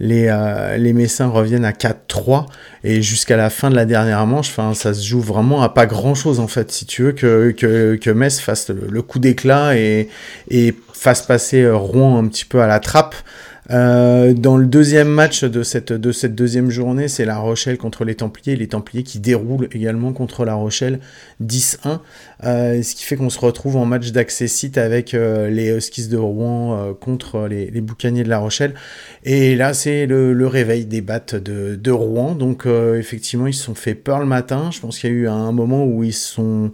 les 0.02 0.36
les 0.78 0.94
Messins 0.94 1.28
reviennent 1.28 1.64
à 1.64 1.72
4-3 1.72 2.48
et 2.84 3.02
jusqu'à 3.02 3.38
la 3.38 3.50
fin 3.50 3.70
de 3.70 3.76
la 3.76 3.86
dernière 3.86 4.26
manche, 4.26 4.50
enfin 4.50 4.74
ça 4.74 4.94
se 4.94 5.06
joue 5.06 5.22
vraiment 5.22 5.62
à 5.62 5.70
pas 5.70 5.86
grand 5.86 6.16
chose 6.16 6.40
en 6.40 6.48
fait, 6.48 6.72
si 6.72 6.86
tu 6.86 7.04
veux 7.04 7.12
que, 7.12 7.52
que, 7.52 7.96
que 7.96 8.10
Metz 8.10 8.40
fasse 8.40 8.70
le, 8.70 9.02
coup 9.02 9.20
d'éclat 9.20 9.78
et, 9.78 10.10
et 10.50 10.76
fasse 10.94 11.22
passer 11.22 11.70
Rouen 11.70 12.18
un 12.18 12.28
petit 12.28 12.46
peu 12.46 12.62
à 12.62 12.68
la 12.68 12.80
trappe. 12.80 13.16
Euh, 13.70 14.34
dans 14.34 14.58
le 14.58 14.66
deuxième 14.66 15.08
match 15.08 15.44
de 15.44 15.62
cette, 15.62 15.94
de 15.94 16.12
cette 16.12 16.34
deuxième 16.34 16.70
journée, 16.70 17.08
c'est 17.08 17.26
La 17.26 17.38
Rochelle 17.38 17.78
contre 17.78 18.06
les 18.06 18.16
Templiers. 18.16 18.56
Les 18.56 18.68
Templiers 18.68 19.04
qui 19.04 19.20
déroulent 19.20 19.68
également 19.72 20.14
contre 20.14 20.46
La 20.46 20.56
Rochelle 20.56 21.00
10-1. 21.44 22.00
Euh, 22.44 22.82
ce 22.82 22.96
qui 22.96 23.04
fait 23.04 23.16
qu'on 23.16 23.30
se 23.30 23.40
retrouve 23.40 23.76
en 23.76 23.86
match 23.86 24.12
d'accès-site 24.12 24.78
avec 24.78 25.14
euh, 25.14 25.50
les 25.50 25.70
Huskies 25.70 26.08
de 26.08 26.18
Rouen 26.18 26.94
contre 27.00 27.48
les, 27.48 27.70
Boucaniers 27.82 28.24
de 28.24 28.30
La 28.30 28.40
Rochelle. 28.40 28.74
Et 29.24 29.56
là, 29.56 29.74
c'est 29.74 30.06
le, 30.08 30.48
réveil 30.48 30.86
des 30.86 31.02
battes 31.02 31.36
de, 31.36 31.76
de 31.76 31.92
Rouen. 31.92 32.34
Donc, 32.34 32.66
effectivement, 32.66 33.48
ils 33.48 33.54
se 33.54 33.64
sont 33.64 33.76
fait 33.76 33.96
peur 33.96 34.20
le 34.20 34.26
matin. 34.26 34.70
Je 34.72 34.80
pense 34.80 35.00
qu'il 35.00 35.10
y 35.12 35.14
a 35.14 35.16
eu 35.16 35.28
un 35.28 35.52
moment 35.52 35.86
où 35.86 36.04
ils 36.04 36.14
sont 36.14 36.72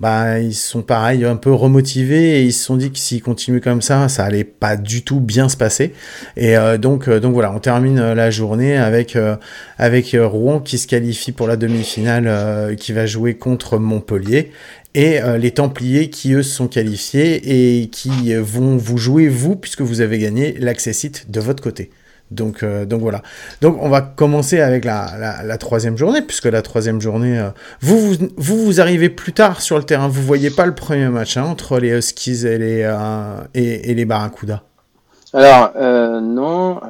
bah 0.00 0.40
ils 0.40 0.54
sont 0.54 0.82
pareil 0.82 1.24
un 1.24 1.36
peu 1.36 1.52
remotivés 1.52 2.40
et 2.40 2.42
ils 2.42 2.52
se 2.54 2.64
sont 2.64 2.76
dit 2.76 2.90
que 2.90 2.98
s'ils 2.98 3.22
continuaient 3.22 3.60
comme 3.60 3.82
ça, 3.82 4.08
ça 4.08 4.24
allait 4.24 4.44
pas 4.44 4.76
du 4.76 5.02
tout 5.02 5.20
bien 5.20 5.48
se 5.50 5.58
passer. 5.58 5.92
Et 6.36 6.56
euh, 6.56 6.78
donc 6.78 7.06
euh, 7.06 7.20
donc 7.20 7.34
voilà, 7.34 7.52
on 7.52 7.58
termine 7.58 7.98
euh, 7.98 8.14
la 8.14 8.30
journée 8.30 8.76
avec 8.78 9.16
avec 9.78 10.16
Rouen 10.18 10.60
qui 10.60 10.78
se 10.78 10.86
qualifie 10.86 11.32
pour 11.32 11.46
la 11.46 11.56
demi-finale 11.56 12.76
qui 12.76 12.92
va 12.92 13.06
jouer 13.06 13.34
contre 13.34 13.78
Montpellier 13.78 14.52
et 14.94 15.20
les 15.38 15.50
Templiers 15.52 16.10
qui 16.10 16.32
eux 16.32 16.42
se 16.42 16.54
sont 16.54 16.68
qualifiés 16.68 17.80
et 17.80 17.88
qui 17.88 18.34
vont 18.34 18.76
vous 18.76 18.98
jouer 18.98 19.28
vous 19.28 19.56
puisque 19.56 19.82
vous 19.82 20.00
avez 20.00 20.18
gagné 20.18 20.54
l'accessite 20.58 21.30
de 21.30 21.40
votre 21.40 21.62
côté. 21.62 21.90
Donc, 22.30 22.62
euh, 22.62 22.84
donc 22.84 23.00
voilà. 23.00 23.22
Donc 23.60 23.76
on 23.80 23.88
va 23.88 24.00
commencer 24.00 24.60
avec 24.60 24.84
la, 24.84 25.42
la, 25.42 25.58
troisième 25.58 25.96
journée, 25.96 26.22
puisque 26.22 26.44
la 26.44 26.62
troisième 26.62 27.00
journée, 27.00 27.38
euh, 27.38 27.50
vous, 27.80 28.14
vous, 28.36 28.64
vous, 28.64 28.80
arrivez 28.80 29.08
plus 29.08 29.32
tard 29.32 29.60
sur 29.60 29.76
le 29.76 29.82
terrain. 29.82 30.06
Vous 30.06 30.22
voyez 30.22 30.50
pas 30.50 30.66
le 30.66 30.74
premier 30.74 31.08
match 31.08 31.36
hein, 31.36 31.44
entre 31.44 31.78
les 31.78 31.90
Huskies 31.90 32.46
et 32.46 32.58
les, 32.58 32.82
euh, 32.84 33.36
et, 33.54 33.94
les 33.94 34.04
Barracuda. 34.04 34.62
Alors 35.32 35.72
non. 36.20 36.80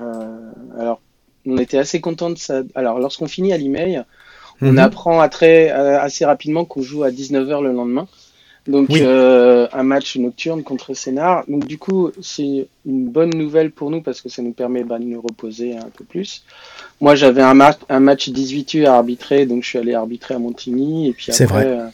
alors 0.79 1.01
on 1.47 1.59
était 1.59 1.79
assez 1.79 2.01
content 2.01 2.31
de 2.31 2.39
ça. 2.39 2.63
Alors 2.75 2.99
lorsqu'on 2.99 3.27
finit 3.27 3.53
à 3.53 3.59
l'email, 3.59 4.05
on 4.63 4.73
mhm. 4.73 4.79
apprend 4.79 5.21
à 5.21 5.29
très, 5.29 5.71
assez 5.71 6.25
rapidement 6.25 6.65
qu'on 6.65 6.83
joue 6.83 7.03
à 7.03 7.11
19h 7.11 7.63
le 7.63 7.73
lendemain. 7.73 8.09
Donc 8.67 8.91
euh, 8.91 9.67
un 9.73 9.83
match 9.83 10.17
nocturne 10.17 10.63
contre 10.63 10.95
Sénard. 10.95 11.45
Donc 11.49 11.67
du 11.67 11.79
coup, 11.79 12.11
c'est 12.21 12.69
une 12.87 13.09
bonne 13.09 13.31
nouvelle 13.31 13.71
pour 13.71 13.91
nous 13.91 14.03
parce 14.03 14.21
que 14.21 14.29
ça 14.29 14.43
nous 14.43 14.53
permet 14.53 14.85
bah, 14.85 14.99
de 14.99 15.05
nous 15.05 15.21
reposer 15.21 15.77
un 15.77 15.89
peu 15.97 16.05
plus. 16.05 16.45
Moi, 17.01 17.15
j'avais 17.15 17.43
un, 17.43 17.59
un 17.89 18.01
match 18.01 18.29
18 18.29 18.85
à 18.87 18.97
arbitrer, 18.97 19.47
donc 19.47 19.63
je 19.63 19.69
suis 19.69 19.79
allé 19.79 19.95
arbitrer 19.95 20.35
à 20.35 20.39
Montigny 20.39 21.09
et 21.09 21.13
puis 21.13 21.33
après, 21.33 21.67
euh, 21.67 21.87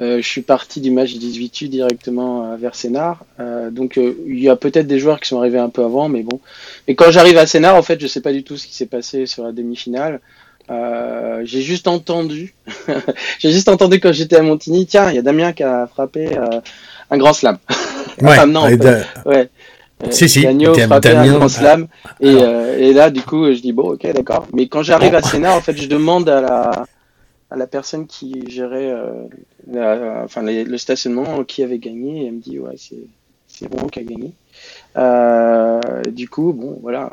euh, 0.00 0.16
je 0.22 0.26
suis 0.26 0.42
parti 0.42 0.80
du 0.80 0.90
match 0.90 1.14
18 1.14 1.68
directement 1.68 2.56
vers 2.56 2.76
Sénard. 2.76 3.24
donc 3.72 3.96
il 3.96 4.38
y 4.38 4.48
a 4.48 4.54
peut-être 4.56 4.86
des 4.86 5.00
joueurs 5.00 5.20
qui 5.20 5.28
sont 5.28 5.38
arrivés 5.38 5.58
un 5.58 5.70
peu 5.70 5.82
avant, 5.82 6.08
mais 6.08 6.22
bon. 6.22 6.40
Et 6.86 6.94
quand 6.94 7.10
j'arrive 7.10 7.38
à 7.38 7.46
Sénard, 7.46 7.74
en 7.74 7.82
fait, 7.82 8.00
je 8.00 8.06
sais 8.06 8.20
pas 8.20 8.32
du 8.32 8.44
tout 8.44 8.56
ce 8.56 8.66
qui 8.66 8.74
s'est 8.74 8.86
passé 8.86 9.26
sur 9.26 9.42
la 9.42 9.52
demi-finale. 9.52 10.20
Euh, 10.68 11.42
j'ai 11.44 11.62
juste 11.62 11.86
entendu, 11.86 12.54
j'ai 13.38 13.52
juste 13.52 13.68
entendu 13.68 14.00
quand 14.00 14.12
j'étais 14.12 14.36
à 14.36 14.42
Montigny, 14.42 14.84
tiens, 14.86 15.10
il 15.10 15.16
y 15.16 15.18
a 15.18 15.22
Damien 15.22 15.52
qui 15.52 15.62
a 15.62 15.86
frappé 15.86 16.36
euh, 16.36 16.60
un 17.10 17.18
grand 17.18 17.32
slam. 17.32 17.58
Ouais, 18.22 18.46
non, 18.46 18.64
ouais. 19.26 19.50
Si, 20.08 20.26
si, 20.26 20.42
Damien, 20.42 20.72
un 20.72 21.38
grand 21.38 21.48
slam. 21.50 21.86
Et, 22.18 22.30
euh, 22.30 22.78
et, 22.78 22.94
là, 22.94 23.10
du 23.10 23.20
coup, 23.20 23.44
je 23.52 23.60
dis, 23.60 23.74
bon, 23.74 23.90
ok, 23.92 24.10
d'accord. 24.14 24.46
Mais 24.54 24.68
quand 24.68 24.82
j'arrive 24.82 25.14
à 25.14 25.20
Sénat, 25.20 25.54
en 25.54 25.60
fait, 25.60 25.76
je 25.76 25.86
demande 25.88 26.26
à 26.30 26.40
la, 26.40 26.86
à 27.50 27.56
la 27.56 27.66
personne 27.66 28.06
qui 28.06 28.42
gérait 28.48 28.90
la, 29.70 30.22
enfin, 30.24 30.40
le 30.42 30.78
stationnement 30.78 31.44
qui 31.44 31.62
avait 31.62 31.78
gagné. 31.78 32.22
Et 32.22 32.26
elle 32.28 32.32
me 32.36 32.40
dit, 32.40 32.58
ouais, 32.58 32.76
c'est 33.48 33.68
bon 33.68 33.86
qui 33.88 33.98
a 33.98 34.02
gagné. 34.02 34.32
du 36.10 36.30
coup, 36.30 36.54
bon, 36.54 36.78
voilà 36.80 37.10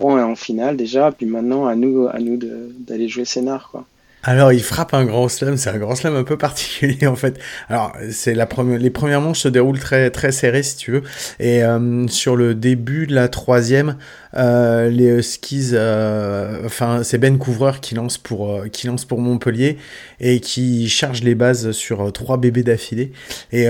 en 0.00 0.34
finale 0.36 0.76
déjà, 0.76 1.12
puis 1.12 1.26
maintenant 1.26 1.66
à 1.66 1.74
nous, 1.74 2.08
à 2.08 2.18
nous 2.18 2.38
d'aller 2.38 3.08
jouer 3.08 3.24
scénar, 3.24 3.70
quoi. 3.70 3.86
Alors, 4.24 4.52
il 4.52 4.62
frappe 4.62 4.94
un 4.94 5.04
grand 5.04 5.28
slam, 5.28 5.56
c'est 5.56 5.70
un 5.70 5.78
grand 5.78 5.94
slam 5.94 6.16
un 6.16 6.24
peu 6.24 6.36
particulier 6.36 7.06
en 7.06 7.16
fait. 7.16 7.38
Alors, 7.68 7.92
c'est 8.10 8.34
la 8.34 8.46
première, 8.46 8.78
les 8.78 8.90
premières 8.90 9.20
manches 9.20 9.40
se 9.40 9.48
déroulent 9.48 9.78
très 9.78 10.10
très 10.10 10.32
serrées 10.32 10.62
si 10.62 10.76
tu 10.76 10.90
veux, 10.92 11.02
et 11.38 11.62
euh, 11.62 12.06
sur 12.08 12.36
le 12.36 12.54
début 12.54 13.06
de 13.06 13.14
la 13.14 13.28
troisième, 13.28 13.96
euh, 14.36 14.90
les 14.90 15.06
Huskies, 15.06 15.70
euh, 15.72 16.60
enfin 16.66 17.02
c'est 17.02 17.18
Ben 17.18 17.38
Couvreur 17.38 17.80
qui 17.80 17.94
lance 17.94 18.18
pour 18.18 18.50
euh, 18.50 18.68
qui 18.68 18.86
lance 18.86 19.04
pour 19.04 19.20
Montpellier 19.20 19.78
et 20.20 20.40
qui 20.40 20.88
charge 20.88 21.22
les 21.22 21.34
bases 21.34 21.72
sur 21.72 22.12
trois 22.12 22.36
bébés 22.36 22.62
d'affilée. 22.62 23.12
Et 23.52 23.68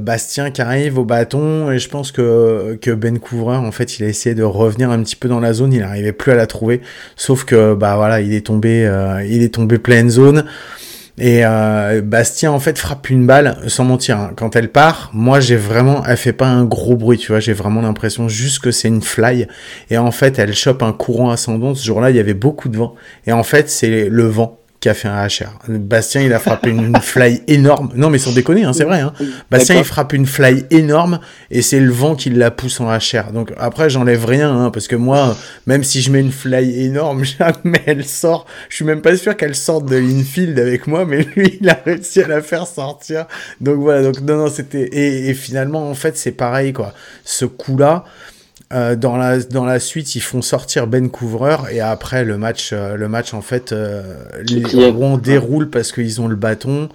Bastien 0.00 0.50
qui 0.50 0.62
arrive 0.62 0.98
au 0.98 1.04
bâton 1.04 1.70
et 1.70 1.78
je 1.78 1.88
pense 1.88 2.12
que 2.12 2.78
que 2.80 2.90
Ben 2.90 3.18
Couvreur 3.18 3.62
en 3.62 3.72
fait 3.72 3.98
il 3.98 4.04
a 4.04 4.08
essayé 4.08 4.34
de 4.34 4.42
revenir 4.42 4.90
un 4.90 5.02
petit 5.02 5.16
peu 5.16 5.28
dans 5.28 5.40
la 5.40 5.52
zone, 5.52 5.72
il 5.72 5.80
n'arrivait 5.80 6.12
plus 6.12 6.32
à 6.32 6.36
la 6.36 6.46
trouver, 6.46 6.80
sauf 7.16 7.44
que 7.44 7.74
bah 7.74 7.96
voilà 7.96 8.20
il 8.20 8.32
est 8.32 8.46
tombé 8.46 8.90
il 9.28 9.42
est 9.42 9.54
tombé 9.54 9.78
zone. 10.08 10.44
Et 11.18 11.44
euh, 11.44 12.00
Bastien 12.02 12.50
en 12.50 12.60
fait 12.60 12.78
frappe 12.78 13.10
une 13.10 13.26
balle 13.26 13.58
sans 13.66 13.84
mentir. 13.84 14.18
Hein. 14.18 14.32
Quand 14.36 14.56
elle 14.56 14.70
part, 14.70 15.10
moi 15.12 15.38
j'ai 15.38 15.56
vraiment, 15.56 16.02
elle 16.06 16.16
fait 16.16 16.32
pas 16.32 16.46
un 16.46 16.64
gros 16.64 16.96
bruit, 16.96 17.18
tu 17.18 17.32
vois. 17.32 17.40
J'ai 17.40 17.52
vraiment 17.52 17.82
l'impression 17.82 18.28
juste 18.28 18.60
que 18.60 18.70
c'est 18.70 18.88
une 18.88 19.02
fly. 19.02 19.46
Et 19.90 19.98
en 19.98 20.12
fait, 20.12 20.38
elle 20.38 20.54
chope 20.54 20.82
un 20.82 20.92
courant 20.92 21.30
ascendant. 21.30 21.74
Ce 21.74 21.84
jour-là, 21.84 22.10
il 22.10 22.16
y 22.16 22.20
avait 22.20 22.34
beaucoup 22.34 22.70
de 22.70 22.78
vent. 22.78 22.94
Et 23.26 23.32
en 23.32 23.42
fait, 23.42 23.68
c'est 23.68 24.08
le 24.08 24.24
vent 24.24 24.59
qui 24.80 24.88
a 24.88 24.94
fait 24.94 25.08
un 25.08 25.26
HR. 25.26 25.58
Bastien, 25.68 26.22
il 26.22 26.32
a 26.32 26.38
frappé 26.38 26.70
une 26.70 26.96
fly 26.96 27.42
énorme. 27.46 27.90
Non, 27.94 28.08
mais 28.08 28.18
sans 28.18 28.32
déconner, 28.32 28.64
hein, 28.64 28.72
c'est 28.72 28.84
vrai. 28.84 29.00
Hein. 29.00 29.12
Bastien, 29.50 29.76
il 29.76 29.84
frappe 29.84 30.14
une 30.14 30.24
fly 30.24 30.64
énorme 30.70 31.20
et 31.50 31.60
c'est 31.60 31.80
le 31.80 31.92
vent 31.92 32.14
qui 32.14 32.30
la 32.30 32.50
pousse 32.50 32.80
en 32.80 32.86
HR. 32.86 33.32
Donc 33.34 33.52
après, 33.58 33.90
j'enlève 33.90 34.24
rien, 34.24 34.50
hein, 34.50 34.70
parce 34.70 34.88
que 34.88 34.96
moi, 34.96 35.36
même 35.66 35.84
si 35.84 36.00
je 36.00 36.10
mets 36.10 36.20
une 36.20 36.32
fly 36.32 36.82
énorme, 36.82 37.24
jamais 37.38 37.82
elle 37.84 38.06
sort. 38.06 38.46
Je 38.70 38.76
suis 38.76 38.84
même 38.86 39.02
pas 39.02 39.14
sûr 39.16 39.36
qu'elle 39.36 39.54
sorte 39.54 39.84
de 39.84 39.96
l'infield 39.96 40.58
avec 40.58 40.86
moi, 40.86 41.04
mais 41.04 41.24
lui, 41.36 41.58
il 41.60 41.68
a 41.68 41.78
réussi 41.84 42.22
à 42.22 42.28
la 42.28 42.40
faire 42.40 42.66
sortir. 42.66 43.26
Donc 43.60 43.76
voilà. 43.80 44.02
Donc 44.02 44.20
non, 44.22 44.38
non, 44.38 44.48
c'était 44.48 44.84
et, 44.84 45.28
et 45.28 45.34
finalement, 45.34 45.90
en 45.90 45.94
fait, 45.94 46.16
c'est 46.16 46.32
pareil, 46.32 46.72
quoi. 46.72 46.94
Ce 47.24 47.44
coup-là 47.44 48.04
Euh, 48.72 48.94
dans, 48.94 49.16
la, 49.16 49.40
dans 49.40 49.64
la 49.64 49.80
suite, 49.80 50.14
ils 50.14 50.20
font 50.20 50.42
sortir 50.42 50.86
Ben 50.86 51.10
Couvreur 51.10 51.68
et 51.70 51.80
après 51.80 52.24
le 52.24 52.38
match, 52.38 52.70
euh, 52.72 52.94
le 52.94 53.08
match 53.08 53.34
en 53.34 53.42
fait, 53.42 53.72
euh, 53.72 54.02
les 54.48 54.86
Rouen 54.90 55.18
déroule 55.18 55.68
parce 55.70 55.90
qu'ils 55.90 56.20
ont 56.20 56.28
le 56.28 56.36
bâton. 56.36 56.88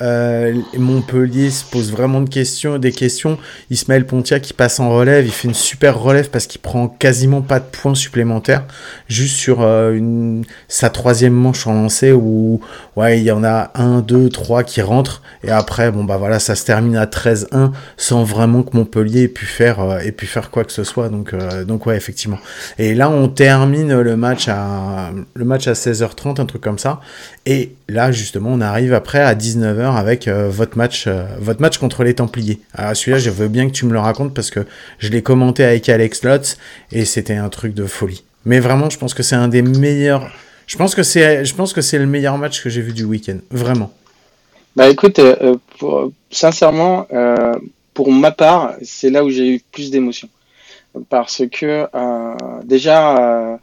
Euh, 0.00 0.54
Montpellier 0.76 1.50
se 1.50 1.64
pose 1.64 1.92
vraiment 1.92 2.20
des 2.22 2.92
questions. 2.92 3.38
Ismaël 3.70 4.06
Pontia 4.06 4.40
qui 4.40 4.52
passe 4.52 4.80
en 4.80 4.90
relève, 4.90 5.26
il 5.26 5.32
fait 5.32 5.48
une 5.48 5.54
super 5.54 5.98
relève 5.98 6.30
parce 6.30 6.46
qu'il 6.46 6.60
prend 6.60 6.88
quasiment 6.88 7.42
pas 7.42 7.60
de 7.60 7.64
points 7.64 7.94
supplémentaires, 7.94 8.64
juste 9.08 9.36
sur 9.36 9.58
euh, 9.60 10.40
sa 10.68 10.90
troisième 10.90 11.34
manche 11.34 11.66
en 11.66 11.74
lancé 11.74 12.12
où 12.12 12.60
il 13.08 13.22
y 13.22 13.30
en 13.30 13.44
a 13.44 13.70
un, 13.74 14.00
deux, 14.00 14.28
trois 14.28 14.62
qui 14.62 14.82
rentrent. 14.82 15.22
Et 15.42 15.50
après 15.50 15.90
bon 15.90 16.04
bah 16.04 16.18
voilà 16.18 16.38
ça 16.38 16.54
se 16.54 16.64
termine 16.66 16.96
à 16.96 17.06
13-1 17.06 17.70
sans 17.96 18.24
vraiment 18.24 18.62
que 18.62 18.76
Montpellier 18.76 19.22
ait 19.22 19.28
pu 19.28 19.46
faire 19.46 19.80
euh, 19.80 20.00
faire 20.22 20.50
quoi 20.50 20.64
que 20.64 20.72
ce 20.72 20.84
soit. 20.84 21.08
Donc 21.08 21.34
donc 21.66 21.86
ouais 21.86 21.96
effectivement. 21.96 22.38
Et 22.78 22.94
là 22.94 23.10
on 23.10 23.28
termine 23.28 24.00
le 24.00 24.16
match 24.16 24.48
à 24.48 25.10
le 25.34 25.44
match 25.44 25.66
à 25.66 25.72
16h30 25.72 26.40
un 26.40 26.46
truc 26.46 26.62
comme 26.62 26.78
ça. 26.78 27.00
Et 27.46 27.74
là 27.88 28.12
justement 28.12 28.50
on 28.52 28.60
arrive 28.60 28.92
après 28.92 29.20
à 29.20 29.34
19h 29.34 29.89
avec 29.96 30.28
euh, 30.28 30.48
votre 30.48 30.76
match, 30.76 31.04
euh, 31.06 31.24
votre 31.38 31.60
match 31.60 31.78
contre 31.78 32.04
les 32.04 32.14
Templiers. 32.14 32.60
Alors 32.74 32.96
celui-là, 32.96 33.18
je 33.18 33.30
veux 33.30 33.48
bien 33.48 33.66
que 33.66 33.72
tu 33.72 33.86
me 33.86 33.92
le 33.92 33.98
racontes 33.98 34.34
parce 34.34 34.50
que 34.50 34.66
je 34.98 35.08
l'ai 35.08 35.22
commenté 35.22 35.64
avec 35.64 35.88
Alex 35.88 36.22
Lotz 36.24 36.58
et 36.92 37.04
c'était 37.04 37.36
un 37.36 37.48
truc 37.48 37.74
de 37.74 37.86
folie. 37.86 38.24
Mais 38.44 38.60
vraiment, 38.60 38.90
je 38.90 38.98
pense 38.98 39.14
que 39.14 39.22
c'est 39.22 39.36
un 39.36 39.48
des 39.48 39.62
meilleurs. 39.62 40.30
Je 40.66 40.76
pense 40.76 40.94
que 40.94 41.02
c'est, 41.02 41.44
je 41.44 41.54
pense 41.54 41.72
que 41.72 41.80
c'est 41.80 41.98
le 41.98 42.06
meilleur 42.06 42.38
match 42.38 42.62
que 42.62 42.70
j'ai 42.70 42.80
vu 42.80 42.92
du 42.92 43.04
week-end, 43.04 43.38
vraiment. 43.50 43.92
Bah 44.76 44.88
écoute, 44.88 45.18
euh, 45.18 45.56
sincèrement, 46.30 47.06
pour 47.92 48.12
ma 48.12 48.30
part, 48.30 48.74
c'est 48.82 49.10
là 49.10 49.24
où 49.24 49.30
j'ai 49.30 49.56
eu 49.56 49.60
plus 49.72 49.90
d'émotion. 49.90 50.28
Parce 51.08 51.42
que 51.50 51.86
déjà, 52.64 53.58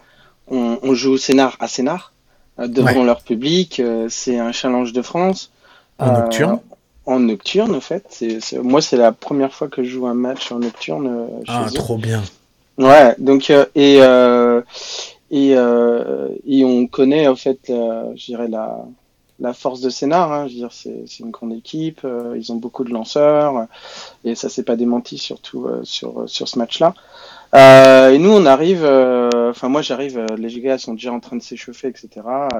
on, 0.48 0.94
joue 0.94 1.14
au 1.14 1.18
scénar 1.18 1.56
à 1.60 1.68
scénar 1.68 2.14
devant 2.60 3.06
leur 3.06 3.22
public. 3.22 3.82
c'est 4.10 4.38
un 4.38 4.52
challenge 4.52 4.92
de 4.92 5.02
France. 5.02 5.52
En 6.00 6.20
nocturne 6.20 6.54
euh, 6.54 7.12
En 7.12 7.20
nocturne, 7.20 7.76
en 7.76 7.82
fait. 7.82 8.06
C'est, 8.10 8.40
moi, 8.62 8.82
c'est 8.82 8.98
la 8.98 9.12
première 9.12 9.54
fois 9.54 9.68
que 9.68 9.84
je 9.84 9.90
joue 9.90 10.08
un 10.08 10.14
match 10.14 10.52
en 10.52 10.60
nocturne. 10.60 11.08
Euh, 11.08 11.44
ah, 11.48 11.66
trop 11.74 11.98
bien. 11.98 12.22
Ouais, 12.78 13.16
donc, 13.18 13.50
euh, 13.50 13.66
et, 13.76 13.98
et, 15.32 15.52
et 15.52 16.66
on 16.66 16.88
connaît, 16.88 17.28
en 17.28 17.36
fait, 17.36 17.60
je 17.68 18.26
dirais, 18.26 18.48
la, 18.48 18.86
la 19.40 19.54
force 19.54 19.82
de 19.82 19.90
scénar. 19.90 20.32
Hein. 20.32 20.48
Je 20.48 20.54
veux 20.54 20.60
dire, 20.60 20.72
c'est, 20.72 21.04
c'est 21.08 21.24
une 21.24 21.32
grande 21.32 21.54
équipe, 21.54 22.06
ils 22.36 22.52
ont 22.52 22.58
beaucoup 22.58 22.84
de 22.84 22.92
lanceurs, 22.92 23.66
et 24.24 24.36
ça 24.36 24.50
s'est 24.50 24.64
pas 24.64 24.76
démenti, 24.76 25.18
surtout 25.18 25.68
sur, 25.84 26.30
sur 26.30 26.48
ce 26.48 26.60
match-là. 26.60 26.94
Euh, 27.56 28.12
et 28.12 28.18
nous, 28.18 28.32
on 28.32 28.46
arrive, 28.46 28.84
euh, 28.84 29.52
enfin 29.52 29.70
moi 29.70 29.82
j'arrive, 29.82 30.18
euh, 30.18 30.36
les 30.38 30.60
gars 30.60 30.78
sont 30.78 30.94
déjà 30.94 31.12
en 31.12 31.20
train 31.20 31.38
de 31.38 31.42
s'échauffer, 31.42 31.88
etc. 31.88 32.10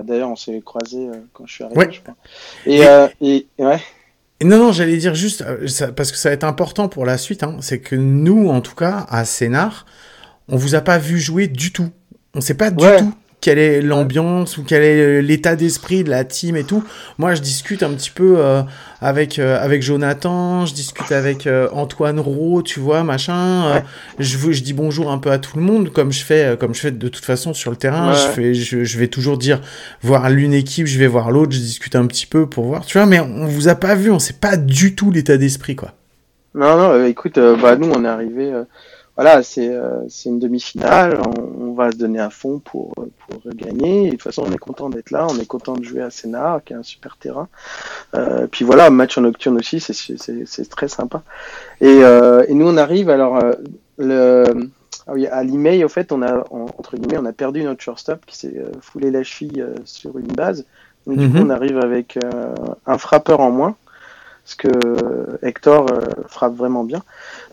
D'ailleurs, 0.04 0.30
on 0.30 0.36
s'est 0.36 0.62
croisés 0.64 1.08
quand 1.34 1.46
je 1.46 1.54
suis 1.54 1.64
arrivé, 1.64 1.88
je 1.92 2.02
crois. 2.02 2.16
Et, 2.66 2.82
et, 3.22 3.48
ouais. 3.60 3.80
non, 4.44 4.58
non, 4.58 4.72
j'allais 4.72 4.98
dire 4.98 5.16
juste, 5.16 5.44
parce 5.96 6.12
que 6.12 6.18
ça 6.18 6.30
va 6.30 6.34
être 6.34 6.44
important 6.44 6.88
pour 6.88 7.06
la 7.06 7.18
suite, 7.18 7.44
hein, 7.44 7.58
c'est 7.62 7.80
que 7.80 7.96
nous, 7.96 8.50
en 8.50 8.62
tout 8.62 8.76
cas, 8.76 9.06
à 9.10 9.26
Scénar, 9.26 9.86
on 10.48 10.56
vous 10.56 10.76
a 10.76 10.82
pas 10.82 10.98
vu 10.98 11.20
jouer 11.20 11.48
du 11.48 11.74
tout. 11.74 11.90
On 12.34 12.42
sait 12.42 12.54
pas 12.54 12.72
du 12.72 12.78
tout 12.78 13.14
quelle 13.40 13.60
est 13.60 13.82
l'ambiance 13.82 14.58
ou 14.58 14.64
quel 14.64 14.82
est 14.82 15.22
l'état 15.22 15.56
d'esprit 15.56 16.04
de 16.04 16.10
la 16.10 16.24
team 16.24 16.56
et 16.56 16.64
tout. 16.64 16.84
Moi, 17.18 17.36
je 17.36 17.42
discute 17.42 17.84
un 17.84 17.92
petit 17.92 18.10
peu 18.10 18.36
euh, 18.40 18.64
avec 19.00 19.38
euh, 19.38 19.64
avec 19.64 19.84
Jonathan, 19.84 20.66
je 20.66 20.74
discute 20.74 21.12
avec 21.12 21.46
euh, 21.46 21.68
Antoine 21.72 22.20
Rowe, 22.20 22.64
tu 22.64 22.80
vois, 22.80 23.04
machin. 23.04 23.84
je 24.18 24.38
je 24.52 24.64
dis 24.64 24.74
bonjour 24.74 25.12
un 25.12 25.20
peu 25.20 25.32
à 25.32 25.38
tout 25.38 25.58
le 25.58 25.64
monde 25.64 25.92
comme 25.92 26.12
je 26.12 26.24
fais 26.24 26.58
comme 26.60 26.74
je 26.74 26.80
fais 26.80 26.92
de 26.92 27.08
toute 27.08 27.26
façon 27.26 27.54
sur 27.54 27.70
le 27.70 27.78
terrain. 27.78 28.14
Je 28.14 28.28
fais 28.30 28.54
je, 28.54 28.98
vais 28.98 29.08
toujours 29.08 29.38
dire 29.38 29.62
voir 30.02 30.30
l'une 30.30 30.54
équipe, 30.54 30.88
je 30.88 30.98
vais 30.98 31.08
voir 31.08 31.30
l'autre, 31.30 31.52
je 31.52 31.60
discute 31.60 31.96
un 31.96 32.08
petit 32.08 32.26
peu 32.26 32.48
pour 32.48 32.66
voir, 32.66 32.86
tu 32.86 32.98
vois. 32.98 33.06
Mais 33.06 33.20
on 33.20 33.46
vous 33.46 33.68
a 33.68 33.76
pas 33.76 33.94
vu, 33.94 34.10
on 34.10 34.20
sait 34.20 34.34
pas 34.34 34.58
du 34.58 34.96
tout 34.96 35.12
l'état 35.12 35.38
d'esprit, 35.38 35.76
quoi. 35.76 35.94
Non, 36.56 36.76
non, 36.76 37.06
écoute, 37.06 37.38
bah 37.62 37.76
nous 37.76 37.92
on 37.92 38.04
est 38.04 38.08
arrivé 38.08 38.52
voilà, 39.18 39.42
c'est 39.42 39.70
euh, 39.70 40.08
c'est 40.10 40.30
une 40.30 40.38
demi-finale, 40.38 41.20
on, 41.40 41.74
va 41.74 41.92
se 41.92 41.98
donner 41.98 42.20
à 42.20 42.30
fond 42.30 42.60
pour, 42.60 42.94
pour 42.94 43.42
gagner. 43.56 44.04
Et 44.04 44.06
de 44.06 44.12
toute 44.12 44.22
façon, 44.22 44.44
on 44.48 44.52
est 44.52 44.60
content 44.60 44.90
d'être 44.90 45.10
là, 45.10 45.26
on 45.28 45.40
est 45.40 45.48
content 45.48 45.76
de 45.76 45.84
jouer 45.84 46.04
à 46.04 46.12
Sénat, 46.12 46.62
qui 46.64 46.74
est 46.74 46.76
un 46.76 46.84
super 46.84 47.18
terrain. 47.18 47.48
Euh, 48.14 48.46
puis 48.46 48.64
voilà, 48.64 48.92
match 48.92 49.18
en 49.18 49.22
nocturne 49.22 49.58
aussi, 49.58 49.80
c'est 49.80 50.70
très 50.70 50.88
sympa. 50.88 51.24
Et, 51.82 52.04
euh, 52.04 52.46
et, 52.48 52.54
nous, 52.54 52.68
on 52.68 52.78
arrive, 52.78 53.10
alors, 53.10 53.38
euh, 53.38 53.54
le, 53.98 54.70
ah 55.08 55.14
à 55.32 55.44
l'email, 55.44 55.84
au 55.84 55.90
fait, 55.90 56.12
on 56.12 56.22
a, 56.22 56.44
entre 56.52 56.96
guillemets, 56.96 57.18
on 57.18 57.26
a 57.26 57.34
perdu 57.34 57.64
notre 57.64 57.82
shortstop 57.82 58.24
qui 58.28 58.38
s'est 58.38 58.56
foulé 58.82 59.10
la 59.10 59.24
cheville 59.24 59.66
sur 59.84 60.20
une 60.20 60.28
base. 60.28 60.64
Donc, 61.08 61.18
du 61.18 61.28
coup, 61.28 61.38
mhm. 61.38 61.48
on 61.48 61.50
arrive 61.50 61.80
avec 61.80 62.20
un 62.86 62.98
frappeur 63.00 63.40
en 63.40 63.50
moins 63.50 63.76
parce 64.48 64.56
que 64.56 65.46
Hector 65.46 65.92
euh, 65.92 66.00
frappe 66.30 66.56
vraiment 66.56 66.86
bien. 66.86 67.04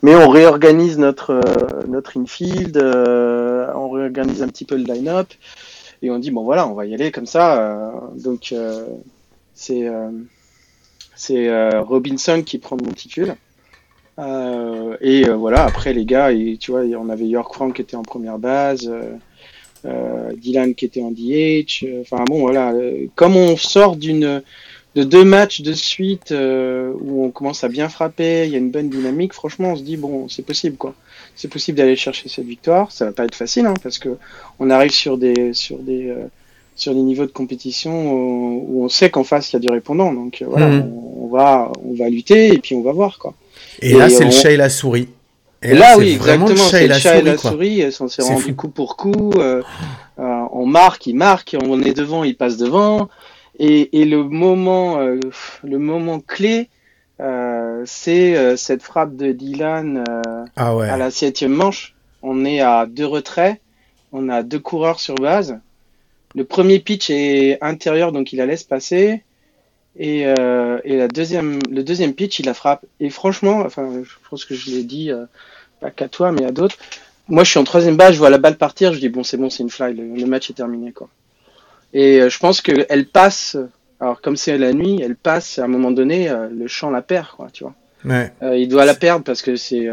Mais 0.05 0.15
on 0.15 0.29
réorganise 0.29 0.99
notre 0.99 1.31
euh, 1.31 1.87
notre 1.89 2.21
infield, 2.21 2.77
euh, 2.77 3.73
on 3.75 3.89
réorganise 3.89 4.43
un 4.43 4.49
petit 4.49 4.67
peu 4.67 4.77
le 4.77 4.85
line-up 4.85 5.29
et 6.03 6.11
on 6.11 6.19
dit 6.19 6.31
bon 6.31 6.45
voilà, 6.45 6.69
on 6.69 6.75
va 6.75 6.85
y 6.85 6.93
aller 6.93 7.11
comme 7.11 7.25
ça. 7.25 7.91
donc 8.15 8.55
c'est 9.55 9.91
c'est 11.15 11.79
Robinson 11.79 12.43
qui 12.45 12.59
prend 12.59 12.77
le 12.77 12.85
monticule. 12.85 13.35
et 15.01 15.25
voilà, 15.31 15.65
après 15.65 15.95
les 15.95 16.05
gars, 16.05 16.33
et, 16.33 16.59
tu 16.61 16.73
vois, 16.73 16.83
on 16.83 17.09
avait 17.09 17.27
York 17.27 17.55
Frank 17.55 17.75
qui 17.75 17.81
était 17.81 17.97
en 17.97 18.03
première 18.03 18.39
base, 18.39 18.93
Dylan 20.37 20.75
qui 20.75 20.85
était 20.85 21.03
en 21.03 21.13
DH. 21.13 21.87
Enfin 22.03 22.25
bon, 22.27 22.41
voilà, 22.41 22.75
comme 23.15 23.37
on 23.39 23.57
sort 23.57 23.97
d'une 23.97 24.43
de 24.95 25.03
deux 25.03 25.25
matchs 25.25 25.63
de 25.63 25.73
suite 25.73 26.31
euh, 26.31 26.93
où 27.01 27.25
on 27.25 27.31
commence 27.31 27.65
à 27.65 27.69
bien 27.69 27.89
frapper, 27.89 28.45
il 28.47 28.53
y 28.53 28.55
a 28.55 28.59
une 28.59 28.71
bonne 28.71 28.89
dynamique, 28.89 29.33
franchement, 29.33 29.73
on 29.73 29.77
se 29.77 29.83
dit 29.83 29.97
bon, 29.97 30.29
c'est 30.29 30.45
possible 30.45 30.77
quoi. 30.77 30.95
C'est 31.35 31.49
possible 31.49 31.79
d'aller 31.79 31.97
chercher 31.97 32.29
cette 32.29 32.47
victoire. 32.47 32.93
Ça 32.93 33.07
va 33.07 33.13
pas 33.13 33.25
être 33.25 33.35
facile 33.35 33.67
hein, 33.67 33.75
parce 33.83 33.99
que 33.99 34.11
on 34.61 34.71
arrive 34.71 34.93
sur 34.93 35.19
des 35.19 35.53
sur 35.53 35.79
des 35.79 36.09
euh, 36.09 36.27
sur 36.77 36.95
des 36.95 37.01
niveaux 37.01 37.27
de 37.27 37.33
compétition 37.33 38.13
où, 38.13 38.85
on 38.85 38.89
sait 38.89 39.11
qu'en 39.11 39.25
face 39.25 39.53
il 39.53 39.55
y 39.55 39.57
a 39.57 39.61
du 39.61 39.71
répondant. 39.71 40.13
Donc 40.13 40.43
euh, 40.43 40.47
voilà, 40.49 40.69
mhm. 40.69 40.93
on, 41.21 41.27
va 41.27 41.73
on 41.85 41.95
va 41.95 42.09
lutter 42.09 42.55
et 42.55 42.59
puis 42.59 42.77
on 42.77 42.83
va 42.83 42.93
voir 42.93 43.19
quoi. 43.19 43.35
Et, 43.81 43.95
là, 43.95 44.09
c'est 44.09 44.25
le 44.25 44.31
chat 44.31 44.53
et 44.53 44.57
la 44.57 44.71
souris. 44.71 45.09
Et 45.63 45.75
là, 45.75 45.97
oui, 45.97 46.11
exactement, 46.11 46.57
c'est 46.57 46.87
le 46.87 46.95
chat 46.95 47.19
et 47.19 47.23
la 47.23 47.37
souris. 47.37 47.85
On 47.99 48.07
s'est 48.07 48.23
rendu 48.23 48.55
coup 48.55 48.69
pour 48.69 48.97
coup. 48.97 49.33
on 50.19 50.67
marque, 50.67 51.09
il 51.09 51.17
marque, 51.17 51.57
on 51.61 51.83
est 51.83 51.95
devant, 51.95 52.23
il 52.23 52.37
passe 52.37 52.59
devant. 52.59 53.09
Et, 53.59 54.01
et 54.01 54.05
le 54.05 54.25
moment, 54.25 54.99
euh, 54.99 55.19
le 55.63 55.79
moment 55.79 56.21
clé, 56.21 56.69
euh, 57.21 57.83
c'est 57.87 58.37
euh, 58.37 58.57
cette 58.57 58.83
frappe 58.83 59.17
de 59.17 59.33
Dylan 59.33 60.05
ah 60.57 60.77
à 60.81 60.97
la 60.97 61.11
septième 61.11 61.53
manche. 61.53 61.95
On 62.23 62.45
est 62.45 62.61
à 62.61 62.87
deux 62.87 63.07
retraits, 63.07 63.61
on 64.13 64.29
a 64.29 64.43
deux 64.43 64.59
coureurs 64.59 64.99
sur 64.99 65.15
base. 65.15 65.59
Le 66.35 66.45
premier 66.45 66.81
pitch 66.81 67.11
est 67.11 67.59
intérieur, 67.63 68.11
donc 68.11 68.33
il 68.33 68.37
la 68.37 68.47
laisse 68.47 68.65
passer. 68.65 69.23
Et, 69.97 70.23
et 70.23 70.97
la 70.97 71.07
deuxième, 71.07 71.61
le 71.71 71.85
deuxième 71.85 72.15
pitch, 72.15 72.41
il 72.41 72.47
la 72.47 72.55
frappe. 72.55 72.85
Et 72.99 73.11
franchement, 73.11 73.61
enfin, 73.61 74.03
je 74.03 74.29
pense 74.29 74.45
que 74.45 74.57
je 74.57 74.71
l'ai 74.71 74.83
dit, 74.83 75.13
pas 75.81 75.91
qu'à 75.91 76.09
toi, 76.09 76.33
mais 76.33 76.45
à 76.45 76.51
d'autres. 76.51 76.77
Moi, 77.29 77.45
je 77.45 77.51
suis 77.51 77.61
en 77.61 77.65
troisième 77.65 77.97
base, 77.97 78.15
je 78.15 78.19
vois 78.19 78.31
la 78.31 78.39
balle 78.39 78.57
partir, 78.57 78.93
je 78.93 78.99
dis 78.99 79.09
bon, 79.09 79.23
c'est 79.23 79.37
bon, 79.37 79.51
c'est 79.51 79.63
une 79.63 79.71
fly, 79.71 79.95
le, 79.95 80.17
le 80.17 80.27
match 80.27 80.51
est 80.51 80.55
terminé, 80.55 80.91
quoi. 80.93 81.09
Et 81.95 82.21
euh, 82.21 82.29
je 82.29 82.39
pense 82.39 82.61
qu'elle 82.61 83.07
passe, 83.07 83.57
alors 84.01 84.21
comme 84.21 84.37
c'est 84.37 84.59
la 84.59 84.73
nuit, 84.73 85.01
elle 85.03 85.17
passe 85.17 85.59
à 85.59 85.65
un 85.65 85.69
moment 85.69 85.93
donné, 85.93 86.29
euh, 86.29 86.49
le 86.49 86.67
champ 86.67 86.91
la 86.91 87.03
perd, 87.03 87.29
quoi, 87.37 87.49
tu 87.53 87.65
vois. 87.65 87.75
Ouais. 88.05 88.33
Euh, 88.43 88.59
il 88.59 88.69
doit 88.69 88.85
la 88.85 88.95
perdre 88.95 89.25
parce 89.25 89.41
que 89.41 89.57
c'est 89.57 89.87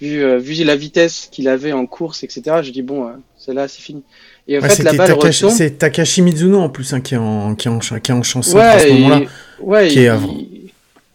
vu, 0.00 0.38
vu 0.38 0.64
la 0.64 0.74
vitesse 0.74 1.28
qu'il 1.30 1.48
avait 1.48 1.72
en 1.72 1.86
course, 1.86 2.24
etc. 2.24 2.42
Je 2.62 2.70
dis 2.70 2.82
bon, 2.82 3.08
c'est 3.38 3.54
là, 3.54 3.68
c'est 3.68 3.82
fini. 3.82 4.02
Et 4.48 4.58
en 4.58 4.62
fait, 4.62 4.82
la 4.82 4.92
balle 4.94 5.12
retombe. 5.12 5.50
C'est 5.50 5.78
Takashi 5.78 6.22
Mizuno 6.22 6.58
en 6.58 6.70
plus 6.70 6.92
hein, 6.92 7.00
qui 7.00 7.14
est 7.14 7.18
en 7.18 7.54
qui 7.54 7.68
est 7.68 7.70
en, 7.70 7.78
qui 7.78 8.10
est 8.10 8.14
en 8.14 8.22
chanson 8.22 8.56
ouais, 8.56 8.64
à 8.64 8.78
ce 8.80 8.88
moment-là. 8.88 9.20
Ouais, 9.60 9.88
qui 9.88 10.00
est 10.00 10.10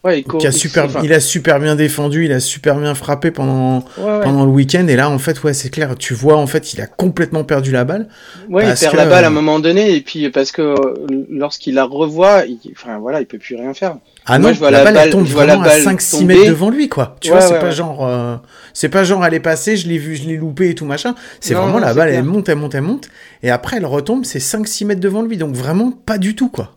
Ouais, 0.04 0.26
il, 0.39 0.47
a 0.47 0.52
super, 0.52 0.88
il 1.04 1.14
a 1.14 1.20
super 1.20 1.60
bien 1.60 1.76
défendu, 1.76 2.26
il 2.26 2.32
a 2.32 2.39
super 2.39 2.80
bien 2.80 2.95
frappé 2.95 3.30
pendant, 3.30 3.82
pendant 3.95 4.45
le 4.45 4.52
week-end. 4.52 4.88
Et 4.88 4.95
là, 4.95 5.12
en 5.12 5.20
fait, 5.20 5.43
ouais, 5.43 5.54
c'est 5.54 5.70
clair, 5.70 5.95
tu 5.95 6.16
vois, 6.16 6.38
en 6.38 6.47
fait, 6.47 6.74
il 6.74 6.82
a 6.82 6.88
complètement 6.88 7.43
perdu 7.43 7.72
la 7.72 7.84
balle. 7.84 8.08
Ouais, 8.49 8.68
il 8.68 8.80
perd 8.80 8.95
la 8.95 9.06
balle 9.06 9.26
à 9.26 9.28
un 9.28 9.32
moment 9.32 9.60
donné, 9.60 9.95
et 9.95 10.02
puis 10.02 10.28
parce 10.32 10.52
que 10.52 10.64
euh, 10.64 11.26
lorsqu'il 11.30 11.76
la 11.76 11.84
revoit, 11.84 12.45
il, 12.47 12.58
enfin 12.72 12.97
voilà, 12.97 13.22
il 13.22 13.28
peut 13.28 13.38
plus 13.38 13.56
rien 13.56 13.76
faire. 13.76 13.97
Ah 14.26 14.39
non, 14.39 14.52
je 14.52 14.58
vois 14.58 14.72
la, 14.72 14.84
balle, 14.84 14.97
elle 14.97 15.12
tombe 15.12 15.28
vraiment 15.28 15.62
à 15.62 15.78
5-6 15.78 16.26
mètres 16.26 16.47
devant 16.47 16.72
lui, 16.72 16.89
quoi. 16.89 17.16
Tu 17.22 17.30
vois, 17.30 17.41
c'est 17.41 17.60
pas 17.60 17.70
genre, 17.70 18.04
euh, 18.04 18.38
c'est 18.74 18.89
pas 18.89 19.04
genre, 19.04 19.24
elle 19.24 19.36
est 19.36 19.39
passée, 19.39 19.78
je 19.78 19.88
l'ai 19.88 19.99
vu, 19.99 20.16
je 20.16 20.28
l'ai 20.28 20.38
loupé 20.38 20.70
et 20.70 20.76
tout 20.76 20.86
machin. 20.86 21.14
C'est 21.39 21.54
vraiment 21.54 21.78
la 21.78 21.93
balle, 21.93 22.10
elle 22.10 22.24
monte, 22.24 22.49
elle 22.49 22.56
monte, 22.56 22.74
elle 22.74 22.82
monte. 22.82 23.10
Et 23.43 23.52
après, 23.52 23.78
elle 23.78 23.86
retombe, 23.86 24.26
c'est 24.26 24.39
5-6 24.39 24.86
mètres 24.88 25.02
devant 25.02 25.22
lui. 25.22 25.38
Donc 25.38 25.54
vraiment 25.54 25.91
pas 25.91 26.18
du 26.18 26.36
tout, 26.36 26.49
quoi. 26.49 26.72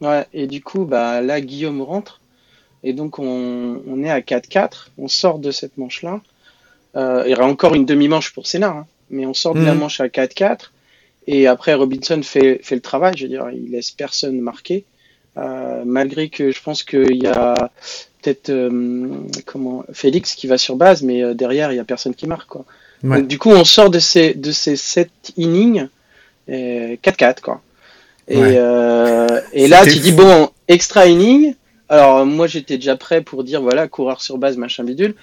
Ouais, 0.00 0.26
et 0.34 0.48
du 0.48 0.62
coup, 0.62 0.84
bah 0.84 1.20
là, 1.20 1.40
Guillaume 1.40 1.80
rentre. 1.80 2.20
Et 2.84 2.92
donc 2.92 3.18
on, 3.18 4.02
est 4.04 4.10
à 4.10 4.20
4-4, 4.20 4.88
on 4.98 5.08
sort 5.08 5.38
de 5.38 5.50
cette 5.50 5.76
manche-là. 5.76 6.20
Euh, 6.96 7.22
il 7.26 7.30
y 7.30 7.34
aura 7.34 7.46
encore 7.46 7.74
une 7.74 7.84
demi-manche 7.84 8.32
pour 8.32 8.46
Sénard, 8.46 8.76
hein. 8.76 8.86
mais 9.10 9.26
on 9.26 9.34
sort 9.34 9.54
de 9.54 9.60
la 9.60 9.72
Mhm. 9.74 9.80
manche 9.80 10.00
à 10.00 10.08
4-4. 10.08 10.72
Et 11.26 11.46
après, 11.48 11.74
Robinson 11.74 12.20
fait, 12.22 12.60
fait 12.62 12.76
le 12.76 12.80
travail. 12.80 13.14
Je 13.16 13.24
veux 13.24 13.28
dire, 13.28 13.48
il 13.52 13.70
laisse 13.72 13.90
personne 13.90 14.38
marquer. 14.40 14.84
Euh, 15.36 15.82
malgré 15.84 16.28
que 16.28 16.52
je 16.52 16.62
pense 16.62 16.82
qu'il 16.84 17.16
y 17.22 17.26
a 17.26 17.70
peut-être 18.22 18.48
euh, 18.50 19.10
comment 19.44 19.84
Félix 19.92 20.34
qui 20.34 20.46
va 20.46 20.56
sur 20.56 20.76
base, 20.76 21.02
mais 21.02 21.34
derrière, 21.34 21.72
il 21.72 21.76
y 21.76 21.80
a 21.80 21.84
personne 21.84 22.14
qui 22.14 22.26
marque. 22.28 22.48
Quoi. 22.48 22.64
Ouais. 23.02 23.18
Donc, 23.18 23.26
du 23.28 23.38
coup, 23.38 23.50
on 23.50 23.64
sort 23.64 23.90
de 23.90 23.98
ces, 23.98 24.32
de 24.34 24.52
ces 24.52 24.76
7 24.76 25.10
innings 25.36 25.88
euh, 26.48 26.96
4-4. 27.02 27.40
Quoi. 27.40 27.60
Et, 28.28 28.38
Ouais. 28.38 28.56
et 29.52 29.66
là, 29.68 29.84
tu 29.84 29.98
dis, 29.98 30.12
bon, 30.12 30.48
extra 30.68 31.06
inning. 31.06 31.54
Alors, 31.88 32.26
moi, 32.26 32.46
j'étais 32.46 32.76
déjà 32.76 32.96
prêt 32.96 33.20
pour 33.22 33.44
dire, 33.44 33.62
voilà, 33.62 33.86
coureur 33.88 34.20
sur 34.20 34.38
base, 34.38 34.56
machin 34.56 34.82
bidule. 34.84 35.14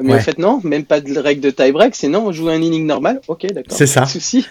Mais 0.00 0.12
Ouais. 0.12 0.18
en 0.18 0.22
fait, 0.22 0.38
non, 0.38 0.60
même 0.62 0.84
pas 0.84 1.00
de 1.00 1.18
règle 1.18 1.40
de 1.40 1.50
tie-break, 1.50 1.96
c'est 1.96 2.08
non, 2.08 2.26
on 2.26 2.32
joue 2.32 2.48
un 2.48 2.60
inning 2.60 2.86
normal. 2.86 3.20
Ok, 3.26 3.46
d'accord. 3.52 3.76
C'est 3.76 3.86
ça. 3.86 4.00
Pas 4.02 4.06
de 4.06 4.10
souci. 4.12 4.46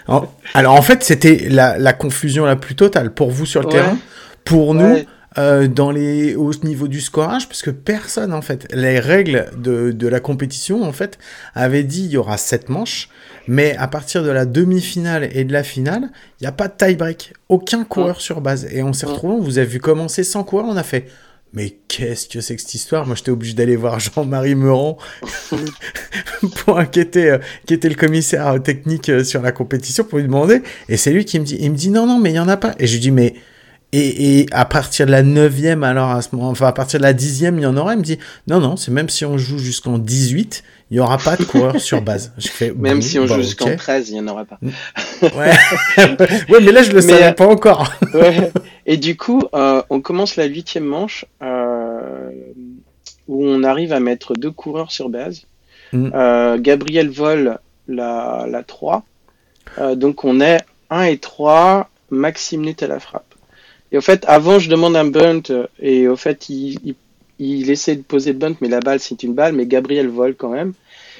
Alors 0.54 0.74
en 0.74 0.82
fait, 0.82 1.04
c'était 1.04 1.48
la, 1.50 1.78
la 1.78 1.94
confusion 1.94 2.44
la 2.46 2.56
plus 2.58 2.76
totale 2.76 3.14
pour 3.14 3.30
vous 3.32 3.46
sur 3.46 3.62
le 3.62 3.68
Ouais. 3.68 3.74
terrain, 3.74 3.98
pour 4.44 4.74
nous 4.74 4.98
euh, 5.38 5.68
dans 5.68 5.92
les 5.92 6.36
au 6.36 6.52
niveau 6.64 6.88
du 6.90 7.00
scorage, 7.00 7.48
parce 7.48 7.62
que 7.62 7.70
personne 7.70 8.34
en 8.34 8.42
fait, 8.42 8.68
les 8.74 9.00
règles 9.00 9.46
de, 9.56 9.92
de 9.92 10.08
la 10.08 10.20
compétition 10.20 10.84
en 10.84 10.92
fait 10.92 11.20
avaient 11.54 11.84
dit 11.84 12.04
il 12.06 12.12
y 12.12 12.18
aura 12.18 12.36
sept 12.38 12.68
manches, 12.68 13.08
mais 13.48 13.78
à 13.78 13.88
partir 13.88 14.24
de 14.24 14.32
la 14.32 14.46
demi-finale 14.46 15.30
et 15.32 15.44
de 15.46 15.54
la 15.54 15.64
finale, 15.64 16.10
il 16.40 16.44
n'y 16.44 16.48
a 16.48 16.52
pas 16.52 16.68
de 16.68 16.74
tie-break, 16.76 17.34
aucun 17.48 17.84
coureur 17.86 18.20
sur 18.20 18.42
base, 18.42 18.68
et 18.74 18.82
on 18.84 18.92
s'est 18.92 19.06
Ouais. 19.06 19.14
retrouvé, 19.14 19.36
on 19.36 19.40
vous 19.42 19.60
a 19.60 19.64
vu 19.64 19.80
commencer 19.80 20.24
sans 20.26 20.44
coureur, 20.44 20.66
on 20.68 20.76
a 20.76 20.84
fait. 20.84 21.06
Mais 21.54 21.78
qu'est-ce 21.88 22.28
que 22.28 22.42
c'est 22.42 22.56
que 22.56 22.62
cette 22.62 22.76
histoire? 22.76 23.08
Moi, 23.08 23.16
j'étais 23.16 23.32
obligé 23.32 23.54
d'aller 23.54 23.76
voir 23.76 24.00
Jean-Marie 24.00 24.56
Meurant, 24.56 24.98
pour, 26.58 26.80
qui, 26.92 27.00
était, 27.00 27.32
euh, 27.32 27.38
qui 27.66 27.74
était 27.74 27.90
le 27.90 27.96
commissaire 27.96 28.48
euh, 28.48 28.60
technique 28.60 29.10
euh, 29.10 29.24
sur 29.24 29.42
la 29.42 29.52
compétition, 29.52 30.04
pour 30.04 30.20
lui 30.20 30.26
demander. 30.26 30.62
Et 30.90 30.98
c'est 30.98 31.12
lui 31.12 31.26
qui 31.26 31.40
me 31.40 31.46
dit, 31.46 31.58
il 31.60 31.72
me 31.72 31.76
dit 31.76 31.90
non, 31.90 32.06
non, 32.06 32.20
mais 32.20 32.32
il 32.32 32.36
y 32.36 32.40
en 32.40 32.48
a 32.48 32.58
pas. 32.58 32.76
Et 32.78 32.86
je 32.86 32.94
lui 32.94 33.00
dis, 33.00 33.12
mais 33.12 33.34
et, 33.92 34.42
et 34.42 34.46
à 34.52 34.66
partir 34.66 35.08
de 35.08 35.12
la 35.12 35.24
neuvième, 35.24 35.84
alors 35.84 36.12
à 36.12 36.22
ce 36.22 36.30
moment, 36.34 36.50
enfin 36.50 36.68
à 36.68 36.74
partir 36.74 37.00
de 37.00 37.04
la 37.04 37.14
dixième, 37.14 37.58
il 37.58 37.64
y 37.64 37.66
en 37.66 37.76
aura? 37.76 37.94
Il 37.94 38.00
me 38.00 38.04
dit, 38.04 38.20
non, 38.48 38.60
non, 38.60 38.78
c'est 38.78 38.92
même 38.92 39.10
si 39.10 39.26
on 39.26 39.40
joue 39.40 39.58
jusqu'en 39.58 39.98
18, 39.98 40.64
il 40.92 40.98
y 40.98 41.00
aura 41.00 41.18
pas 41.18 41.36
de 41.36 41.44
coureur 41.44 41.80
sur 41.80 42.02
base. 42.02 42.34
Je 42.38 42.48
fais, 42.48 42.72
Même 42.76 42.96
bon, 42.96 43.02
si 43.02 43.20
on 43.20 43.24
bah, 43.24 43.28
joue 43.28 43.34
ok. 43.36 43.42
jusqu'en 43.42 43.76
13, 43.76 44.10
il 44.10 44.14
n'y 44.14 44.20
en 44.22 44.28
aura 44.28 44.46
pas. 44.46 44.60
Ouais. 45.22 45.52
ouais, 46.50 46.60
mais 46.62 46.72
là 46.72 46.82
je 46.82 46.92
le 46.92 46.96
Mais, 46.96 47.02
savais 47.02 47.26
euh, 47.26 47.34
pas 47.34 47.48
encore. 47.48 47.92
Ouais. 48.14 48.52
Et 48.86 48.98
du 48.98 49.18
coup, 49.18 49.44
euh, 49.54 49.82
on 49.90 50.00
commence 50.00 50.38
la 50.38 50.46
huitième 50.46 50.86
manche 50.86 51.26
euh, 51.44 52.32
où 53.28 53.46
on 53.46 53.64
arrive 53.64 53.92
à 53.92 54.00
mettre 54.00 54.34
deux 54.34 54.52
coureurs 54.52 54.92
sur 54.92 55.10
base. 55.10 55.44
Mm. 55.92 56.12
Euh, 56.14 56.58
Gabriel 56.60 57.10
vole 57.10 57.60
la, 57.88 58.46
la 58.50 58.64
3. 58.64 59.04
Euh, 59.78 59.96
donc 59.96 60.24
on 60.24 60.40
est 60.40 60.60
1 60.90 61.04
et 61.04 61.18
3, 61.18 61.90
Maxime 62.10 62.62
Nut 62.62 62.82
à 62.82 62.88
la 62.88 63.00
frappe. 63.00 63.36
Et 63.92 63.98
au 63.98 64.02
fait, 64.02 64.24
avant, 64.28 64.60
je 64.60 64.70
demande 64.70 64.96
un 64.96 65.06
bunt 65.06 65.42
et 65.80 66.08
au 66.08 66.16
fait, 66.16 66.50
il, 66.50 66.80
il, 66.86 66.96
il 67.40 67.70
essaie 67.72 67.96
de 67.96 68.02
poser 68.02 68.34
le 68.34 68.40
bunt, 68.40 68.56
mais 68.62 68.68
la 68.70 68.80
balle, 68.82 69.00
c'est 69.00 69.24
une 69.24 69.34
balle, 69.34 69.54
mais 69.54 69.66
Gabriel 69.66 70.08
vole 70.10 70.36
quand 70.36 70.50
même. 70.50 70.74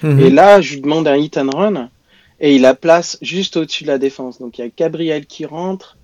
Mhm. 0.04 0.20
Et 0.20 0.30
là, 0.30 0.62
je 0.62 0.76
lui 0.76 0.82
demande 0.82 1.08
un 1.08 1.16
hit 1.16 1.38
and 1.38 1.50
run 1.50 1.90
et 2.40 2.56
il 2.56 2.62
la 2.62 2.74
place 2.74 3.18
juste 3.22 3.58
au-dessus 3.58 3.84
de 3.84 3.90
la 3.90 3.98
défense. 3.98 4.40
Donc 4.40 4.58
il 4.58 4.62
y 4.62 4.68
a 4.68 4.70
Gabriel 4.76 5.26
qui 5.26 5.46
rentre, 5.46 5.98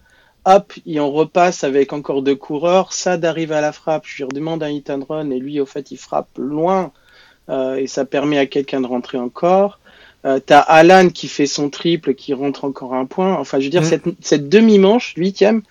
hop, 0.46 0.74
et 0.86 1.00
on 1.00 1.12
repasse 1.12 1.64
avec 1.64 1.94
encore 1.94 2.22
deux 2.22 2.36
coureurs. 2.36 2.94
Sad 2.94 3.24
arrive 3.26 3.52
à 3.52 3.62
la 3.62 3.72
frappe, 3.72 4.04
je 4.06 4.18
lui 4.18 4.24
redemande 4.26 4.64
un 4.64 4.70
hit 4.70 4.90
and 4.90 5.06
run 5.08 5.30
et 5.32 5.40
lui, 5.40 5.60
au 5.60 5.66
fait, 5.66 5.92
il 5.92 5.98
frappe 5.98 6.30
loin 6.38 6.92
euh, 7.50 7.76
et 7.76 7.88
ça 7.88 8.06
permet 8.06 8.38
à 8.38 8.46
quelqu'un 8.46 8.82
de 8.82 8.88
rentrer 8.88 9.18
encore. 9.18 9.80
Euh, 10.26 10.40
T'as 10.44 10.60
Alan 10.60 11.10
qui 11.10 11.28
fait 11.28 11.46
son 11.46 11.70
triple, 11.70 12.16
qui 12.16 12.34
rentre 12.34 12.66
encore 12.66 12.96
un 12.96 13.06
point. 13.06 13.36
Enfin, 13.36 13.60
je 13.60 13.66
veux 13.66 13.70
dire, 13.70 13.84
Mhm. 13.84 13.88
cette, 13.88 14.04
cette 14.22 14.50
demi-manche, 14.50 15.14
huitième, 15.18 15.62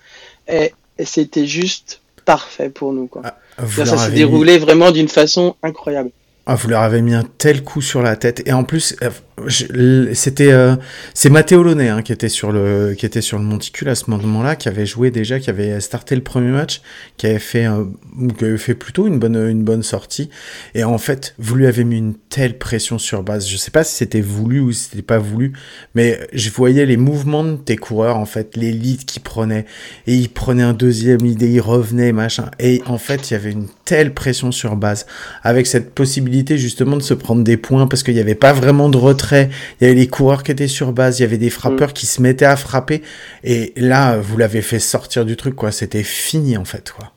et, 0.47 0.71
et 0.97 1.05
c'était 1.05 1.45
juste 1.45 2.01
parfait 2.25 2.69
pour 2.69 2.91
nous. 2.93 3.07
Quoi. 3.07 3.21
Vous 3.57 3.85
ça 3.85 3.97
s'est 3.97 4.09
mis- 4.09 4.15
déroulé 4.15 4.57
vraiment 4.57 4.91
d'une 4.91 5.07
façon 5.07 5.55
incroyable. 5.63 6.09
Ah, 6.47 6.55
vous 6.55 6.67
leur 6.67 6.81
avez 6.81 7.01
mis 7.01 7.13
un 7.15 7.23
tel 7.37 7.63
coup 7.63 7.81
sur 7.81 8.01
la 8.03 8.15
tête. 8.15 8.43
Et 8.45 8.53
en 8.53 8.63
plus, 8.63 8.95
euh, 9.01 9.09
c'était 9.49 10.51
euh, 10.51 10.75
c'est 11.13 11.29
Matteo 11.29 11.61
Launay 11.61 11.89
hein, 11.89 12.01
qui 12.01 12.13
était 12.13 12.29
sur 12.29 12.51
le 12.53 12.93
qui 12.97 13.05
était 13.05 13.19
sur 13.21 13.37
le 13.37 13.43
monticule 13.43 13.89
à 13.89 13.95
ce 13.95 14.09
moment-là, 14.09 14.55
qui 14.55 14.69
avait 14.69 14.85
joué 14.85 15.11
déjà, 15.11 15.39
qui 15.39 15.49
avait 15.49 15.79
starté 15.81 16.15
le 16.15 16.21
premier 16.23 16.51
match, 16.51 16.81
qui 17.17 17.27
avait 17.27 17.39
fait 17.39 17.65
un- 17.65 17.89
qui 18.37 18.45
avait 18.45 18.57
fait 18.57 18.75
plutôt 18.75 19.07
une 19.07 19.19
bonne 19.19 19.35
une 19.35 19.63
bonne 19.63 19.83
sortie. 19.83 20.29
Et 20.73 20.83
en 20.85 20.97
fait, 20.97 21.35
vous 21.37 21.55
lui 21.55 21.67
avez 21.67 21.83
mis 21.83 21.97
une 21.97 22.13
telle 22.29 22.57
pression 22.57 22.97
sur 22.97 23.23
base. 23.23 23.47
Je 23.47 23.57
sais 23.57 23.71
pas 23.71 23.83
si 23.83 23.95
c'était 23.95 24.21
voulu 24.21 24.61
ou 24.61 24.71
si 24.71 24.89
c'était 24.89 25.01
pas 25.01 25.17
voulu, 25.19 25.51
mais 25.95 26.19
je 26.31 26.49
voyais 26.49 26.85
les 26.85 26.97
mouvements 26.97 27.43
de 27.43 27.57
tes 27.57 27.75
coureurs 27.75 28.17
en 28.17 28.25
fait, 28.25 28.55
les 28.55 28.71
leads 28.71 29.03
qu'ils 29.05 29.21
prenaient 29.21 29.65
et 30.07 30.15
ils 30.15 30.29
prenaient 30.29 30.63
un 30.63 30.73
deuxième 30.73 31.25
et 31.25 31.29
ils 31.45 31.59
revenaient 31.59 32.13
machin. 32.13 32.49
Et 32.59 32.81
en 32.85 32.97
fait, 32.97 33.29
il 33.29 33.33
y 33.33 33.35
avait 33.37 33.51
une 33.51 33.67
telle 33.83 34.13
pression 34.13 34.53
sur 34.53 34.77
base 34.77 35.05
avec 35.43 35.67
cette 35.67 35.93
possibilité 35.93 36.57
justement 36.57 36.95
de 36.95 37.01
se 37.01 37.13
prendre 37.13 37.43
des 37.43 37.57
points 37.57 37.87
parce 37.87 38.01
qu'il 38.01 38.13
n'y 38.13 38.19
avait 38.21 38.33
pas 38.35 38.53
vraiment 38.53 38.87
de 38.87 38.97
retrait. 38.97 39.24
Il 39.33 39.49
y 39.81 39.85
avait 39.85 39.93
les 39.95 40.07
coureurs 40.07 40.43
qui 40.43 40.51
étaient 40.51 40.67
sur 40.67 40.91
base, 40.91 41.19
il 41.19 41.23
y 41.23 41.25
avait 41.25 41.37
des 41.37 41.49
frappeurs 41.49 41.93
qui 41.93 42.05
se 42.05 42.21
mettaient 42.21 42.45
à 42.45 42.55
frapper. 42.55 43.01
Et 43.43 43.73
là, 43.77 44.17
vous 44.17 44.37
l'avez 44.37 44.61
fait 44.61 44.79
sortir 44.79 45.25
du 45.25 45.35
truc, 45.35 45.55
quoi. 45.55 45.71
C'était 45.71 46.03
fini, 46.03 46.57
en 46.57 46.65
fait, 46.65 46.91
quoi. 46.91 47.11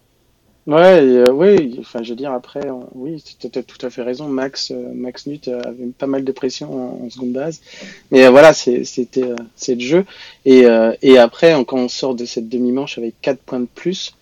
Ouais, 0.66 1.00
euh, 1.00 1.30
oui, 1.32 1.76
enfin, 1.80 2.02
je 2.02 2.10
veux 2.10 2.14
dire, 2.16 2.30
après, 2.30 2.60
oui, 2.94 3.24
tu 3.40 3.46
as 3.58 3.62
tout 3.62 3.86
à 3.86 3.88
fait 3.88 4.02
raison. 4.02 4.28
Max, 4.28 4.70
euh, 4.70 4.92
Max 4.94 5.26
Nut 5.26 5.48
euh, 5.48 5.62
avait 5.64 5.86
pas 5.96 6.06
mal 6.06 6.24
de 6.24 6.32
pression 6.32 7.00
en, 7.02 7.06
en 7.06 7.10
seconde 7.10 7.32
base. 7.32 7.60
Mais 8.10 8.26
euh, 8.26 8.30
voilà, 8.30 8.52
c'était 8.52 9.22
euh, 9.22 9.34
le 9.66 9.80
jeu. 9.80 10.04
Et, 10.44 10.66
et 11.00 11.16
après, 11.18 11.54
quand 11.66 11.78
on 11.78 11.88
sort 11.88 12.14
de 12.14 12.26
cette 12.26 12.50
demi-manche 12.50 12.98
avec 12.98 13.14
4 13.22 13.38
points 13.38 13.60
de 13.60 13.68
plus, 13.74 14.14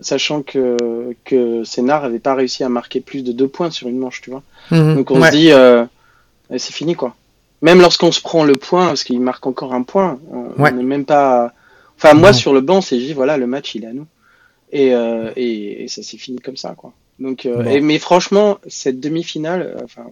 sachant 0.00 0.42
que, 0.42 0.76
que 1.24 1.64
Sénard 1.64 2.04
avait 2.04 2.20
pas 2.20 2.36
réussi 2.36 2.62
à 2.62 2.68
marquer 2.68 3.00
plus 3.00 3.24
de 3.24 3.32
2 3.32 3.48
points 3.48 3.72
sur 3.72 3.88
une 3.88 3.98
manche, 3.98 4.20
tu 4.22 4.30
vois. 4.30 4.44
Donc 4.70 5.10
on 5.10 5.20
Ouais. 5.20 5.32
se 5.32 5.36
dit, 5.36 6.58
c'est 6.60 6.72
fini, 6.72 6.94
quoi. 6.94 7.16
Même 7.62 7.80
lorsqu'on 7.80 8.12
se 8.12 8.20
prend 8.20 8.44
le 8.44 8.56
point, 8.56 8.86
parce 8.88 9.02
qu'il 9.04 9.20
marque 9.20 9.46
encore 9.46 9.74
un 9.74 9.82
point, 9.82 10.18
on 10.30 10.62
Ouais. 10.62 10.70
n'est 10.70 10.82
même 10.82 11.04
pas. 11.04 11.52
Enfin, 11.96 12.14
moi, 12.14 12.30
Non. 12.30 12.36
sur 12.36 12.52
le 12.52 12.60
banc, 12.60 12.80
c'est 12.80 12.96
dit, 12.98 13.12
voilà, 13.12 13.36
le 13.36 13.46
match, 13.48 13.74
il 13.74 13.84
est 13.84 13.88
à 13.88 13.92
nous. 13.92 14.06
Et, 14.70 14.94
euh, 14.94 15.30
et, 15.34 15.84
et 15.84 15.88
ça 15.88 16.02
s'est 16.02 16.18
fini 16.18 16.38
comme 16.38 16.56
ça, 16.56 16.74
quoi. 16.76 16.92
Donc, 17.18 17.46
euh, 17.46 17.62
Bon. 17.64 17.70
et, 17.70 17.80
mais 17.80 17.98
franchement, 17.98 18.58
cette 18.68 19.00
demi-finale, 19.00 19.62
euh, 19.76 19.80
enfin, 19.84 20.04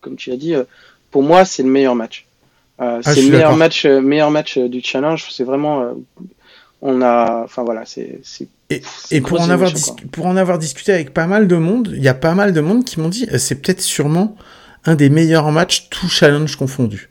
comme 0.00 0.14
tu 0.16 0.30
as 0.30 0.36
dit, 0.36 0.54
euh, 0.54 0.62
pour 1.10 1.22
moi, 1.24 1.44
c'est 1.44 1.62
le 1.64 1.70
meilleur 1.70 1.94
match. 1.96 2.26
Euh, 2.80 3.00
Ah, 3.04 3.14
c'est 3.14 3.22
le 3.22 3.30
meilleur 3.30 3.56
match, 3.56 3.86
meilleur 3.86 4.30
match 4.30 4.58
du 4.58 4.80
challenge. 4.82 5.26
C'est 5.30 5.44
vraiment, 5.44 5.94
on 6.82 7.02
a, 7.02 7.42
enfin 7.44 7.64
voilà, 7.64 7.84
c'est. 7.86 8.20
Et, 8.70 8.82
et 9.10 9.20
pour, 9.20 9.40
en 9.40 9.48
avoir 9.50 9.72
dis- 9.72 9.92
pour 10.12 10.26
en 10.26 10.36
avoir 10.36 10.58
discuté 10.58 10.92
avec 10.92 11.12
pas 11.14 11.26
mal 11.26 11.46
de 11.48 11.56
monde, 11.56 11.92
il 11.96 12.02
y 12.02 12.08
a 12.08 12.14
pas 12.14 12.34
mal 12.34 12.52
de 12.52 12.60
monde 12.60 12.84
qui 12.84 12.98
m'ont 13.00 13.08
dit 13.08 13.26
c'est 13.38 13.60
peut-être 13.60 13.80
sûrement 13.80 14.36
un 14.86 14.94
des 14.94 15.08
meilleurs 15.10 15.50
matchs, 15.52 15.88
tout 15.90 16.08
challenge 16.08 16.56
confondu. 16.56 17.10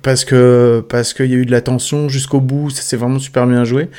Parce 0.00 0.24
que 0.24 0.82
parce 0.88 1.12
qu'il 1.12 1.26
y 1.26 1.34
a 1.34 1.36
eu 1.36 1.44
de 1.44 1.50
la 1.50 1.60
tension 1.60 2.08
jusqu'au 2.08 2.40
bout, 2.40 2.70
ça 2.70 2.80
s'est 2.80 2.96
vraiment 2.96 3.18
super 3.18 3.46
bien 3.46 3.64
joué. 3.64 3.90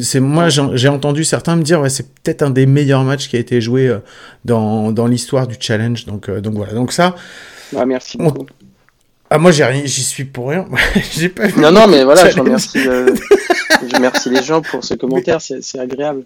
C'est 0.00 0.18
moi 0.20 0.48
j'ai 0.48 0.88
entendu 0.88 1.24
certains 1.24 1.56
me 1.56 1.62
dire 1.62 1.78
ouais 1.82 1.90
c'est 1.90 2.08
peut-être 2.14 2.40
un 2.42 2.48
des 2.48 2.64
meilleurs 2.64 3.04
matchs 3.04 3.28
qui 3.28 3.36
a 3.36 3.38
été 3.38 3.60
joué 3.60 3.86
euh, 3.88 3.98
dans, 4.46 4.92
dans 4.92 5.06
l'histoire 5.06 5.46
du 5.46 5.56
challenge. 5.60 6.06
Donc 6.06 6.30
euh, 6.30 6.40
donc 6.40 6.54
voilà 6.54 6.72
donc 6.72 6.90
ça 6.92 7.16
Ah, 7.76 7.84
merci 7.84 8.16
On- 8.18 8.24
beaucoup. 8.30 8.46
ah 9.28 9.36
moi 9.36 9.50
j'ai 9.52 9.64
rien 9.64 9.82
j'y 9.84 10.02
suis 10.02 10.24
pour 10.24 10.48
rien 10.48 10.64
j'ai 11.12 11.28
pas 11.28 11.48
vu 11.48 11.60
Non, 11.60 11.70
non, 11.70 11.86
mais 11.86 12.02
voilà, 12.02 12.30
je 12.30 12.38
remercie, 12.40 12.88
euh, 12.88 13.14
je 13.86 13.94
remercie 13.94 14.30
les 14.30 14.42
gens 14.42 14.62
pour 14.62 14.82
ce 14.82 14.94
commentaire, 15.02 15.42
c'est 15.42 15.62
c'est 15.62 15.78
agréable. 15.78 16.22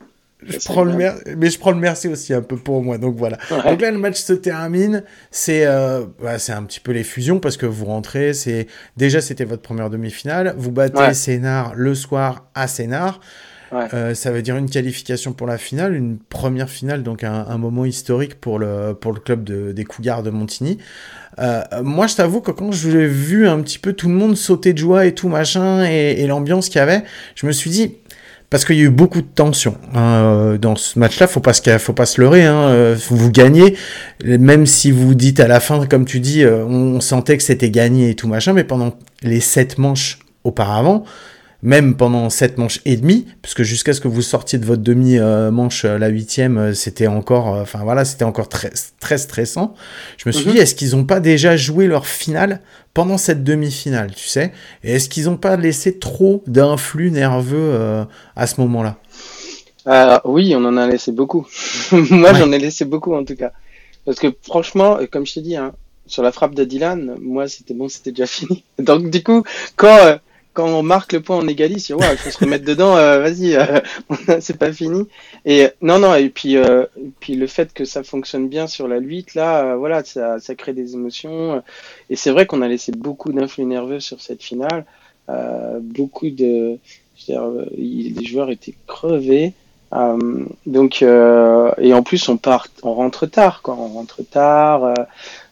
Je 0.48 0.58
prends 0.64 0.84
le 0.84 0.92
mer- 0.94 1.16
mais 1.36 1.50
je 1.50 1.58
prends 1.58 1.70
le 1.72 1.78
merci 1.78 2.08
aussi 2.08 2.32
un 2.34 2.42
peu 2.42 2.56
pour 2.56 2.82
moi 2.82 2.98
donc 2.98 3.16
voilà 3.16 3.38
Ouais. 3.50 3.70
Donc 3.70 3.80
là, 3.80 3.90
le 3.90 3.98
match 3.98 4.16
se 4.20 4.32
termine. 4.32 5.02
C'est 5.30 5.66
euh, 5.66 6.04
bah, 6.22 6.38
c'est 6.38 6.52
un 6.52 6.62
petit 6.64 6.80
peu 6.80 6.92
les 6.92 7.04
fusions 7.04 7.38
parce 7.40 7.56
que 7.56 7.66
vous 7.66 7.84
rentrez. 7.86 8.32
C'est 8.34 8.66
déjà 8.96 9.20
c'était 9.20 9.44
votre 9.44 9.62
première 9.62 9.90
demi-finale. 9.90 10.54
Vous 10.56 10.70
battez 10.72 10.98
Ouais. 10.98 11.14
Sénart 11.14 11.72
le 11.76 11.94
soir 11.94 12.46
à 12.54 12.66
Sénart. 12.68 13.20
Ouais. 13.72 13.86
Euh, 13.94 14.14
ça 14.14 14.30
veut 14.30 14.42
dire 14.42 14.56
une 14.56 14.70
qualification 14.70 15.32
pour 15.32 15.48
la 15.48 15.58
finale, 15.58 15.94
une 15.96 16.18
première 16.18 16.70
finale, 16.70 17.02
donc 17.02 17.24
un, 17.24 17.46
un 17.48 17.58
moment 17.58 17.84
historique 17.84 18.40
pour 18.40 18.60
le 18.60 18.94
pour 18.98 19.12
le 19.12 19.18
club 19.18 19.42
de, 19.42 19.72
des 19.72 19.84
Cougars 19.84 20.22
de 20.22 20.30
Montigny. 20.30 20.78
Euh, 21.38 21.62
moi, 21.82 22.06
je 22.06 22.14
t'avoue 22.14 22.40
que 22.40 22.50
quand 22.52 22.70
j'ai 22.72 23.06
vu 23.06 23.46
un 23.48 23.60
petit 23.62 23.78
peu 23.80 23.92
tout 23.92 24.08
le 24.08 24.14
monde 24.14 24.36
sauter 24.36 24.72
de 24.72 24.78
joie 24.78 25.04
et 25.06 25.14
tout 25.14 25.28
machin 25.28 25.84
et, 25.84 26.12
et 26.22 26.26
l'ambiance 26.26 26.68
qu'il 26.68 26.78
y 26.78 26.82
avait, 26.82 27.02
je 27.34 27.44
me 27.46 27.52
suis 27.52 27.68
dit 27.70 27.96
parce 28.50 28.64
qu'il 28.64 28.76
y 28.76 28.80
a 28.80 28.84
eu 28.84 28.90
beaucoup 28.90 29.22
de 29.22 29.26
tension 29.26 29.76
hein, 29.94 30.00
euh, 30.00 30.58
dans 30.58 30.76
ce 30.76 30.98
match-là. 30.98 31.26
Faut 31.26 31.40
pas 31.40 31.52
se, 31.52 31.78
faut 31.78 31.92
pas 31.92 32.06
se 32.06 32.20
leurrer. 32.20 32.44
Hein, 32.44 32.68
euh, 32.68 32.96
vous 33.10 33.30
gagnez, 33.30 33.76
même 34.24 34.66
si 34.66 34.90
vous 34.90 35.14
dites 35.14 35.40
à 35.40 35.48
la 35.48 35.60
fin, 35.60 35.84
comme 35.86 36.04
tu 36.04 36.20
dis, 36.20 36.44
euh, 36.44 36.64
on 36.64 37.00
sentait 37.00 37.36
que 37.36 37.42
c'était 37.42 37.70
gagné 37.70 38.10
et 38.10 38.14
tout 38.14 38.28
machin. 38.28 38.52
Mais 38.52 38.64
pendant 38.64 38.94
les 39.22 39.40
sept 39.40 39.78
manches 39.78 40.20
auparavant, 40.44 41.04
même 41.62 41.96
pendant 41.96 42.30
cette 42.30 42.58
manche 42.58 42.80
et 42.84 42.96
demie, 42.96 43.26
puisque 43.42 43.62
jusqu'à 43.62 43.92
ce 43.92 44.00
que 44.00 44.08
vous 44.08 44.22
sortiez 44.22 44.58
de 44.58 44.66
votre 44.66 44.82
demi-manche, 44.82 45.84
la 45.84 46.08
huitième, 46.08 46.74
c'était 46.74 47.06
encore, 47.06 47.46
enfin 47.48 47.80
voilà, 47.82 48.04
c'était 48.04 48.24
encore 48.24 48.48
très, 48.48 48.70
très 49.00 49.18
stressant. 49.18 49.74
Je 50.18 50.28
me 50.28 50.32
suis 50.32 50.46
Mhm. 50.46 50.52
dit, 50.52 50.58
est-ce 50.58 50.74
qu'ils 50.74 50.90
n'ont 50.96 51.04
pas 51.04 51.20
déjà 51.20 51.56
joué 51.56 51.86
leur 51.86 52.06
finale 52.06 52.60
pendant 52.94 53.18
cette 53.18 53.42
demi-finale, 53.44 54.12
tu 54.14 54.28
sais? 54.28 54.52
Et 54.84 54.92
est-ce 54.94 55.08
qu'ils 55.08 55.24
n'ont 55.24 55.36
pas 55.38 55.56
laissé 55.56 55.98
trop 55.98 56.42
d'influx 56.46 57.10
nerveux 57.10 57.56
euh, 57.58 58.04
à 58.36 58.46
ce 58.46 58.60
moment-là? 58.60 58.96
Euh, 59.88 60.18
oui, 60.24 60.54
on 60.56 60.64
en 60.64 60.76
a 60.76 60.86
laissé 60.88 61.12
beaucoup. 61.12 61.46
Moi, 61.92 62.32
Ouais. 62.32 62.38
j'en 62.38 62.50
ai 62.52 62.58
laissé 62.58 62.84
beaucoup 62.84 63.14
en 63.14 63.24
tout 63.24 63.36
cas. 63.36 63.52
Parce 64.04 64.18
que 64.18 64.28
franchement, 64.42 64.98
euh, 64.98 65.06
comme 65.10 65.26
je 65.26 65.34
t'ai 65.34 65.40
dit, 65.40 65.56
hein, 65.56 65.72
sur 66.06 66.22
la 66.22 66.32
frappe 66.32 66.54
de 66.54 66.64
Dylan, 66.64 67.16
moi, 67.20 67.48
c'était 67.48 67.74
bon, 67.74 67.88
c'était 67.88 68.12
déjà 68.12 68.26
fini. 68.36 68.64
Donc 68.78 69.10
du 69.10 69.22
coup, 69.22 69.42
quand 69.76 69.96
euh, 70.06 70.16
quand 70.56 70.66
on 70.68 70.82
marque 70.82 71.12
le 71.12 71.20
point, 71.20 71.36
on 71.36 71.46
égalise, 71.46 71.90
ouais, 71.92 72.06
il 72.12 72.16
faut 72.18 72.30
se 72.30 72.38
remettre 72.38 72.64
dedans. 72.64 72.96
euh, 72.96 73.20
Vas-y, 73.20 73.54
euh, 73.54 73.80
c'est 74.40 74.56
pas 74.58 74.72
fini. 74.72 75.06
Et 75.44 75.68
non, 75.82 75.98
non. 75.98 76.14
Et 76.14 76.30
puis 76.30 76.56
euh, 76.56 76.84
et 76.98 77.10
puis 77.20 77.34
le 77.36 77.46
fait 77.46 77.72
que 77.74 77.84
ça 77.84 78.02
fonctionne 78.02 78.48
bien 78.48 78.66
sur 78.66 78.88
la 78.88 78.98
8, 78.98 79.34
là, 79.34 79.64
euh, 79.64 79.76
voilà, 79.76 80.02
ça 80.04 80.40
ça 80.40 80.54
crée 80.54 80.72
des 80.72 80.94
émotions. 80.94 81.62
Et 82.10 82.16
c'est 82.16 82.30
vrai 82.30 82.46
qu'on 82.46 82.62
a 82.62 82.68
laissé 82.68 82.90
beaucoup 82.92 83.32
d'influx 83.32 83.64
nerveux 83.66 84.00
sur 84.00 84.20
cette 84.20 84.42
finale. 84.42 84.84
Euh, 85.28 85.78
beaucoup 85.80 86.30
de, 86.30 86.78
je 87.16 87.32
veux 87.32 87.34
dire, 87.34 87.42
euh, 87.44 87.66
les 87.76 88.24
joueurs 88.24 88.50
étaient 88.50 88.74
crevés. 88.86 89.52
Donc 90.66 91.02
et 91.02 91.92
en 91.94 92.02
plus 92.02 92.28
on 92.28 92.36
part, 92.36 92.66
on 92.82 92.94
rentre 92.94 93.26
tard 93.26 93.62
quoi, 93.62 93.76
on 93.78 93.88
rentre 93.88 94.22
tard, 94.22 94.92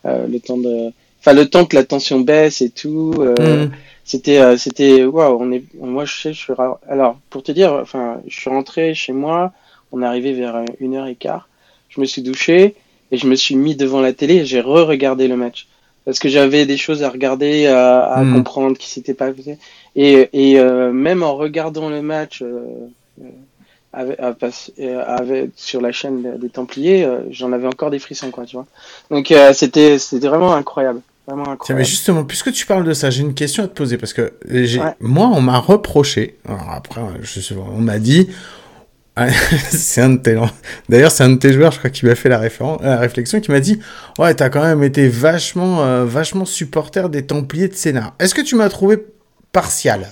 le 0.04 0.38
temps 0.38 0.58
de, 0.58 0.90
enfin 1.20 1.32
le 1.32 1.48
temps 1.48 1.64
que 1.64 1.76
la 1.76 1.84
tension 1.84 2.20
baisse 2.20 2.60
et 2.60 2.70
tout. 2.70 3.14
Mhm. 3.38 3.70
C'était, 4.04 4.38
euh, 4.38 4.56
c'était, 4.58 5.04
waouh, 5.04 5.38
on 5.40 5.50
est, 5.52 5.64
moi 5.74 6.04
je 6.04 6.14
sais, 6.20 6.32
je 6.34 6.38
suis, 6.40 6.52
ra- 6.52 6.80
alors 6.88 7.18
pour 7.30 7.42
te 7.42 7.52
dire, 7.52 7.72
enfin, 7.72 8.20
je 8.26 8.38
suis 8.38 8.50
rentré 8.50 8.94
chez 8.94 9.12
moi, 9.12 9.52
on 9.92 10.02
est 10.02 10.06
arrivé 10.06 10.32
vers 10.34 10.56
euh, 10.56 10.64
une 10.80 10.94
heure 10.96 11.06
et 11.06 11.16
quart, 11.16 11.48
je 11.88 12.00
me 12.00 12.06
suis 12.06 12.22
douché 12.22 12.76
et 13.10 13.16
je 13.16 13.26
me 13.26 13.34
suis 13.34 13.56
mis 13.56 13.76
devant 13.76 14.00
la 14.00 14.12
télé 14.12 14.36
et 14.36 14.44
j'ai 14.46 14.60
re-regardé 14.60 15.26
le 15.28 15.36
match 15.36 15.68
parce 16.04 16.18
que 16.18 16.28
j'avais 16.28 16.66
des 16.66 16.76
choses 16.76 17.02
à 17.02 17.08
regarder, 17.10 17.66
à, 17.66 18.04
à 18.04 18.24
Mhm. 18.24 18.32
comprendre 18.32 18.76
qui 18.78 18.90
s'était 18.90 19.14
passé 19.14 19.58
et 19.96 20.28
et 20.32 20.58
euh, 20.60 20.92
même 20.92 21.22
en 21.22 21.34
regardant 21.36 21.88
le 21.88 22.02
match. 22.02 22.42
euh, 22.42 22.88
euh, 24.80 25.04
avec, 25.06 25.50
sur 25.56 25.80
la 25.80 25.92
chaîne 25.92 26.22
des- 26.22 26.38
des 26.38 26.50
Templiers, 26.50 27.04
euh, 27.04 27.20
j'en 27.30 27.52
avais 27.52 27.66
encore 27.66 27.90
des 27.90 27.98
frissons, 27.98 28.30
quoi, 28.30 28.44
tu 28.46 28.56
vois. 28.56 28.66
Donc 29.10 29.30
euh, 29.30 29.52
c'était 29.52 29.98
c'était 29.98 30.28
vraiment 30.28 30.52
incroyable, 30.54 31.00
vraiment 31.26 31.44
Tiens, 31.44 31.52
incroyable. 31.54 31.78
mais 31.80 31.84
justement, 31.84 32.24
puisque 32.24 32.52
tu 32.52 32.66
parles 32.66 32.84
de 32.84 32.92
ça, 32.92 33.10
j'ai 33.10 33.22
une 33.22 33.34
question 33.34 33.64
à 33.64 33.68
te 33.68 33.74
poser 33.74 33.96
parce 33.98 34.12
que 34.12 34.32
j'ai, 34.48 34.80
Ouais. 34.80 34.94
moi, 35.00 35.28
on 35.32 35.40
m'a 35.40 35.58
reproché. 35.58 36.38
Alors 36.48 36.70
après, 36.70 37.00
je 37.22 37.40
sais, 37.40 37.54
on 37.54 37.80
m'a 37.80 37.98
dit, 37.98 38.28
c'est 39.70 40.00
un 40.02 40.10
de 40.10 40.16
tes, 40.18 40.36
d'ailleurs, 40.88 41.12
c'est 41.12 41.22
un 41.24 41.30
de 41.30 41.36
tes 41.38 41.52
joueurs, 41.52 41.70
je 41.72 41.78
crois, 41.78 41.90
qui 41.90 42.04
m'a 42.04 42.14
fait 42.16 42.28
la, 42.28 42.38
référence, 42.38 42.80
la 42.82 42.98
réflexion, 42.98 43.40
qui 43.40 43.50
m'a 43.52 43.60
dit, 43.60 43.78
ouais, 44.18 44.34
t'as 44.34 44.48
quand 44.50 44.62
même 44.62 44.82
été 44.82 45.08
vachement, 45.08 45.84
euh, 45.84 46.04
vachement 46.04 46.44
supporter 46.44 47.08
des 47.08 47.24
Templiers 47.24 47.68
de 47.68 47.74
Sénat. 47.74 48.14
Est-ce 48.18 48.34
que 48.34 48.40
tu 48.42 48.56
m'as 48.56 48.68
trouvé 48.68 48.98
partial? 49.52 50.08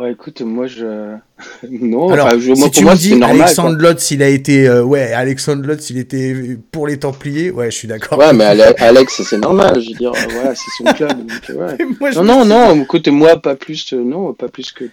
Ouais, 0.00 0.12
écoute, 0.12 0.42
moi 0.42 0.66
je 0.66 0.84
non, 1.70 2.10
Alors, 2.10 2.38
je, 2.38 2.48
moi, 2.48 2.56
si 2.56 2.62
pour 2.62 2.70
tu 2.72 2.84
moi 2.84 2.92
me 2.94 2.98
dis 2.98 3.16
normal. 3.16 3.40
Alexandre 3.42 3.78
Lotz, 3.78 4.10
il 4.10 4.22
a 4.22 4.28
été, 4.28 4.68
euh, 4.68 4.82
ouais, 4.84 5.12
Alexandre 5.12 5.66
Lotz, 5.66 5.90
il 5.90 5.98
était 5.98 6.58
pour 6.70 6.86
les 6.86 6.98
Templiers, 6.98 7.50
ouais, 7.50 7.70
je 7.70 7.76
suis 7.76 7.88
d'accord. 7.88 8.18
Ouais, 8.18 8.32
mais 8.34 8.44
Ale- 8.44 8.74
Alex, 8.78 9.22
c'est 9.22 9.38
normal. 9.38 9.80
Je 9.80 9.88
veux 9.90 9.96
dire, 9.96 10.12
euh, 10.14 10.32
voilà, 10.34 10.54
c'est 10.54 10.70
son 10.76 10.84
club. 10.92 11.26
donc, 11.26 11.50
euh, 11.50 11.54
ouais. 11.76 11.86
Moi, 12.00 12.10
Non, 12.12 12.22
non, 12.22 12.44
non. 12.44 12.82
Écoute, 12.82 13.08
moi 13.08 13.40
pas 13.40 13.56
plus, 13.56 13.92
non, 13.94 14.34
pas 14.34 14.48
plus 14.48 14.72
que. 14.72 14.84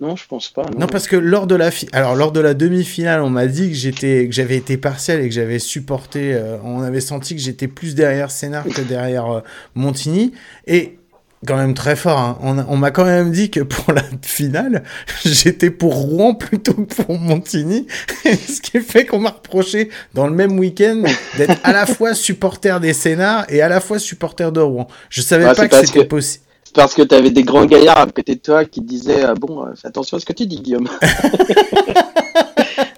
Non, 0.00 0.14
je 0.16 0.24
pense 0.28 0.48
pas. 0.50 0.62
Non, 0.64 0.80
Non, 0.80 0.86
parce 0.88 1.06
que 1.06 1.16
lors 1.16 1.46
de 1.46 1.54
la 1.54 1.70
fi- 1.70 1.88
alors 1.92 2.14
lors 2.16 2.32
de 2.32 2.40
la 2.40 2.52
demi-finale, 2.52 3.22
on 3.22 3.30
m'a 3.30 3.46
dit 3.46 3.68
que 3.70 3.76
j'étais 3.76 4.26
que 4.26 4.34
j'avais 4.34 4.56
été 4.56 4.76
partial 4.76 5.20
et 5.20 5.28
que 5.28 5.34
j'avais 5.34 5.60
supporté. 5.60 6.34
euh, 6.34 6.56
on 6.64 6.82
avait 6.82 7.00
senti 7.00 7.34
que 7.36 7.40
j'étais 7.40 7.68
plus 7.68 7.94
derrière 7.94 8.30
Sénart 8.32 8.64
que 8.66 8.82
derrière 8.82 9.30
euh, 9.30 9.40
Montigny 9.76 10.32
et 10.66 10.98
quand 11.44 11.56
même 11.56 11.74
très 11.74 11.96
fort. 11.96 12.18
hein, 12.18 12.66
On, 12.68 12.76
m'a 12.76 12.90
quand 12.90 13.04
même 13.04 13.30
dit 13.30 13.50
que 13.50 13.60
pour 13.60 13.92
la 13.92 14.02
finale, 14.22 14.82
j'étais 15.24 15.70
pour 15.70 15.94
Rouen 15.94 16.34
plutôt 16.34 16.74
que 16.74 16.94
pour 17.02 17.18
Montigny, 17.18 17.86
ce 18.24 18.60
qui 18.60 18.80
fait 18.80 19.06
qu'on 19.06 19.20
m'a 19.20 19.30
reproché 19.30 19.90
dans 20.14 20.26
le 20.26 20.34
même 20.34 20.58
week-end 20.58 21.02
d'être 21.36 21.58
à 21.62 21.72
la 21.72 21.86
fois 21.94 22.14
supporter 22.14 22.80
des 22.80 22.92
Sénards 22.92 23.44
et 23.48 23.62
à 23.62 23.68
la 23.68 23.80
fois 23.80 23.98
supporter 23.98 24.50
de 24.52 24.60
Rouen. 24.60 24.86
Je 25.10 25.20
savais 25.20 25.44
Ouais, 25.44 25.54
pas 25.54 25.68
que 25.68 25.76
c'était 25.86 26.00
que- 26.00 26.04
possible. 26.04 26.42
C'est 26.64 26.74
parce 26.74 26.94
que 26.94 27.02
t'avais 27.02 27.30
des 27.30 27.44
grands 27.44 27.66
gaillards 27.66 27.98
à 27.98 28.06
côté 28.06 28.34
de 28.34 28.40
toi 28.40 28.64
qui 28.64 28.80
disaient 28.80 29.24
euh, 29.24 29.34
bon, 29.34 29.64
euh, 29.64 29.74
fais 29.80 29.86
attention 29.88 30.16
à 30.16 30.20
ce 30.20 30.24
que 30.26 30.32
tu 30.32 30.44
dis, 30.46 30.60
Guillaume. 30.60 30.88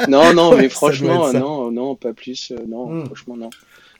non, 0.09 0.32
non, 0.32 0.57
mais 0.57 0.68
franchement, 0.68 1.32
non, 1.32 1.70
non, 1.70 1.94
pas 1.94 2.12
plus. 2.12 2.53
euh, 2.53 2.57
non, 2.68 2.86
Hmm. 2.88 3.07
franchement, 3.07 3.36
non. 3.36 3.51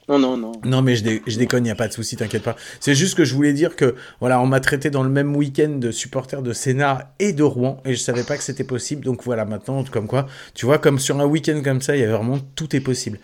Non, 0.09 0.19
non, 0.21 0.37
non. 0.37 0.53
Non, 0.65 0.83
mais 0.83 0.95
je, 0.95 1.03
dé- 1.03 1.23
je 1.27 1.37
déconne, 1.37 1.65
il 1.65 1.69
n'y 1.69 1.71
a 1.73 1.75
pas 1.75 1.89
de 1.89 1.93
souci, 1.93 2.17
t'inquiète 2.17 2.45
pas. 2.45 2.55
C'est 2.79 2.95
juste 2.95 3.17
que 3.17 3.25
je 3.25 3.35
voulais 3.35 3.53
dire 3.53 3.75
que, 3.75 3.97
voilà, 4.21 4.41
on 4.41 4.47
m'a 4.47 4.61
traité 4.61 4.89
dans 4.89 5.03
le 5.03 5.11
même 5.11 5.35
week-end 5.35 5.71
de 5.79 5.91
supporter 5.91 6.43
de 6.43 6.53
Sénart 6.53 7.03
et 7.19 7.33
de 7.33 7.43
Rouen, 7.43 7.81
et 7.85 7.93
je 7.95 7.99
savais 7.99 8.23
pas 8.23 8.37
que 8.37 8.45
c'était 8.45 8.63
possible. 8.63 9.05
Donc 9.05 9.25
voilà, 9.25 9.45
maintenant, 9.45 9.83
comme 9.91 10.07
quoi, 10.07 10.27
tu 10.55 10.65
vois, 10.65 10.79
comme 10.79 11.01
sur 11.01 11.19
un 11.21 11.27
week-end 11.27 11.61
comme 11.65 11.81
ça, 11.83 11.97
il 11.97 12.03
y 12.03 12.05
a 12.05 12.17
vraiment 12.17 12.39
tout 12.55 12.77
est 12.77 12.81
possible. 12.81 13.19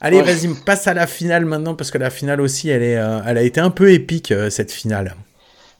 Allez, 0.00 0.16
Ouais. 0.18 0.24
vas-y, 0.24 0.48
passe 0.66 0.88
à 0.88 0.94
la 0.94 1.06
finale 1.06 1.44
maintenant, 1.44 1.76
parce 1.76 1.92
que 1.92 1.98
la 1.98 2.10
finale 2.10 2.40
aussi, 2.40 2.68
elle, 2.68 2.82
est, 2.82 2.96
euh, 2.98 3.20
elle 3.26 3.38
a 3.38 3.42
été 3.42 3.60
un 3.60 3.70
peu 3.70 3.92
épique, 3.92 4.32
euh, 4.32 4.50
cette 4.50 4.72
finale. 4.72 5.14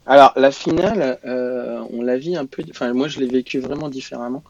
Alors, 0.07 0.32
la 0.36 0.52
finale, 0.52 1.18
euh, 1.26 1.80
on 1.92 2.00
l'a 2.02 2.16
vu 2.16 2.36
un 2.36 2.46
peu. 2.46 2.62
Enfin, 2.70 2.92
moi, 2.92 3.09
je 3.09 3.18
l'ai 3.18 3.26
vécu 3.26 3.59
vraiment 3.59 3.88
différemment. 3.88 4.44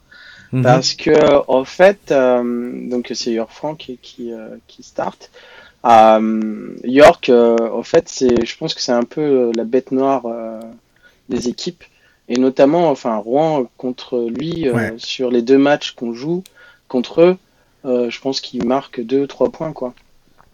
Mhm. 0.53 0.63
Parce 0.63 0.93
que, 0.95 1.13
en 1.49 1.65
fait, 1.65 2.13
donc 2.13 3.11
c'est 3.15 3.33
York 3.33 3.51
Frank 3.51 3.79
qui, 3.79 3.99
qui, 4.03 4.33
qui 4.69 4.83
start. 4.83 5.31
Euh, 5.87 6.75
York, 6.85 7.29
euh, 7.29 7.57
en 7.73 7.83
fait, 7.83 8.09
c'est, 8.09 8.45
je 8.47 8.57
pense 8.57 8.75
que 8.75 8.81
c'est 8.81 8.93
un 8.93 9.03
peu 9.03 9.21
euh, 9.21 9.53
la 9.55 9.65
bête 9.65 9.93
noire 9.93 10.23
euh, 10.27 10.61
des 11.29 11.49
équipes. 11.49 11.85
Et 12.29 12.39
notamment, 12.39 12.89
enfin, 12.91 13.17
Rouen 13.17 13.67
contre 13.77 14.27
lui, 14.31 14.67
euh, 14.69 14.73
Ouais. 14.75 14.95
sur 14.97 15.31
les 15.31 15.43
deux 15.43 15.59
matchs 15.59 15.91
qu'on 15.93 16.15
joue 16.15 16.43
contre 16.89 17.21
eux, 17.21 17.37
euh, 17.85 18.09
je 18.09 18.19
pense 18.21 18.41
qu'il 18.41 18.65
marque 18.65 19.01
deux, 19.03 19.27
trois 19.27 19.51
points, 19.51 19.73
quoi. 19.73 19.93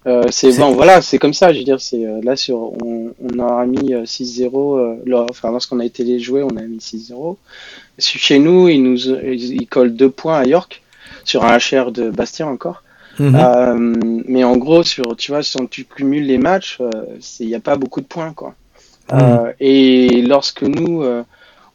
Euh, 0.07 0.25
c'est 0.31 0.57
bon, 0.59 0.73
voilà, 0.73 1.03
c'est 1.03 1.19
comme 1.19 1.35
ça. 1.35 1.53
Je 1.53 1.59
veux 1.59 1.65
dire, 1.65 1.81
c'est 1.81 2.07
euh, 2.07 2.21
là 2.25 2.35
sur, 2.35 2.57
on, 2.83 3.13
on 3.23 3.39
a 3.39 3.67
mis 3.67 3.93
euh, 3.95 4.05
6-0. 4.05 4.79
euh, 5.07 5.27
enfin, 5.31 5.51
lorsqu'on 5.53 5.79
a 5.79 5.85
été 5.85 6.03
les 6.05 6.19
jouer, 6.19 6.43
on 6.43 6.57
a 6.57 6.63
mis 6.63 6.79
6-0. 6.81 7.37
Chez 7.99 8.39
nous, 8.39 8.69
ils 8.69 8.83
nous, 8.83 8.97
ils, 8.99 9.53
ils 9.63 9.67
collent 9.69 9.95
deux 9.95 10.11
points 10.11 10.39
à 10.39 10.47
York 10.47 10.83
sur 11.25 11.45
un 11.45 11.57
HR 11.59 11.93
de 11.93 12.09
Bastien 12.11 12.47
encore. 12.49 12.83
Mhm. 13.19 13.35
Euh, 13.35 13.75
mais 14.27 14.45
en 14.45 14.57
gros, 14.57 14.83
sur, 14.83 15.17
tu 15.17 15.33
vois, 15.33 15.43
si 15.43 15.57
tu 15.71 15.85
cumules 15.85 16.27
les 16.27 16.39
matchs, 16.39 16.79
euh, 16.81 16.91
il 17.41 17.47
n'y 17.49 17.55
a 17.55 17.61
pas 17.61 17.77
beaucoup 17.77 18.01
de 18.01 18.07
points, 18.07 18.33
quoi. 18.33 18.55
Mhm. 19.13 19.19
Euh, 19.21 19.53
et 19.61 20.23
lorsque 20.23 20.63
nous, 20.63 21.03
euh, 21.03 21.25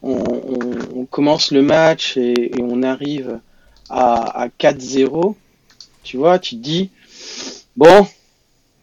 on, 0.03 0.13
on- 0.15 0.99
on 1.01 1.05
commence 1.05 1.51
le 1.51 1.61
match 1.63 2.17
et, 2.17 2.57
et 2.57 2.61
on 2.63 2.83
arrive 2.83 3.39
à, 3.89 4.43
à 4.43 4.49
4-0, 4.49 5.36
tu 6.03 6.17
vois, 6.17 6.39
tu 6.39 6.55
te 6.57 6.61
dis, 6.61 6.91
bon, 7.75 8.07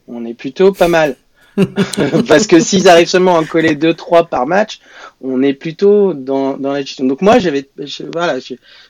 on 0.09 0.25
est 0.25 0.35
plutôt 0.35 0.73
pas 0.73 0.89
mal. 0.89 1.17
Parce 2.29 2.47
que 2.47 2.61
s'ils 2.61 2.89
arrivent 2.89 3.09
seulement 3.09 3.37
à 3.37 3.41
en 3.41 3.45
coller 3.45 3.75
2-3 3.77 4.29
par 4.29 4.47
match, 4.47 4.81
on 5.21 5.43
est 5.43 5.55
plutôt 5.55 6.15
dans, 6.15 6.57
dans 6.57 6.73
la 6.73 6.81
gestion. 6.83 7.05
Donc 7.07 7.23
moi, 7.23 7.39
j'avais, 7.39 7.69
voilà, 8.13 8.39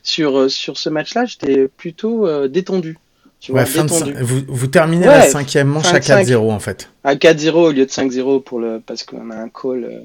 sur, 0.03 0.39
euh, 0.39 0.49
sur 0.49 0.79
ce 0.79 0.89
match-là, 0.89 1.25
j'étais 1.27 1.69
plutôt 1.69 2.27
euh, 2.27 2.49
détendu. 2.49 2.99
Tu 3.43 3.51
vois, 3.51 3.63
Ouais, 3.63 3.67
fin 3.67 3.85
de 3.85 3.89
détendu. 3.91 4.13
cin- 4.15 4.23
vous, 4.23 4.41
vous 4.47 4.67
terminez 4.69 5.09
Ouais, 5.09 5.19
la 5.19 5.23
cinquième 5.29 5.67
manche 5.67 5.93
à 5.93 5.99
de 5.99 6.05
cinq. 6.05 6.25
4-0, 6.27 6.53
en 6.53 6.61
fait. 6.61 6.89
À 7.03 7.17
4-0 7.17 7.55
au 7.57 7.73
lieu 7.73 7.85
de 7.85 7.91
5-0 7.91 8.39
pour 8.41 8.61
le, 8.61 8.81
parce 8.87 9.03
qu'on 9.03 9.31
a 9.31 9.35
un 9.35 9.49
call. 9.49 9.83
euh, 9.85 9.99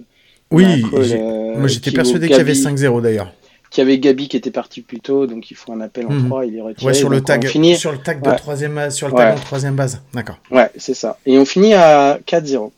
Oui, 0.49 0.65
un 0.65 0.89
call, 0.89 1.03
j'ai- 1.03 1.21
euh, 1.21 1.55
moi 1.55 1.67
j'étais 1.67 1.91
persuadé 1.91 2.27
qu'il 2.27 2.35
y 2.38 2.39
avait 2.39 2.53
Gabi- 2.53 2.63
5-0 2.63 2.99
d'ailleurs. 2.99 3.31
Qu'il 3.69 3.83
y 3.83 3.85
avait 3.88 3.99
Gabi 3.99 4.27
qui 4.27 4.38
était 4.38 4.49
parti 4.49 4.81
plus 4.81 4.99
tôt, 5.01 5.27
donc 5.27 5.51
il 5.51 5.53
faut 5.55 5.71
un 5.71 5.81
appel 5.81 6.07
en 6.07 6.13
Mhm. 6.13 6.25
3, 6.25 6.45
il 6.47 6.57
est 6.57 6.61
retiré. 6.61 6.88
Ouais, 6.88 6.93
sur 6.95 7.09
le 7.09 7.21
tag, 7.21 7.45
sur 7.75 7.91
le 7.91 7.99
tag 7.99 8.23
de 8.23 8.35
troisième, 8.35 8.89
sur 8.89 9.07
le 9.07 9.13
tag 9.13 9.38
en 9.38 9.39
troisième 9.39 9.75
base. 9.75 10.01
D'accord. 10.15 10.39
Ouais, 10.49 10.71
c'est 10.77 10.95
ça. 10.95 11.19
Et 11.27 11.38
on 11.38 11.45
finit 11.45 11.75
à 11.75 12.17
4-0. 12.25 12.71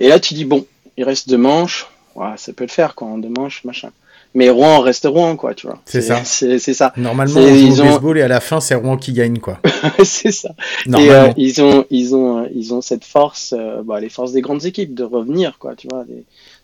Et 0.00 0.08
là, 0.08 0.18
tu 0.18 0.34
dis, 0.34 0.44
bon, 0.44 0.66
il 0.96 1.04
reste 1.04 1.28
deux 1.28 1.36
manches. 1.38 1.86
Ouais, 2.16 2.26
ça 2.38 2.52
peut 2.52 2.64
le 2.64 2.70
faire, 2.70 2.96
quoi, 2.96 3.06
en 3.06 3.18
deux 3.18 3.28
manches, 3.28 3.62
machin. 3.64 3.90
Mais 4.34 4.48
Rouen 4.48 4.80
reste 4.80 5.06
Rouen, 5.06 5.36
quoi, 5.36 5.54
tu 5.54 5.66
vois. 5.66 5.78
C'est 5.84 6.00
ça. 6.00 6.24
C'est 6.24 6.58
ça. 6.74 6.92
Normalement, 6.96 7.40
on 7.40 7.48
joue 7.48 7.54
ils 7.54 7.80
au 7.80 7.84
ont- 7.84 7.86
baseball 7.88 8.18
et 8.18 8.22
à 8.22 8.28
la 8.28 8.40
fin, 8.40 8.60
c'est 8.60 8.74
Rouen 8.74 8.96
qui 8.96 9.12
gagne, 9.12 9.38
quoi. 9.40 9.58
c'est 10.04 10.32
ça. 10.32 10.50
Et 10.86 11.10
euh, 11.10 11.28
ils 11.36 11.62
ont, 11.62 11.84
ils 11.90 12.14
ont, 12.14 12.38
euh, 12.44 12.48
ils 12.54 12.72
ont 12.72 12.80
cette 12.80 13.04
force, 13.04 13.54
euh, 13.56 13.82
bah, 13.84 14.00
les 14.00 14.08
forces 14.08 14.32
des 14.32 14.40
grandes 14.40 14.64
équipes 14.64 14.94
de 14.94 15.04
revenir, 15.04 15.58
quoi, 15.58 15.74
tu 15.76 15.86
vois. 15.90 16.04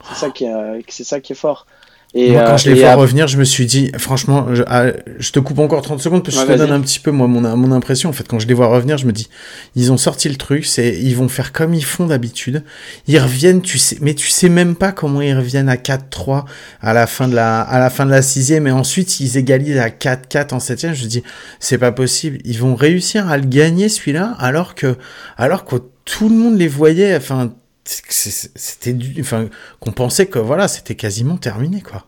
C'est 0.09 0.15
ça 0.17 0.31
qui 0.31 0.45
est, 0.45 0.85
c'est 0.89 1.05
ça 1.05 1.21
qui 1.21 1.33
est 1.33 1.37
fort. 1.37 1.67
Et, 2.15 2.33
moi, 2.33 2.45
quand 2.47 2.57
je 2.57 2.71
les 2.71 2.81
vois 2.81 2.95
revenir, 2.95 3.29
je 3.29 3.37
me 3.37 3.45
suis 3.45 3.67
dit, 3.67 3.93
franchement, 3.99 4.55
je, 4.55 4.63
ah, 4.67 4.87
je, 5.19 5.31
te 5.31 5.41
coupe 5.41 5.59
encore 5.59 5.83
30 5.83 6.01
secondes 6.01 6.25
parce 6.25 6.39
que 6.39 6.43
je 6.47 6.53
te 6.55 6.59
donne 6.59 6.73
un 6.73 6.81
petit 6.81 7.01
peu 7.01 7.11
moi 7.11 7.27
mon, 7.27 7.55
mon 7.55 7.71
impression. 7.71 8.09
En 8.09 8.15
fait, 8.15 8.27
quand 8.27 8.39
je 8.39 8.47
les 8.47 8.55
vois 8.55 8.69
revenir, 8.69 8.97
je 8.97 9.07
me 9.07 9.13
dis, 9.13 9.29
ils 9.77 9.93
ont 9.93 9.99
sorti 9.99 10.31
le 10.31 10.37
truc, 10.37 10.65
c'est 10.65 10.97
ils 10.99 11.15
vont 11.15 11.29
faire 11.29 11.53
comme 11.53 11.75
ils 11.75 11.85
font 11.85 12.07
d'habitude. 12.07 12.65
Ils 13.09 13.19
reviennent, 13.19 13.61
tu 13.61 13.77
sais, 13.77 13.99
mais 14.01 14.15
tu 14.15 14.29
sais 14.29 14.49
même 14.49 14.75
pas 14.75 14.91
comment 14.91 15.21
ils 15.21 15.37
reviennent 15.37 15.69
à 15.69 15.77
4-3 15.77 16.47
à 16.81 16.95
la 16.95 17.07
fin 17.07 17.29
de 17.29 17.35
la 17.35 17.61
à 17.61 17.79
la 17.79 17.91
fin 17.91 18.07
de 18.07 18.11
la 18.11 18.23
sixième 18.23 18.67
et 18.67 18.73
ensuite 18.73 19.21
ils 19.21 19.37
égalisent 19.37 19.77
à 19.79 19.91
4-4 19.91 20.55
en 20.55 20.61
septième. 20.61 20.95
Je 20.95 21.05
me 21.05 21.09
dis, 21.09 21.23
c'est 21.61 21.79
pas 21.79 21.93
possible. 21.93 22.39
Ils 22.45 22.59
vont 22.59 22.75
réussir 22.75 23.29
à 23.29 23.37
le 23.37 23.45
gagner 23.45 23.91
celui-là 23.91 24.35
alors 24.39 24.75
que 24.75 24.97
alors 25.37 25.67
que 25.67 25.77
tout 26.07 26.31
le 26.31 26.37
monde 26.37 26.57
les 26.59 26.69
voyait. 26.69 27.15
Enfin, 27.15 27.53
c'était 27.89 28.95
enfin 29.21 29.49
qu'on 29.81 29.93
pensait 29.93 30.27
que 30.27 30.39
voilà 30.39 30.69
c'était 30.69 30.95
quasiment 30.95 31.37
terminé 31.37 31.81
quoi 31.81 32.05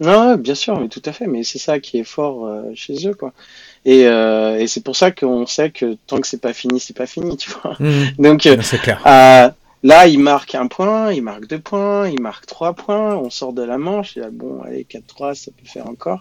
non 0.00 0.36
bien 0.36 0.54
sûr 0.54 0.78
mais 0.78 0.88
tout 0.88 1.02
à 1.04 1.12
fait 1.12 1.26
mais 1.26 1.44
c'est 1.44 1.58
ça 1.58 1.80
qui 1.80 1.98
est 1.98 2.04
fort 2.04 2.46
euh, 2.46 2.62
chez 2.74 3.08
eux 3.08 3.14
quoi 3.14 3.32
et, 3.84 4.06
euh, 4.06 4.58
et 4.58 4.66
c'est 4.66 4.82
pour 4.82 4.96
ça 4.96 5.10
qu'on 5.10 5.46
sait 5.46 5.70
que 5.70 5.96
tant 6.06 6.20
que 6.20 6.26
c'est 6.26 6.40
pas 6.40 6.52
fini 6.52 6.78
c'est 6.78 6.96
pas 6.96 7.06
fini 7.06 7.36
tu 7.38 7.50
vois 7.50 7.76
mmh. 7.80 8.04
donc 8.18 8.46
euh, 8.46 8.56
clair 8.82 9.00
là 9.84 10.06
il 10.08 10.18
marque 10.18 10.54
un 10.54 10.66
point 10.66 11.12
il 11.12 11.22
marque 11.22 11.46
deux 11.46 11.60
points 11.60 12.08
il 12.08 12.20
marque 12.20 12.46
trois 12.46 12.74
points 12.74 13.16
on 13.16 13.30
sort 13.30 13.52
de 13.52 13.62
la 13.62 13.78
manche 13.78 14.16
et 14.16 14.22
bon 14.30 14.60
allez 14.62 14.86
4-3 14.88 15.34
ça 15.34 15.50
peut 15.50 15.66
faire 15.66 15.88
encore 15.88 16.20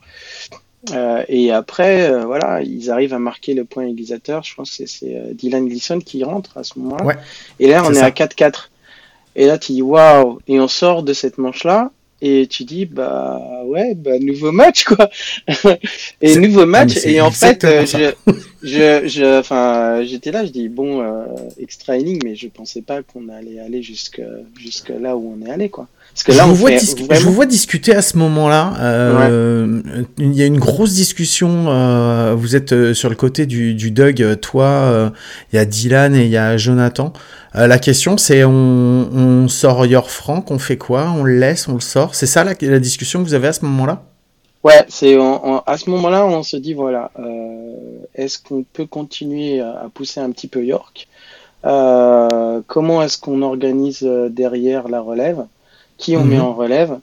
et 1.27 1.51
après, 1.51 2.23
voilà, 2.23 2.61
ils 2.61 2.89
arrivent 2.91 3.13
à 3.13 3.19
marquer 3.19 3.53
le 3.53 3.65
point 3.65 3.83
égalisateur. 3.83 4.43
Je 4.43 4.55
pense 4.55 4.77
que 4.77 4.85
c'est 4.85 5.33
Dylan 5.33 5.67
Gleason 5.67 5.99
qui 5.99 6.23
rentre 6.23 6.57
à 6.57 6.63
ce 6.63 6.79
moment-là. 6.79 7.17
et 7.59 7.67
là, 7.67 7.83
on 7.85 7.93
est 7.93 7.99
à 7.99 8.11
4-4. 8.11 8.69
Et 9.38 9.45
là, 9.45 9.57
tu 9.57 9.71
dis 9.71 9.81
waouh, 9.83 10.39
et 10.47 10.59
on 10.59 10.67
sort 10.67 11.03
de 11.03 11.13
cette 11.13 11.38
manche-là, 11.38 11.91
et 12.21 12.47
tu 12.47 12.63
dis 12.63 12.88
bah 12.88 13.39
ouais, 13.65 13.93
bah 13.93 14.17
nouveau 14.19 14.51
match 14.51 14.83
quoi. 14.85 15.09
et 16.21 16.35
nouveau 16.38 16.65
match, 16.65 16.97
et 17.05 17.21
en 17.21 17.29
fait, 17.29 17.63
euh, 17.63 17.85
je, 17.85 18.33
je, 18.63 19.07
je, 19.07 19.39
enfin, 19.39 20.03
j'étais 20.03 20.31
là, 20.31 20.43
je 20.43 20.51
dis 20.51 20.69
bon, 20.69 21.01
euh, 21.01 21.25
extra 21.59 21.97
inning, 21.97 22.19
mais 22.23 22.35
je 22.35 22.47
pensais 22.47 22.81
pas 22.81 23.03
qu'on 23.03 23.29
allait 23.29 23.59
aller 23.59 23.83
jusque 23.83 24.21
jusque 24.59 24.89
là 24.89 25.15
où 25.15 25.38
on 25.38 25.45
est 25.45 25.51
allé 25.51 25.69
quoi. 25.69 25.88
Parce 26.18 26.24
que 26.24 26.32
là, 26.32 26.45
je, 26.45 26.49
vous 26.49 26.55
vois 26.55 26.72
je 26.72 27.24
vous 27.24 27.32
vois 27.32 27.45
discuter 27.45 27.93
à 27.93 28.01
ce 28.01 28.18
moment-là. 28.18 28.74
Euh, 28.80 29.82
Il 30.18 30.34
y 30.34 30.41
a 30.41 30.47
une 30.47 30.57
grosse 30.57 30.93
discussion. 30.93 31.65
Euh, 31.68 32.34
vous 32.36 32.55
êtes 32.55 32.93
sur 32.93 33.09
le 33.09 33.15
côté 33.15 33.45
du, 33.45 33.76
du 33.76 33.91
Doug, 33.91 34.39
toi, 34.41 35.11
il 35.53 35.55
y 35.55 35.59
a 35.59 35.65
Dylan 35.65 36.15
et 36.15 36.26
il 36.26 36.32
y 36.32 36.38
a 36.38 36.57
Jonathan. 36.57 37.13
Euh, 37.57 37.68
la 37.68 37.80
question, 37.80 38.18
c'est 38.18 38.43
on, 38.43 39.47
sort 39.47 39.86
Yor 39.86 40.11
Frank, 40.11 40.51
on 40.51 40.59
fait 40.59 40.78
quoi? 40.78 41.11
On 41.18 41.24
le 41.24 41.39
laisse, 41.39 41.68
on 41.68 41.76
le 41.76 41.80
sort? 41.80 42.13
C'est 42.13 42.26
ça 42.26 42.43
la, 42.43 42.53
la, 42.59 42.80
discussion 42.80 43.20
que 43.20 43.28
vous 43.28 43.34
avez 43.34 43.47
à 43.47 43.53
ce 43.53 43.65
moment-là? 43.65 44.03
Ouais, 44.63 44.86
c'est 44.89 45.18
à 45.65 45.78
ce 45.78 45.89
moment-là, 45.89 46.26
on 46.26 46.43
se 46.43 46.57
dit 46.57 46.74
voilà, 46.74 47.11
euh, 47.20 47.74
est-ce 48.15 48.38
qu'on 48.38 48.63
peut 48.63 48.86
continuer 48.86 49.61
à, 49.61 49.86
pousser 49.93 50.20
un 50.20 50.30
petit 50.32 50.47
peu 50.47 50.63
York? 50.65 51.07
Euh, 51.65 52.61
Comment 52.68 53.01
est-ce 53.01 53.18
qu'on 53.18 53.41
organise 53.41 54.03
derrière 54.30 54.88
la 54.89 54.99
relève? 55.01 55.45
Qui 55.97 56.15
on 56.15 56.23
met 56.23 56.35
mhm. 56.35 56.43
en 56.43 56.53
relève 56.53 56.99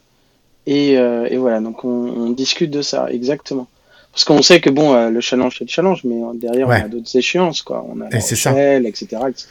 et, 0.67 0.97
voilà, 1.37 1.61
donc 1.61 1.85
on, 1.85 2.31
discute 2.31 2.71
de 2.71 2.83
ça 2.83 3.09
exactement. 3.11 3.67
Parce 4.13 4.25
qu'on 4.25 4.43
sait 4.43 4.61
que 4.61 4.71
bon, 4.71 5.11
le 5.11 5.21
challenge 5.21 5.57
c'est 5.59 5.65
le 5.65 5.71
challenge, 5.71 6.05
mais 6.05 6.17
derrière 6.35 6.69
on 6.69 6.71
a 6.71 6.89
d'autres 6.89 7.17
échéances, 7.17 7.63
quoi. 7.63 7.85
On 7.89 8.01
a 8.01 8.09
la 8.09 8.19
etc., 8.89 9.19
etc. 9.29 9.49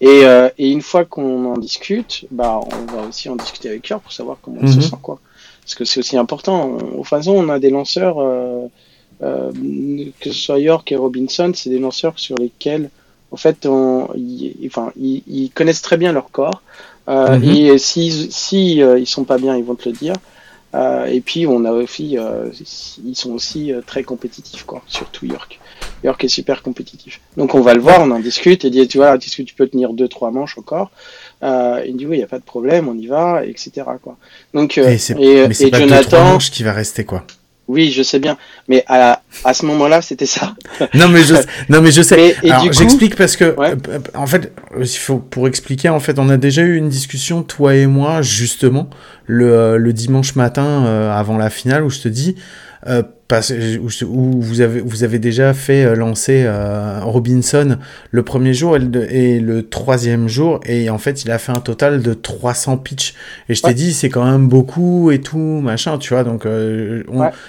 Et, 0.00 0.24
euh, 0.24 0.50
et 0.58 0.70
une 0.70 0.82
fois 0.82 1.04
qu'on 1.04 1.46
en 1.46 1.56
discute, 1.56 2.26
bah, 2.30 2.60
on 2.60 2.92
va 2.92 3.08
aussi 3.08 3.28
en 3.28 3.36
discuter 3.36 3.68
avec 3.68 3.90
eux 3.90 3.98
pour 3.98 4.12
savoir 4.12 4.38
comment 4.42 4.58
on 4.62 4.66
se 4.66 4.76
mhm. 4.76 4.82
sent, 4.82 4.96
quoi. 5.02 5.20
Parce 5.62 5.74
que 5.74 5.84
c'est 5.84 6.00
aussi 6.00 6.16
important. 6.16 6.76
Au 6.96 7.02
façon, 7.02 7.32
on 7.32 7.48
a 7.48 7.58
des 7.58 7.70
lanceurs, 7.70 8.18
euh, 8.18 8.66
euh, 9.22 9.50
que 10.20 10.30
ce 10.30 10.38
soit 10.38 10.60
York 10.60 10.92
et 10.92 10.96
Robinson, 10.96 11.50
c'est 11.54 11.70
des 11.70 11.78
lanceurs 11.78 12.18
sur 12.18 12.36
lesquels, 12.36 12.90
en 13.30 13.36
fait, 13.36 13.66
on, 13.66 14.08
enfin, 14.66 14.92
ils, 14.96 15.22
ils, 15.26 15.50
connaissent 15.50 15.82
très 15.82 15.96
bien 15.96 16.12
leur 16.12 16.30
corps. 16.30 16.62
Euh, 17.08 17.38
mhm. 17.38 17.44
Et 17.44 17.78
si, 17.78 18.28
si 18.30 18.82
euh, 18.82 18.98
ils 18.98 19.06
sont 19.06 19.24
pas 19.24 19.38
bien, 19.38 19.56
ils 19.56 19.64
vont 19.64 19.74
te 19.74 19.88
le 19.88 19.94
dire. 19.94 20.14
Euh, 20.74 21.06
et 21.06 21.20
puis 21.20 21.46
on 21.46 21.64
a 21.64 21.70
aussi, 21.70 22.18
euh, 22.18 22.50
ils 23.04 23.16
sont 23.16 23.30
aussi 23.30 23.72
euh, 23.72 23.80
très 23.86 24.02
compétitifs, 24.02 24.64
quoi, 24.64 24.82
surtout 24.86 25.24
York. 25.24 25.58
York 26.04 26.22
est 26.24 26.28
super 26.28 26.62
compétitif. 26.62 27.20
Donc 27.36 27.54
on 27.54 27.62
va 27.62 27.72
le 27.72 27.80
voir, 27.80 28.00
on 28.00 28.10
en 28.10 28.18
discute 28.18 28.64
et 28.64 28.70
dit 28.70 28.86
tu 28.86 28.98
vois, 28.98 29.14
est-ce 29.14 29.36
que 29.36 29.42
tu 29.42 29.54
peux 29.54 29.66
tenir 29.68 29.92
deux 29.92 30.08
trois 30.08 30.30
manches 30.30 30.58
encore? 30.58 30.90
Euh, 31.42 31.82
Il 31.86 31.96
dit 31.96 32.06
oui, 32.06 32.18
il 32.18 32.20
y 32.20 32.24
a 32.24 32.26
pas 32.26 32.38
de 32.38 32.44
problème, 32.44 32.88
on 32.88 32.98
y 32.98 33.06
va, 33.06 33.44
etc. 33.44 33.70
Quoi. 34.02 34.16
Donc 34.52 34.76
et, 34.76 34.96
et, 35.18 35.44
et 35.44 35.70
pas 35.70 35.80
Jonathan, 35.80 36.10
deux, 36.10 36.32
manches 36.32 36.50
qui 36.50 36.62
va 36.62 36.72
rester 36.72 37.04
quoi. 37.04 37.24
Oui, 37.68 37.90
je 37.90 38.02
sais 38.02 38.20
bien, 38.20 38.36
mais 38.68 38.84
à, 38.86 39.22
à 39.44 39.52
ce 39.52 39.66
moment-là, 39.66 40.00
c'était 40.00 40.26
ça. 40.26 40.54
non, 40.94 41.08
mais 41.08 41.24
je, 41.24 41.34
non, 41.68 41.80
mais 41.80 41.90
je 41.90 42.00
sais. 42.02 42.36
Alors, 42.48 42.72
j'explique 42.72 43.16
parce 43.16 43.36
que, 43.36 43.56
euh, 43.58 43.74
en 44.14 44.26
fait, 44.26 44.52
il 44.78 44.86
faut 44.86 45.18
pour 45.18 45.48
expliquer, 45.48 45.88
en 45.88 45.98
fait, 45.98 46.18
on 46.20 46.28
a 46.28 46.36
déjà 46.36 46.62
eu 46.62 46.76
une 46.76 46.88
discussion 46.88 47.42
toi 47.42 47.74
et 47.74 47.86
moi 47.86 48.22
justement 48.22 48.88
le, 49.26 49.52
euh, 49.52 49.76
le 49.78 49.92
dimanche 49.92 50.36
matin 50.36 50.84
euh, 50.86 51.12
avant 51.12 51.36
la 51.36 51.50
finale 51.50 51.82
où 51.82 51.90
je 51.90 52.00
te 52.00 52.08
dis 52.08 52.36
parce, 53.28 53.52
où, 54.08 54.40
vous 54.40 54.60
avez 54.60 54.80
vous 54.80 55.02
avez 55.02 55.18
déjà 55.18 55.52
fait 55.52 55.84
euh, 55.84 55.96
lancer 55.96 56.44
euh, 56.44 57.00
Robinson 57.02 57.78
le 58.10 58.22
premier 58.22 58.54
jour 58.54 58.76
et 58.76 59.40
le, 59.40 59.68
troisième 59.68 60.28
jour. 60.28 60.60
Et 60.64 60.90
en 60.90 60.98
fait 60.98 61.24
il 61.24 61.30
a 61.30 61.38
fait 61.38 61.52
un 61.52 61.60
total 61.60 62.02
de 62.02 62.14
300 62.14 62.78
pitch 62.78 63.14
et 63.48 63.54
je 63.54 63.62
t'ai 63.62 63.74
dit 63.74 63.92
c'est 63.92 64.10
quand 64.10 64.24
même 64.24 64.48
beaucoup 64.48 65.10
et 65.10 65.20
tout 65.20 65.38
machin 65.38 65.98
tu 65.98 66.14
vois. 66.14 66.22
Donc 66.22 66.46
euh, 66.46 67.02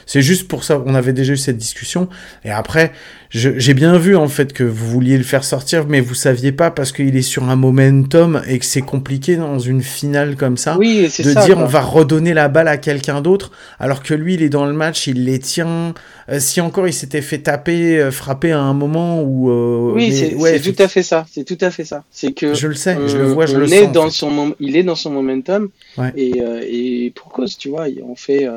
c'est 0.05 0.21
juste 0.21 0.47
pour 0.47 0.63
ça 0.63 0.81
on 0.85 0.95
avait 0.95 1.13
déjà 1.13 1.33
eu 1.33 1.37
cette 1.37 1.57
discussion. 1.57 2.09
Et 2.43 2.51
après 2.51 2.91
j'ai 3.29 3.73
bien 3.73 3.97
vu 3.97 4.15
en 4.15 4.27
fait 4.27 4.53
que 4.53 4.63
vous 4.63 4.87
vouliez 4.87 5.17
le 5.17 5.23
faire 5.23 5.43
sortir, 5.43 5.85
mais 5.87 5.99
vous 5.99 6.13
saviez 6.13 6.51
pas 6.51 6.71
parce 6.71 6.91
qu'il 6.91 7.15
est 7.15 7.21
sur 7.21 7.43
un 7.49 7.55
momentum 7.55 8.41
et 8.47 8.57
que 8.59 8.65
c'est 8.65 8.81
compliqué 8.81 9.35
dans 9.35 9.59
une 9.59 9.81
finale 9.81 10.35
comme 10.35 10.55
ça 10.57 10.77
oui, 10.77 11.03
de 11.03 11.45
dire 11.45 11.57
on 11.57 11.65
va 11.65 11.81
redonner 11.81 12.33
la 12.33 12.47
balle 12.47 12.67
à 12.67 12.77
quelqu'un 12.77 13.21
d'autre 13.21 13.51
alors 13.79 14.01
que 14.01 14.13
lui 14.13 14.35
il 14.35 14.43
est 14.43 14.49
dans 14.49 14.65
le 14.65 14.73
match, 14.73 15.07
il 15.07 15.25
les 15.25 15.39
tient. 15.39 15.93
Euh, 16.29 16.39
si 16.39 16.61
encore 16.61 16.87
il 16.87 16.93
s'était 16.93 17.21
fait 17.21 17.39
taper, 17.39 17.99
euh, 17.99 18.11
frapper 18.11 18.51
à 18.51 18.59
un 18.59 18.73
moment 18.73 19.21
où 19.21 19.49
euh, 19.49 19.93
oui 19.93 20.13
c'est 20.13 20.35
ouais, 20.35 20.59
tout 20.59 20.75
à 20.79 20.87
fait 20.87 21.03
ça, 21.03 21.25
c'est 21.31 21.43
tout 21.43 21.57
à 21.61 21.71
fait 21.71 21.85
ça. 21.85 22.03
C'est 22.11 22.31
que 22.33 22.53
je 22.53 22.67
le 22.67 22.75
sais, 22.75 22.97
je 23.07 23.17
le 23.17 23.25
vois, 23.25 23.45
je 23.45 23.57
le 23.57 23.71
est 23.71 23.87
dans 23.87 24.09
son 24.09 24.55
il 24.59 24.75
est 24.75 24.83
dans 24.83 24.95
son 24.95 25.11
momentum. 25.11 25.69
Et 26.15 26.41
et 26.69 27.11
pour 27.15 27.31
cause 27.31 27.57
tu 27.57 27.69
vois, 27.69 27.87
on 28.03 28.15
fait 28.15 28.47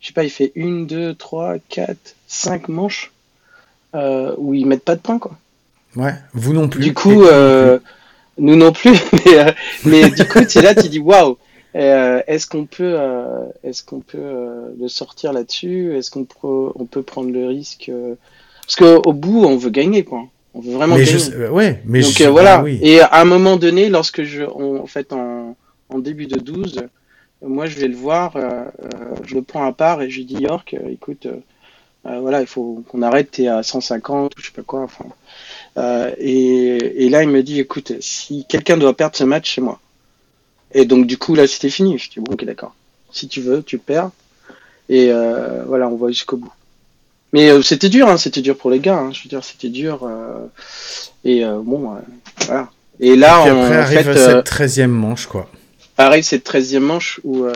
je 0.00 0.06
sais 0.06 0.12
pas, 0.12 0.24
il 0.24 0.30
fait 0.30 0.52
une, 0.54 0.86
deux, 0.86 1.14
trois, 1.14 1.56
quatre, 1.68 2.14
cinq 2.26 2.68
manches. 2.68 3.10
euh, 3.10 3.17
où 3.94 4.54
ils 4.54 4.66
mettent 4.66 4.84
pas 4.84 4.96
de 4.96 5.00
points, 5.00 5.18
quoi. 5.18 5.32
Ouais, 5.96 6.14
vous 6.34 6.52
non 6.52 6.68
plus. 6.68 6.82
Du 6.82 6.94
coup, 6.94 7.24
euh, 7.24 7.78
nous 8.38 8.56
non 8.56 8.72
plus, 8.72 8.92
mais, 9.12 9.38
euh, 9.38 9.52
mais 9.84 10.10
du 10.10 10.26
coup, 10.26 10.44
tu 10.44 10.58
es 10.58 10.62
là, 10.62 10.74
tu 10.74 10.88
dis 10.88 11.00
waouh, 11.00 11.36
euh, 11.76 12.22
est-ce 12.26 12.46
qu'on 12.46 12.66
peut, 12.66 12.94
euh, 12.98 13.44
est-ce 13.62 13.82
qu'on 13.82 14.00
peut 14.00 14.18
euh, 14.20 14.68
le 14.80 14.88
sortir 14.88 15.32
là-dessus? 15.32 15.96
Est-ce 15.96 16.10
qu'on 16.10 16.24
peut, 16.24 16.72
on 16.74 16.86
peut 16.86 17.02
prendre 17.02 17.30
le 17.30 17.46
risque 17.46 17.90
Parce 18.62 18.76
qu'au 18.76 19.12
bout, 19.12 19.44
on 19.44 19.56
veut 19.56 19.70
gagner, 19.70 20.04
quoi. 20.04 20.24
On 20.54 20.60
veut 20.60 20.72
vraiment 20.72 20.96
gagner. 20.96 21.18
Je, 21.18 21.48
ouais, 21.50 21.82
mais 21.84 22.00
Donc 22.00 22.20
voilà. 22.30 22.62
oui. 22.62 22.78
Et 22.82 23.00
à 23.00 23.20
un 23.20 23.24
moment 23.24 23.56
donné, 23.56 23.88
lorsque 23.88 24.22
je, 24.22 24.44
en 24.44 24.86
fait, 24.86 25.12
en, 25.12 25.56
en 25.88 25.98
début 25.98 26.26
de 26.26 26.38
12, 26.38 26.82
moi, 27.44 27.66
je 27.66 27.78
vais 27.78 27.88
le 27.88 27.96
voir, 27.96 28.34
je 29.24 29.34
le 29.34 29.42
prends 29.42 29.64
à 29.66 29.72
part 29.72 30.02
et 30.02 30.10
je 30.10 30.18
lui 30.18 30.24
dis 30.24 30.42
York, 30.42 30.74
écoute 30.90 31.28
euh, 32.06 32.20
voilà, 32.20 32.40
il 32.40 32.46
faut 32.46 32.84
qu'on 32.88 33.02
arrête, 33.02 33.32
t'es 33.32 33.48
à 33.48 33.62
150 33.62 34.32
ou 34.36 34.40
je 34.40 34.46
sais 34.46 34.52
pas 34.52 34.62
quoi. 34.62 34.82
Enfin, 34.82 35.04
euh, 35.76 36.12
et, 36.18 37.04
et, 37.04 37.08
là, 37.08 37.22
il 37.22 37.28
me 37.28 37.42
dit, 37.42 37.60
écoute, 37.60 37.92
si 38.00 38.44
quelqu'un 38.48 38.76
doit 38.76 38.96
perdre 38.96 39.16
ce 39.16 39.24
match, 39.24 39.54
c'est 39.54 39.60
moi. 39.60 39.80
Et 40.72 40.84
donc, 40.84 41.06
du 41.06 41.18
coup, 41.18 41.34
là, 41.34 41.46
c'était 41.46 41.70
fini. 41.70 41.98
Je 41.98 42.10
dis, 42.10 42.20
bon, 42.20 42.32
ok, 42.32 42.44
d'accord. 42.44 42.74
Si 43.10 43.28
tu 43.28 43.40
veux, 43.40 43.62
tu 43.62 43.78
perds. 43.78 44.10
Et 44.88 45.10
euh, 45.10 45.64
voilà, 45.66 45.88
on 45.88 45.96
va 45.96 46.08
jusqu'au 46.08 46.36
bout. 46.36 46.52
Mais 47.32 47.62
c'était 47.62 47.90
dur, 47.90 48.08
hein, 48.08 48.16
c'était 48.16 48.40
dur 48.40 48.56
pour 48.56 48.70
les 48.70 48.80
gars. 48.80 48.96
Hein, 48.96 49.12
je 49.12 49.22
veux 49.22 49.28
dire, 49.28 49.44
c'était 49.44 49.68
dur. 49.68 50.08
Et 51.24 51.44
bon, 51.44 52.00
voilà. 52.36 52.70
Et 53.00 53.14
là, 53.14 53.44
et 53.46 53.50
après 53.50 53.52
on, 53.52 53.72
arrive 53.72 54.02
fait, 54.02 54.16
cette 54.16 54.44
treizième 54.44 54.90
manche, 54.90 55.26
quoi. 55.26 55.48
Arrive 55.98 56.24
cette 56.24 56.42
treizième 56.42 56.84
manche 56.84 57.20
où 57.24 57.46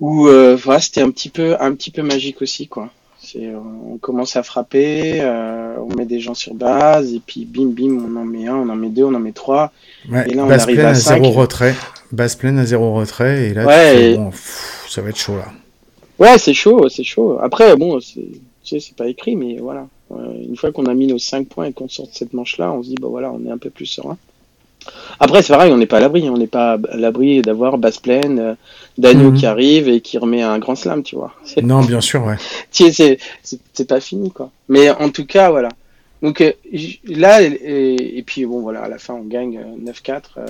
où 0.00 0.28
euh, 0.28 0.56
voilà, 0.56 0.80
c'était 0.80 1.00
un 1.02 1.10
petit 1.10 1.28
peu 1.28 1.56
un 1.60 1.74
petit 1.74 1.90
peu 1.90 2.02
magique 2.02 2.42
aussi 2.42 2.68
quoi. 2.68 2.90
C'est 3.20 3.52
on 3.54 3.98
commence 3.98 4.36
à 4.36 4.42
frapper, 4.42 5.20
euh, 5.20 5.74
on 5.78 5.94
met 5.96 6.06
des 6.06 6.20
gens 6.20 6.34
sur 6.34 6.54
base 6.54 7.12
et 7.12 7.20
puis 7.24 7.44
bim 7.44 7.66
bim 7.66 7.98
on 8.06 8.16
en 8.16 8.24
met 8.24 8.46
un, 8.46 8.54
on 8.56 8.68
en 8.68 8.76
met 8.76 8.90
deux, 8.90 9.04
on 9.04 9.14
en 9.14 9.18
met 9.18 9.32
trois. 9.32 9.72
Ouais, 10.08 10.30
et 10.30 10.34
là 10.34 10.44
on 10.44 10.50
arrive 10.50 10.80
à, 10.80 10.90
à 10.90 10.94
zéro 10.94 11.30
retrait, 11.30 11.74
base 12.12 12.36
pleine 12.36 12.58
à 12.58 12.64
zéro 12.64 12.94
retrait 12.94 13.48
et 13.48 13.54
là 13.54 13.66
ouais, 13.66 14.16
bon, 14.16 14.30
ça 14.88 15.02
va 15.02 15.10
être 15.10 15.18
chaud 15.18 15.36
là. 15.36 15.46
Ouais 16.18 16.38
c'est 16.38 16.54
chaud, 16.54 16.88
c'est 16.88 17.04
chaud. 17.04 17.38
Après 17.42 17.76
bon 17.76 18.00
c'est 18.00 18.20
tu 18.64 18.78
sais, 18.78 18.80
c'est 18.80 18.96
pas 18.96 19.08
écrit 19.08 19.34
mais 19.34 19.56
voilà. 19.58 19.88
Euh, 20.12 20.42
une 20.42 20.56
fois 20.56 20.72
qu'on 20.72 20.86
a 20.86 20.94
mis 20.94 21.06
nos 21.06 21.18
5 21.18 21.48
points 21.48 21.66
et 21.66 21.72
qu'on 21.72 21.88
sort 21.88 22.06
de 22.06 22.12
cette 22.14 22.32
manche 22.32 22.56
là, 22.56 22.72
on 22.72 22.82
se 22.82 22.88
dit 22.88 22.96
bah 23.00 23.08
voilà 23.10 23.32
on 23.32 23.44
est 23.44 23.50
un 23.50 23.58
peu 23.58 23.70
plus 23.70 23.86
serein. 23.86 24.16
Après, 25.20 25.42
c'est 25.42 25.52
pareil, 25.52 25.72
on 25.72 25.76
n'est 25.78 25.86
pas 25.86 25.98
à 25.98 26.00
l'abri. 26.00 26.28
On 26.30 26.36
n'est 26.38 26.46
pas 26.46 26.74
à 26.92 26.96
l'abri 26.96 27.42
d'avoir 27.42 27.78
basse 27.78 27.98
plaine, 27.98 28.38
euh, 28.38 28.54
Daniel 28.98 29.28
Mhm. 29.28 29.34
qui 29.36 29.46
arrive 29.46 29.88
et 29.88 30.00
qui 30.00 30.18
remet 30.18 30.42
un 30.42 30.58
grand 30.58 30.74
slam, 30.76 31.02
tu 31.02 31.16
vois. 31.16 31.32
Non, 31.62 31.80
bien 31.82 32.00
sûr, 32.00 32.24
ouais. 32.24 32.36
c'est- 32.70 32.92
c'est 32.92 33.18
c'est- 33.42 33.60
c'est 33.72 33.88
pas 33.88 34.00
fini, 34.00 34.30
quoi. 34.30 34.50
Mais 34.68 34.90
en 34.90 35.10
tout 35.10 35.26
cas, 35.26 35.50
voilà. 35.50 35.68
Donc 36.20 36.40
euh, 36.40 36.50
là, 37.06 37.42
et, 37.42 38.24
puis 38.26 38.44
bon, 38.44 38.60
voilà, 38.60 38.80
à 38.80 38.88
la 38.88 38.98
fin, 38.98 39.14
on 39.14 39.22
gagne 39.22 39.58
euh, 39.58 39.90
9-4 39.92 40.38
euh, 40.38 40.46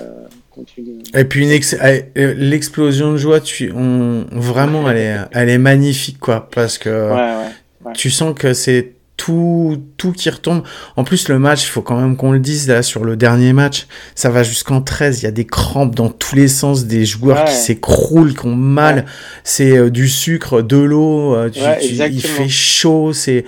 une. 0.77 1.03
Et 1.15 1.25
puis 1.25 1.45
euh, 1.47 1.99
euh, 2.17 2.33
l'explosion 2.35 3.11
de 3.11 3.17
joie, 3.17 3.39
tu, 3.39 3.71
on, 3.75 4.25
vraiment, 4.31 4.89
elle 4.89 4.97
est, 4.97 5.15
elle 5.31 5.49
est 5.49 5.59
magnifique, 5.59 6.19
quoi, 6.19 6.47
parce 6.53 6.79
que 6.79 6.89
Ouais, 6.89 7.15
ouais. 7.15 7.85
ouais. 7.85 7.93
tu 7.93 8.09
sens 8.09 8.33
que 8.35 8.53
c'est 8.53 8.93
tout, 9.19 9.77
tout 9.97 10.13
qui 10.13 10.29
retombe. 10.29 10.63
En 10.95 11.03
plus, 11.03 11.27
le 11.27 11.37
match, 11.39 11.63
il 11.63 11.67
faut 11.67 11.81
quand 11.81 11.99
même 11.99 12.15
qu'on 12.15 12.31
le 12.31 12.39
dise, 12.39 12.67
là, 12.69 12.81
sur 12.81 13.03
le 13.03 13.17
dernier 13.17 13.51
match, 13.51 13.85
ça 14.15 14.29
va 14.29 14.43
jusqu'en 14.43 14.81
13. 14.81 15.21
Il 15.21 15.25
y 15.25 15.27
a 15.27 15.31
des 15.31 15.45
crampes 15.45 15.93
dans 15.93 16.09
tous 16.09 16.35
les 16.37 16.47
sens, 16.47 16.85
des 16.85 17.05
joueurs 17.05 17.39
Ouais. 17.39 17.45
qui 17.45 17.53
s'écroulent, 17.55 18.33
qui 18.33 18.45
ont 18.45 18.55
mal. 18.55 18.95
Ouais. 18.95 19.05
C'est 19.43 19.77
euh, 19.77 19.89
du 19.89 20.07
sucre, 20.07 20.61
de 20.61 20.77
l'eau, 20.77 21.35
euh, 21.35 21.49
Ouais, 21.49 21.79
il 22.09 22.21
fait 22.21 22.47
chaud, 22.47 23.11
c'est, 23.13 23.43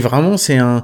vraiment, 0.00 0.36
c'est 0.38 0.56
un, 0.56 0.82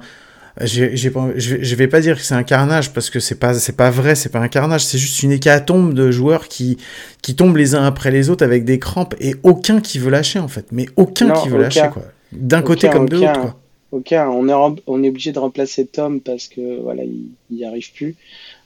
j'ai, 0.63 0.97
j'ai 0.97 1.11
pas, 1.11 1.29
je, 1.37 1.55
vais, 1.55 1.65
je 1.65 1.75
vais 1.77 1.87
pas 1.89 2.01
dire 2.01 2.17
que 2.17 2.23
c'est 2.23 2.35
un 2.35 2.43
carnage 2.43 2.93
parce 2.93 3.11
que 3.11 3.21
c'est 3.21 3.37
pas, 3.37 3.55
c'est 3.55 3.77
pas 3.77 3.91
vrai, 3.91 4.15
c'est 4.15 4.29
pas 4.29 4.41
un 4.41 4.49
carnage, 4.49 4.85
c'est 4.85 4.99
juste 4.99 5.23
une 5.23 5.33
hécatombe 5.33 5.95
de 5.95 6.11
joueurs 6.11 6.49
qui, 6.49 6.77
qui 7.23 7.35
tombent 7.37 7.57
les 7.57 7.75
uns 7.77 7.85
après 7.85 8.11
les 8.11 8.29
autres 8.29 8.45
avec 8.45 8.65
des 8.65 8.79
crampes 8.79 9.15
et 9.21 9.37
aucun 9.45 9.81
qui 9.81 9.99
veut 9.99 10.11
lâcher 10.11 10.39
en 10.41 10.49
fait, 10.49 10.67
mais 10.73 10.87
aucun 10.97 11.29
Non, 11.29 11.35
qui 11.35 11.49
veut 11.49 11.55
aucun. 11.55 11.63
lâcher 11.63 11.89
quoi. 11.93 12.03
D'un 12.33 12.61
côté 12.63 12.89
Aucun, 12.89 12.97
comme 12.99 13.09
de 13.09 13.17
l'autre 13.17 13.41
quoi. 13.41 13.61
Ok, 13.91 14.13
on 14.13 14.49
est, 14.49 15.09
obligé 15.09 15.33
de 15.33 15.39
remplacer 15.39 15.87
Tom 15.87 16.21
parce 16.21 16.47
que 16.49 16.79
voilà, 16.81 17.05
il 17.05 17.31
n'y 17.51 17.65
arrive 17.65 17.91
plus, 17.93 18.17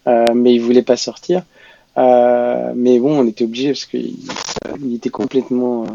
euh, 0.08 0.34
mais 0.34 0.54
il 0.54 0.60
voulait 0.60 0.82
pas 0.82 0.96
sortir. 0.96 1.44
Euh, 1.96 2.72
mais 2.74 2.98
bon, 2.98 3.20
on 3.20 3.26
était 3.28 3.44
obligé 3.44 3.68
parce 3.68 3.84
qu'il 3.84 4.16
il 4.82 4.94
était 4.94 5.10
complètement, 5.10 5.84
euh, 5.84 5.86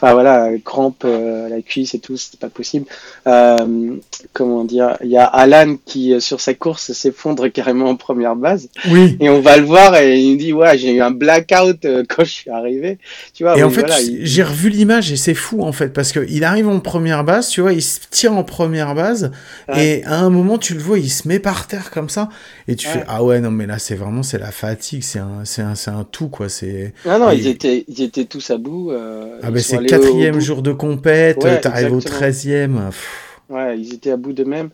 enfin 0.00 0.12
voilà, 0.12 0.50
crampe 0.64 1.02
euh, 1.04 1.48
la 1.48 1.60
cuisse 1.60 1.94
et 1.94 1.98
tout, 1.98 2.16
c'était 2.16 2.36
pas 2.38 2.48
possible. 2.48 2.86
Euh, 3.26 3.96
comment 4.32 4.64
dire, 4.64 4.96
il 5.02 5.10
y 5.10 5.16
a 5.16 5.24
Alan 5.24 5.76
qui 5.84 6.14
euh, 6.14 6.20
sur 6.20 6.40
sa 6.40 6.54
course 6.54 6.92
s'effondre 6.92 7.48
carrément 7.50 7.86
en 7.90 7.96
première 7.96 8.36
base 8.36 8.68
Oui. 8.90 9.16
et 9.20 9.28
on 9.28 9.40
va 9.40 9.56
le 9.56 9.64
voir 9.64 9.96
et 9.96 10.18
il 10.20 10.36
dit 10.38 10.52
ouais, 10.52 10.78
j'ai 10.78 10.92
eu 10.94 11.00
un 11.00 11.10
blackout 11.10 11.84
euh, 11.84 12.04
quand 12.08 12.24
je 12.24 12.30
suis 12.30 12.50
arrivé. 12.50 12.98
Tu 13.34 13.42
vois, 13.42 13.58
Et 13.58 13.62
en 13.62 13.70
fait, 13.70 13.80
voilà, 13.80 13.96
tu- 13.98 14.04
il- 14.04 14.26
j'ai 14.26 14.42
revu 14.44 14.68
l'image 14.70 15.10
et 15.12 15.16
c'est 15.16 15.34
fou 15.34 15.62
en 15.62 15.72
fait 15.72 15.92
parce 15.92 16.12
que 16.12 16.24
il 16.28 16.44
arrive 16.44 16.68
en 16.68 16.80
première 16.80 17.24
base, 17.24 17.48
tu 17.48 17.60
vois, 17.60 17.72
il 17.72 17.82
se 17.82 17.98
tire 18.10 18.32
en 18.34 18.44
première 18.44 18.94
base 18.94 19.32
Ouais. 19.68 19.86
et 19.98 20.04
à 20.04 20.20
un 20.20 20.30
moment 20.30 20.58
tu 20.58 20.74
le 20.74 20.80
vois, 20.80 20.98
il 20.98 21.10
se 21.10 21.26
met 21.26 21.38
par 21.40 21.66
terre 21.66 21.90
comme 21.90 22.08
ça 22.08 22.28
et 22.68 22.76
tu 22.76 22.86
Ouais. 22.86 22.92
fais 22.94 23.04
ah 23.08 23.22
ouais 23.24 23.40
non 23.40 23.50
mais 23.50 23.66
là 23.66 23.78
c'est 23.78 23.96
vraiment 23.96 24.22
c'est 24.22 24.38
la 24.38 24.52
fatigue, 24.52 25.02
c'est 25.02 25.18
un 25.18 25.40
c'est 25.44 25.62
un 25.62 25.74
c'est 25.74 25.90
un 25.90 26.04
tout 26.04 26.28
quoi, 26.28 26.48
c'est 26.48 26.94
Non, 27.04 27.18
non, 27.18 27.30
Et- 27.30 27.36
ils 27.36 27.46
étaient, 27.48 27.84
ils 27.88 28.02
étaient 28.02 28.24
tous 28.24 28.50
à 28.50 28.58
bout. 28.58 28.92
euh, 28.92 29.38
ah 29.42 29.50
ben 29.50 29.60
c'est 29.60 29.87
au- 29.96 30.00
quatrième 30.00 30.40
jour 30.40 30.62
de 30.62 30.72
compète, 30.72 31.44
Ouais, 31.44 31.60
t'arrives 31.60 31.92
au 31.92 32.00
treizième. 32.00 32.86
pff. 32.90 33.40
Ouais, 33.48 33.78
ils 33.78 33.94
étaient 33.94 34.10
à 34.10 34.16
bout 34.16 34.32
d'eux-mêmes. 34.32 34.70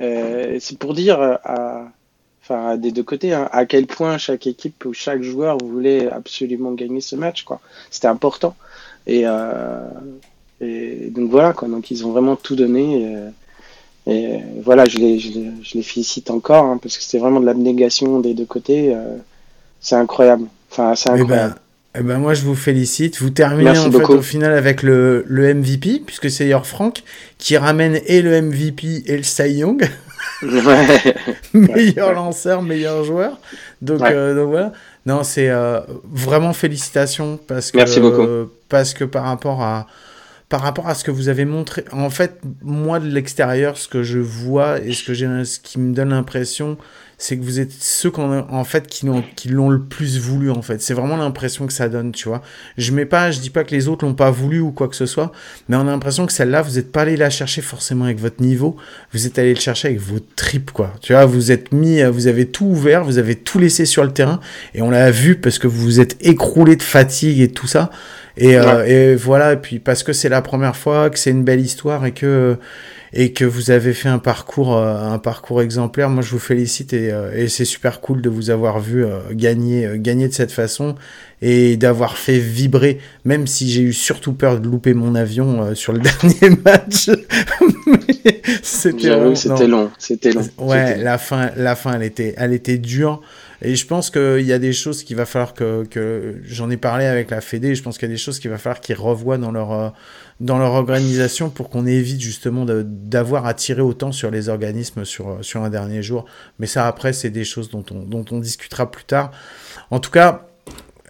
Euh, 0.00 0.56
c'est 0.60 0.78
pour 0.78 0.94
dire 0.94 1.20
euh, 1.20 1.34
à, 1.44 1.88
enfin, 2.42 2.76
des 2.76 2.92
deux 2.92 3.02
côtés, 3.02 3.32
hein, 3.34 3.48
à 3.52 3.66
quel 3.66 3.86
point 3.86 4.18
chaque 4.18 4.46
équipe 4.46 4.84
ou 4.84 4.92
chaque 4.94 5.22
joueur 5.22 5.58
voulait 5.58 6.08
absolument 6.10 6.72
gagner 6.72 7.00
ce 7.00 7.16
match, 7.16 7.44
quoi. 7.44 7.60
C'était 7.90 8.08
important. 8.08 8.56
Et, 9.06 9.22
euh, 9.26 9.88
et 10.60 11.10
donc 11.10 11.30
voilà, 11.30 11.52
quoi. 11.52 11.68
Donc 11.68 11.90
ils 11.90 12.06
ont 12.06 12.12
vraiment 12.12 12.36
tout 12.36 12.56
donné. 12.56 13.02
Et, 14.06 14.12
et 14.12 14.40
voilà, 14.62 14.84
je 14.86 14.98
les, 14.98 15.18
je 15.18 15.32
les, 15.32 15.50
je 15.62 15.74
les 15.74 15.82
félicite 15.82 16.30
encore, 16.30 16.64
hein, 16.64 16.78
parce 16.82 16.96
que 16.96 17.02
c'était 17.02 17.18
vraiment 17.18 17.40
de 17.40 17.46
l'abnégation 17.46 18.20
des 18.20 18.34
deux 18.34 18.44
côtés. 18.46 18.94
euh, 18.94 19.16
c'est 19.80 19.96
incroyable. 19.96 20.46
Enfin, 20.70 20.94
c'est 20.94 21.10
Eh 21.10 21.20
incroyable. 21.20 21.54
Ben, 21.96 22.00
eh 22.00 22.02
ben 22.02 22.18
moi 22.18 22.34
je 22.34 22.42
vous 22.42 22.54
félicite. 22.54 23.20
Vous 23.20 23.30
terminez 23.30 23.64
Merci 23.64 23.88
en 23.88 23.92
fait 23.92 24.04
au 24.04 24.22
final 24.22 24.52
avec 24.52 24.82
le, 24.82 25.24
le 25.28 25.54
MVP, 25.54 26.02
puisque 26.04 26.30
c'est 26.30 26.46
Yor 26.48 26.66
Frank 26.66 27.02
qui 27.38 27.56
ramène 27.56 27.98
et 28.06 28.22
le 28.22 28.40
MVP 28.42 29.02
et 29.06 29.16
le 29.16 29.22
Cy 29.22 29.50
Young, 29.58 29.88
Ouais. 30.42 30.86
meilleur 31.52 32.12
lanceur, 32.12 32.62
meilleur 32.62 33.04
joueur. 33.04 33.38
Donc, 33.82 34.00
Ouais. 34.00 34.12
euh, 34.12 34.34
donc 34.34 34.50
voilà. 34.50 34.72
Non, 35.06 35.22
c'est 35.22 35.48
euh, 35.50 35.80
vraiment 36.10 36.52
félicitations 36.52 37.38
parce 37.46 37.70
que 37.70 37.76
Merci 37.76 38.00
beaucoup. 38.00 38.22
euh, 38.22 38.46
parce 38.68 38.92
que 38.94 39.04
par 39.04 39.24
rapport 39.24 39.62
à 39.62 39.86
par 40.48 40.60
rapport 40.60 40.88
à 40.88 40.94
ce 40.94 41.02
que 41.02 41.10
vous 41.10 41.28
avez 41.28 41.44
montré, 41.44 41.84
en 41.90 42.08
fait, 42.10 42.38
moi 42.62 43.00
de 43.00 43.08
l'extérieur, 43.08 43.76
ce 43.76 43.88
que 43.88 44.04
je 44.04 44.20
vois 44.20 44.78
et 44.80 44.92
ce 44.92 45.02
que 45.02 45.12
j'ai, 45.12 45.26
ce 45.44 45.58
qui 45.58 45.80
me 45.80 45.92
donne 45.92 46.10
l'impression, 46.10 46.76
c'est 47.18 47.38
que 47.38 47.42
vous 47.42 47.60
êtes 47.60 47.72
ceux 47.72 48.10
qu'on 48.10 48.30
a- 48.30 48.46
en 48.50 48.64
fait 48.64 48.86
qui 48.88 49.06
l'ont 49.06 49.24
qui 49.36 49.48
l'ont 49.48 49.70
le 49.70 49.80
plus 49.80 50.18
voulu 50.18 50.50
en 50.50 50.60
fait. 50.60 50.82
C'est 50.82 50.92
vraiment 50.92 51.16
l'impression 51.16 51.66
que 51.66 51.72
ça 51.72 51.88
donne, 51.88 52.12
tu 52.12 52.28
vois. 52.28 52.42
Je 52.76 52.92
mets 52.92 53.06
pas, 53.06 53.30
je 53.30 53.40
dis 53.40 53.48
pas 53.48 53.64
que 53.64 53.74
les 53.74 53.88
autres 53.88 54.04
l'ont 54.04 54.12
pas 54.14 54.30
voulu 54.30 54.60
ou 54.60 54.70
quoi 54.70 54.86
que 54.88 54.96
ce 54.96 55.06
soit, 55.06 55.32
mais 55.68 55.76
on 55.76 55.80
a 55.80 55.84
l'impression 55.84 56.26
que 56.26 56.32
celle-là, 56.32 56.60
vous 56.60 56.78
êtes 56.78 56.92
pas 56.92 57.02
allé 57.02 57.16
la 57.16 57.30
chercher 57.30 57.62
forcément 57.62 58.04
avec 58.04 58.18
votre 58.20 58.42
niveau, 58.42 58.76
vous 59.14 59.26
êtes 59.26 59.38
allé 59.38 59.54
le 59.54 59.60
chercher 59.60 59.88
avec 59.88 60.00
vos 60.00 60.18
tripes 60.36 60.72
quoi. 60.72 60.92
Tu 61.00 61.14
vois, 61.14 61.24
vous 61.24 61.52
êtes 61.52 61.72
mis, 61.72 62.02
vous 62.04 62.26
avez 62.26 62.46
tout 62.46 62.66
ouvert, 62.66 63.02
vous 63.02 63.16
avez 63.18 63.34
tout 63.34 63.58
laissé 63.58 63.86
sur 63.86 64.04
le 64.04 64.10
terrain 64.12 64.40
et 64.74 64.82
on 64.82 64.90
l'a 64.90 65.10
vu 65.10 65.36
parce 65.36 65.58
que 65.58 65.66
vous 65.66 65.80
vous 65.82 66.00
êtes 66.00 66.16
écroulé 66.20 66.76
de 66.76 66.82
fatigue 66.82 67.40
et 67.40 67.48
tout 67.48 67.66
ça. 67.66 67.90
Et, 68.38 68.58
euh, 68.58 68.84
et 68.84 69.14
voilà, 69.16 69.54
et 69.54 69.56
puis 69.56 69.78
parce 69.78 70.02
que 70.02 70.12
c'est 70.12 70.28
la 70.28 70.42
première 70.42 70.76
fois, 70.76 71.08
que 71.08 71.18
c'est 71.18 71.30
une 71.30 71.44
belle 71.44 71.60
histoire 71.60 72.04
et 72.04 72.12
que 72.12 72.58
et 73.18 73.32
que 73.32 73.46
vous 73.46 73.70
avez 73.70 73.94
fait 73.94 74.10
un 74.10 74.18
parcours 74.18 74.76
euh, 74.76 74.94
un 74.94 75.18
parcours 75.18 75.62
exemplaire. 75.62 76.10
Moi, 76.10 76.22
je 76.22 76.30
vous 76.30 76.38
félicite 76.38 76.92
et, 76.92 77.10
euh, 77.10 77.32
et 77.34 77.48
c'est 77.48 77.64
super 77.64 78.00
cool 78.02 78.20
de 78.20 78.28
vous 78.28 78.50
avoir 78.50 78.78
vu 78.78 79.04
euh, 79.04 79.20
gagner 79.32 79.86
euh, 79.86 79.96
gagner 79.96 80.28
de 80.28 80.34
cette 80.34 80.52
façon 80.52 80.94
et 81.42 81.76
d'avoir 81.76 82.16
fait 82.18 82.38
vibrer, 82.38 82.98
même 83.24 83.46
si 83.46 83.70
j'ai 83.70 83.82
eu 83.82 83.92
surtout 83.92 84.32
peur 84.34 84.60
de 84.60 84.68
louper 84.68 84.92
mon 84.94 85.14
avion 85.14 85.62
euh, 85.62 85.74
sur 85.74 85.92
le 85.94 85.98
dernier 86.22 86.56
match. 86.64 87.10
C'était 88.62 89.08
vraiment- 89.08 89.34
c'était 89.34 89.66
long. 89.66 89.90
C'était 89.98 90.32
long. 90.32 90.42
Ouais, 90.58 90.96
la 90.98 91.18
fin, 91.18 91.50
la 91.56 91.76
fin, 91.76 91.94
elle 91.94 92.02
était, 92.02 92.34
elle 92.36 92.52
était 92.52 92.78
dure. 92.78 93.20
Et 93.62 93.74
je 93.74 93.86
pense 93.86 94.10
qu'il 94.10 94.42
y 94.42 94.52
a 94.52 94.58
des 94.58 94.72
choses 94.74 95.02
qu'il 95.02 95.16
va 95.16 95.24
falloir 95.24 95.54
que, 95.54 95.84
que 95.84 96.34
j'en 96.44 96.68
ai 96.70 96.76
parlé 96.76 97.06
avec 97.06 97.30
la 97.30 97.40
Fédé. 97.40 97.74
Je 97.74 97.82
pense 97.82 97.96
qu'il 97.96 98.08
y 98.08 98.10
a 98.10 98.14
des 98.14 98.18
choses 98.20 98.38
qu'il 98.38 98.50
va 98.50 98.58
falloir 98.58 98.80
qu'ils 98.80 98.96
revoient 98.96 99.38
dans 99.38 99.50
leur, 99.52 99.72
euh, 99.72 99.88
dans 100.38 100.58
leur 100.58 100.72
organisation 100.72 101.48
pour 101.48 101.70
qu'on 101.70 101.86
évite 101.86 102.20
justement 102.20 102.66
d'avoir 102.66 103.46
à 103.46 103.54
tirer 103.54 103.80
autant 103.80 104.12
sur 104.12 104.30
les 104.30 104.48
organismes 104.48 105.04
sur, 105.04 105.38
sur 105.40 105.62
un 105.62 105.70
dernier 105.70 106.02
jour. 106.02 106.26
Mais 106.58 106.66
ça, 106.66 106.86
après, 106.86 107.12
c'est 107.14 107.30
des 107.30 107.44
choses 107.44 107.70
dont 107.70 107.84
on, 107.90 108.00
dont 108.00 108.24
on 108.30 108.38
discutera 108.38 108.90
plus 108.90 109.04
tard. 109.04 109.30
En 109.90 109.98
tout 109.98 110.10
cas, 110.10 110.46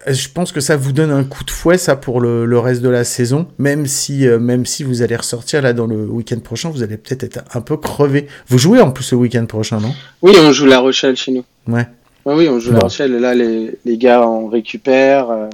je 0.07 0.29
pense 0.29 0.53
que 0.53 0.61
ça 0.61 0.77
vous 0.77 0.93
donne 0.93 1.11
un 1.11 1.25
coup 1.25 1.43
de 1.43 1.51
fouet, 1.51 1.77
ça, 1.77 1.97
pour 1.97 2.21
le, 2.21 2.45
le 2.45 2.59
reste 2.59 2.81
de 2.81 2.87
la 2.87 3.03
saison. 3.03 3.47
Même 3.57 3.85
si, 3.85 4.25
euh, 4.25 4.39
même 4.39 4.65
si 4.65 4.85
vous 4.85 5.01
allez 5.01 5.17
ressortir 5.17 5.61
là 5.61 5.73
dans 5.73 5.87
le 5.87 6.05
week-end 6.05 6.39
prochain, 6.39 6.69
vous 6.69 6.81
allez 6.81 6.95
peut-être 6.95 7.23
être 7.23 7.41
un 7.53 7.59
peu 7.59 7.75
crevé. 7.75 8.27
Vous 8.47 8.57
jouez 8.57 8.79
en 8.79 8.91
plus 8.91 9.11
le 9.11 9.17
week-end 9.17 9.45
prochain, 9.45 9.81
non? 9.81 9.93
Oui, 10.21 10.33
on 10.39 10.53
joue 10.53 10.67
La 10.67 10.79
Rochelle 10.79 11.17
chez 11.17 11.33
nous. 11.33 11.43
Ouais. 11.67 11.85
Oui, 12.25 12.35
oui, 12.35 12.47
on 12.49 12.59
joue 12.59 12.71
La. 12.71 12.79
Rochelle. 12.79 13.13
Et 13.15 13.19
là, 13.19 13.35
les, 13.35 13.77
les 13.83 13.97
gars, 13.97 14.25
on 14.25 14.47
récupère. 14.47 15.29
euh, 15.29 15.49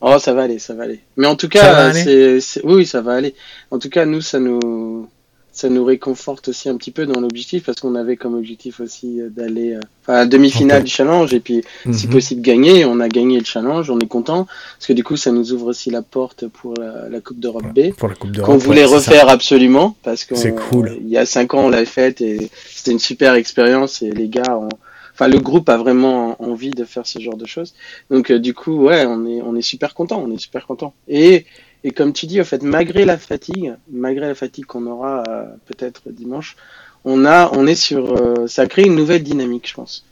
Oh, 0.00 0.18
ça 0.18 0.34
va 0.34 0.42
aller, 0.42 0.58
ça 0.58 0.74
va 0.74 0.84
aller. 0.84 1.00
Mais 1.16 1.26
en 1.26 1.36
tout 1.36 1.48
cas, 1.48 1.92
c'est, 1.92 2.38
oui, 2.64 2.84
ça 2.86 3.00
va 3.00 3.14
aller. 3.14 3.34
En 3.70 3.78
tout 3.78 3.88
cas, 3.88 4.04
nous, 4.04 4.20
ça 4.20 4.38
nous, 4.38 5.08
ça 5.52 5.70
nous 5.70 5.86
réconforte 5.86 6.48
aussi 6.48 6.68
un 6.68 6.76
petit 6.76 6.90
peu 6.90 7.06
dans 7.06 7.18
l'objectif 7.18 7.64
parce 7.64 7.80
qu'on 7.80 7.94
avait 7.94 8.16
comme 8.18 8.34
objectif 8.34 8.78
aussi 8.80 9.22
euh, 9.22 9.30
d'aller, 9.30 9.72
euh, 9.72 9.80
enfin, 10.02 10.12
à 10.12 10.16
la 10.18 10.26
demi-finale 10.26 10.84
du 10.84 10.90
challenge 10.90 11.32
et 11.32 11.40
puis, 11.40 11.62
si 11.92 12.06
Mhm. 12.08 12.12
possible, 12.12 12.42
gagner. 12.42 12.84
On 12.84 13.00
a 13.00 13.08
gagné 13.08 13.38
le 13.38 13.44
challenge, 13.46 13.88
on 13.88 13.98
est 13.98 14.06
content 14.06 14.46
parce 14.76 14.86
que 14.86 14.92
du 14.92 15.02
coup, 15.02 15.16
ça 15.16 15.32
nous 15.32 15.52
ouvre 15.54 15.68
aussi 15.68 15.88
la 15.90 16.02
porte 16.02 16.46
pour 16.46 16.74
la, 16.78 17.08
la 17.08 17.20
Coupe 17.22 17.40
d'Europe 17.40 17.72
B. 17.74 17.92
Pour 17.96 18.08
la 18.10 18.14
Coupe 18.16 18.32
d'Europe. 18.32 18.50
qu'on 18.52 18.58
voulait 18.58 18.82
ouais, 18.84 18.88
c'est 18.98 19.00
ça. 19.00 19.10
refaire 19.12 19.28
absolument 19.30 19.96
parce 20.02 20.24
que 20.24 20.34
C'est 20.34 20.54
cool. 20.54 20.98
il 21.00 21.08
y 21.08 21.16
a 21.16 21.24
cinq 21.24 21.54
ans 21.54 21.64
on 21.64 21.70
l'avait 21.70 21.86
faite 21.86 22.20
et 22.20 22.50
c'était 22.68 22.90
une 22.92 22.98
super 22.98 23.32
expérience 23.32 24.02
et 24.02 24.10
les 24.10 24.28
gars 24.28 24.58
ont, 24.58 24.68
enfin 25.16 25.28
le 25.28 25.38
groupe 25.40 25.68
a 25.70 25.78
vraiment 25.78 26.36
envie 26.42 26.70
de 26.70 26.84
faire 26.84 27.06
ce 27.06 27.18
genre 27.18 27.38
de 27.38 27.46
choses. 27.46 27.72
Donc 28.10 28.30
euh, 28.30 28.38
du 28.38 28.52
coup 28.52 28.76
ouais 28.86 29.06
on 29.06 29.24
est 29.26 29.40
on 29.42 29.56
est 29.56 29.62
super 29.62 29.94
content 29.94 30.22
on 30.22 30.30
est 30.30 30.38
super 30.38 30.66
content. 30.66 30.92
Et 31.08 31.46
et 31.84 31.90
comme 31.92 32.12
tu 32.12 32.26
dis 32.26 32.38
en 32.40 32.44
fait 32.44 32.62
malgré 32.62 33.04
la 33.06 33.16
fatigue 33.16 33.74
malgré 33.90 34.26
la 34.26 34.34
fatigue 34.34 34.66
qu'on 34.66 34.86
aura 34.86 35.22
euh, 35.28 35.44
peut-être 35.66 36.02
dimanche 36.10 36.56
on 37.04 37.24
a 37.24 37.50
on 37.54 37.66
est 37.66 37.74
sur 37.88 38.12
euh, 38.20 38.46
ça 38.46 38.66
crée 38.66 38.82
une 38.84 38.94
nouvelle 38.96 39.22
dynamique 39.22 39.66
je 39.68 39.74
pense. 39.74 40.04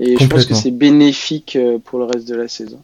Et 0.00 0.16
je 0.18 0.26
pense 0.28 0.44
que 0.46 0.54
c'est 0.62 0.70
bénéfique 0.72 1.56
euh, 1.56 1.78
pour 1.78 1.98
le 2.00 2.06
reste 2.06 2.28
de 2.28 2.34
la 2.34 2.48
saison. 2.48 2.82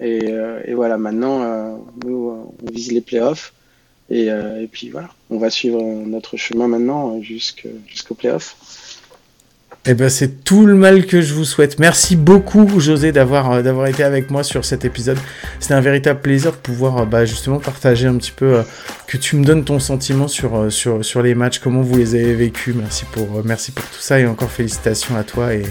Et, 0.00 0.20
euh, 0.28 0.60
et 0.66 0.74
voilà 0.74 0.98
maintenant 0.98 1.42
euh, 1.42 1.74
nous 2.04 2.52
on 2.66 2.70
vise 2.70 2.92
les 2.92 3.00
playoffs. 3.00 3.52
Et, 4.10 4.30
euh, 4.30 4.60
et 4.62 4.66
puis 4.66 4.90
voilà, 4.90 5.08
on 5.30 5.38
va 5.38 5.48
suivre 5.48 5.80
notre 5.82 6.36
chemin 6.36 6.68
maintenant 6.68 7.16
euh, 7.16 7.22
jusque- 7.22 7.68
jusqu'au 7.86 8.14
playoff. 8.14 8.56
Eh 9.84 9.94
ben, 9.94 10.08
c'est 10.08 10.44
tout 10.44 10.64
le 10.64 10.76
mal 10.76 11.06
que 11.06 11.20
je 11.20 11.34
vous 11.34 11.44
souhaite. 11.44 11.80
Merci 11.80 12.14
beaucoup, 12.14 12.78
José, 12.78 13.10
d'avoir 13.10 13.50
euh, 13.50 13.62
d'avoir 13.62 13.88
été 13.88 14.04
avec 14.04 14.30
moi 14.30 14.44
sur 14.44 14.64
cet 14.64 14.84
épisode. 14.84 15.18
C'était 15.58 15.74
un 15.74 15.80
véritable 15.80 16.20
plaisir 16.20 16.52
de 16.52 16.56
pouvoir 16.56 16.98
euh, 16.98 17.04
bah, 17.04 17.24
justement 17.24 17.58
partager 17.58 18.06
un 18.06 18.16
petit 18.16 18.30
peu, 18.30 18.58
euh, 18.58 18.62
que 19.08 19.16
tu 19.16 19.34
me 19.34 19.44
donnes 19.44 19.64
ton 19.64 19.80
sentiment 19.80 20.28
sur, 20.28 20.70
sur, 20.70 21.04
sur 21.04 21.20
les 21.20 21.34
matchs, 21.34 21.58
comment 21.58 21.82
vous 21.82 21.96
les 21.98 22.14
avez 22.14 22.34
vécus. 22.34 22.76
Merci 22.76 23.06
pour, 23.10 23.44
merci 23.44 23.72
pour 23.72 23.84
tout 23.86 24.00
ça 24.00 24.20
et 24.20 24.26
encore 24.26 24.52
félicitations 24.52 25.16
à 25.16 25.24
toi 25.24 25.52
et, 25.52 25.64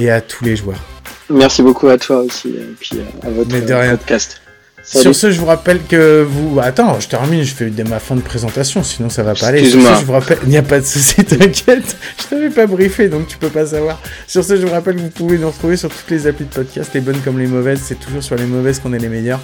et 0.00 0.10
à 0.10 0.20
tous 0.20 0.44
les 0.44 0.56
joueurs. 0.56 0.82
Merci 1.30 1.62
beaucoup 1.62 1.86
à 1.88 1.98
toi 1.98 2.22
aussi, 2.22 2.48
et 2.48 2.74
puis 2.80 2.98
à 3.22 3.30
votre 3.30 3.50
podcast. 3.50 4.47
Sur 4.90 5.14
ce, 5.14 5.30
je 5.30 5.38
vous 5.38 5.46
rappelle 5.46 5.82
que 5.82 6.22
vous. 6.28 6.58
Attends, 6.60 6.98
je 6.98 7.08
termine, 7.08 7.42
je 7.42 7.54
fais 7.54 7.70
ma 7.88 7.98
fin 7.98 8.16
de 8.16 8.20
présentation, 8.22 8.82
sinon 8.82 9.10
ça 9.10 9.22
va 9.22 9.34
pas 9.34 9.48
aller. 9.48 9.68
Sur 9.68 9.80
ce, 9.82 10.00
je 10.00 10.04
vous 10.06 10.12
rappelle. 10.12 10.38
Il 10.44 10.48
n'y 10.48 10.56
a 10.56 10.62
pas 10.62 10.80
de 10.80 10.86
souci, 10.86 11.14
t'inquiète. 11.24 11.96
Je 12.18 12.24
t'avais 12.30 12.50
pas 12.50 12.66
briefé, 12.66 13.08
donc 13.08 13.28
tu 13.28 13.36
peux 13.36 13.50
pas 13.50 13.66
savoir. 13.66 14.00
Sur 14.26 14.42
ce, 14.44 14.56
je 14.56 14.66
vous 14.66 14.72
rappelle 14.72 14.96
que 14.96 15.00
vous 15.00 15.10
pouvez 15.10 15.36
nous 15.38 15.48
retrouver 15.50 15.76
sur 15.76 15.90
toutes 15.90 16.10
les 16.10 16.26
applis 16.26 16.46
de 16.46 16.50
podcast, 16.54 16.90
les 16.94 17.00
bonnes 17.00 17.20
comme 17.20 17.38
les 17.38 17.46
mauvaises. 17.46 17.80
C'est 17.84 18.00
toujours 18.00 18.22
sur 18.22 18.36
les 18.36 18.46
mauvaises 18.46 18.80
qu'on 18.80 18.92
est 18.92 18.98
les 18.98 19.08
meilleurs. 19.08 19.40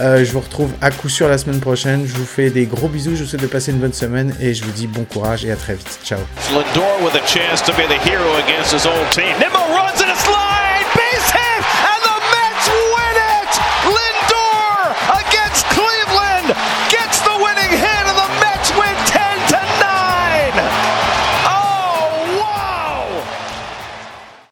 Euh, 0.00 0.24
je 0.24 0.32
vous 0.32 0.40
retrouve 0.40 0.70
à 0.80 0.90
coup 0.90 1.08
sûr 1.08 1.28
la 1.28 1.38
semaine 1.38 1.60
prochaine. 1.60 2.04
Je 2.06 2.14
vous 2.14 2.24
fais 2.26 2.50
des 2.50 2.66
gros 2.66 2.88
bisous. 2.88 3.16
Je 3.16 3.24
vous 3.24 3.28
souhaite 3.28 3.42
de 3.42 3.46
passer 3.46 3.72
une 3.72 3.78
bonne 3.78 3.92
semaine 3.92 4.34
et 4.40 4.54
je 4.54 4.64
vous 4.64 4.72
dis 4.72 4.86
bon 4.86 5.04
courage 5.04 5.44
et 5.44 5.50
à 5.50 5.56
très 5.56 5.74
vite. 5.74 5.98
Ciao. 6.04 6.18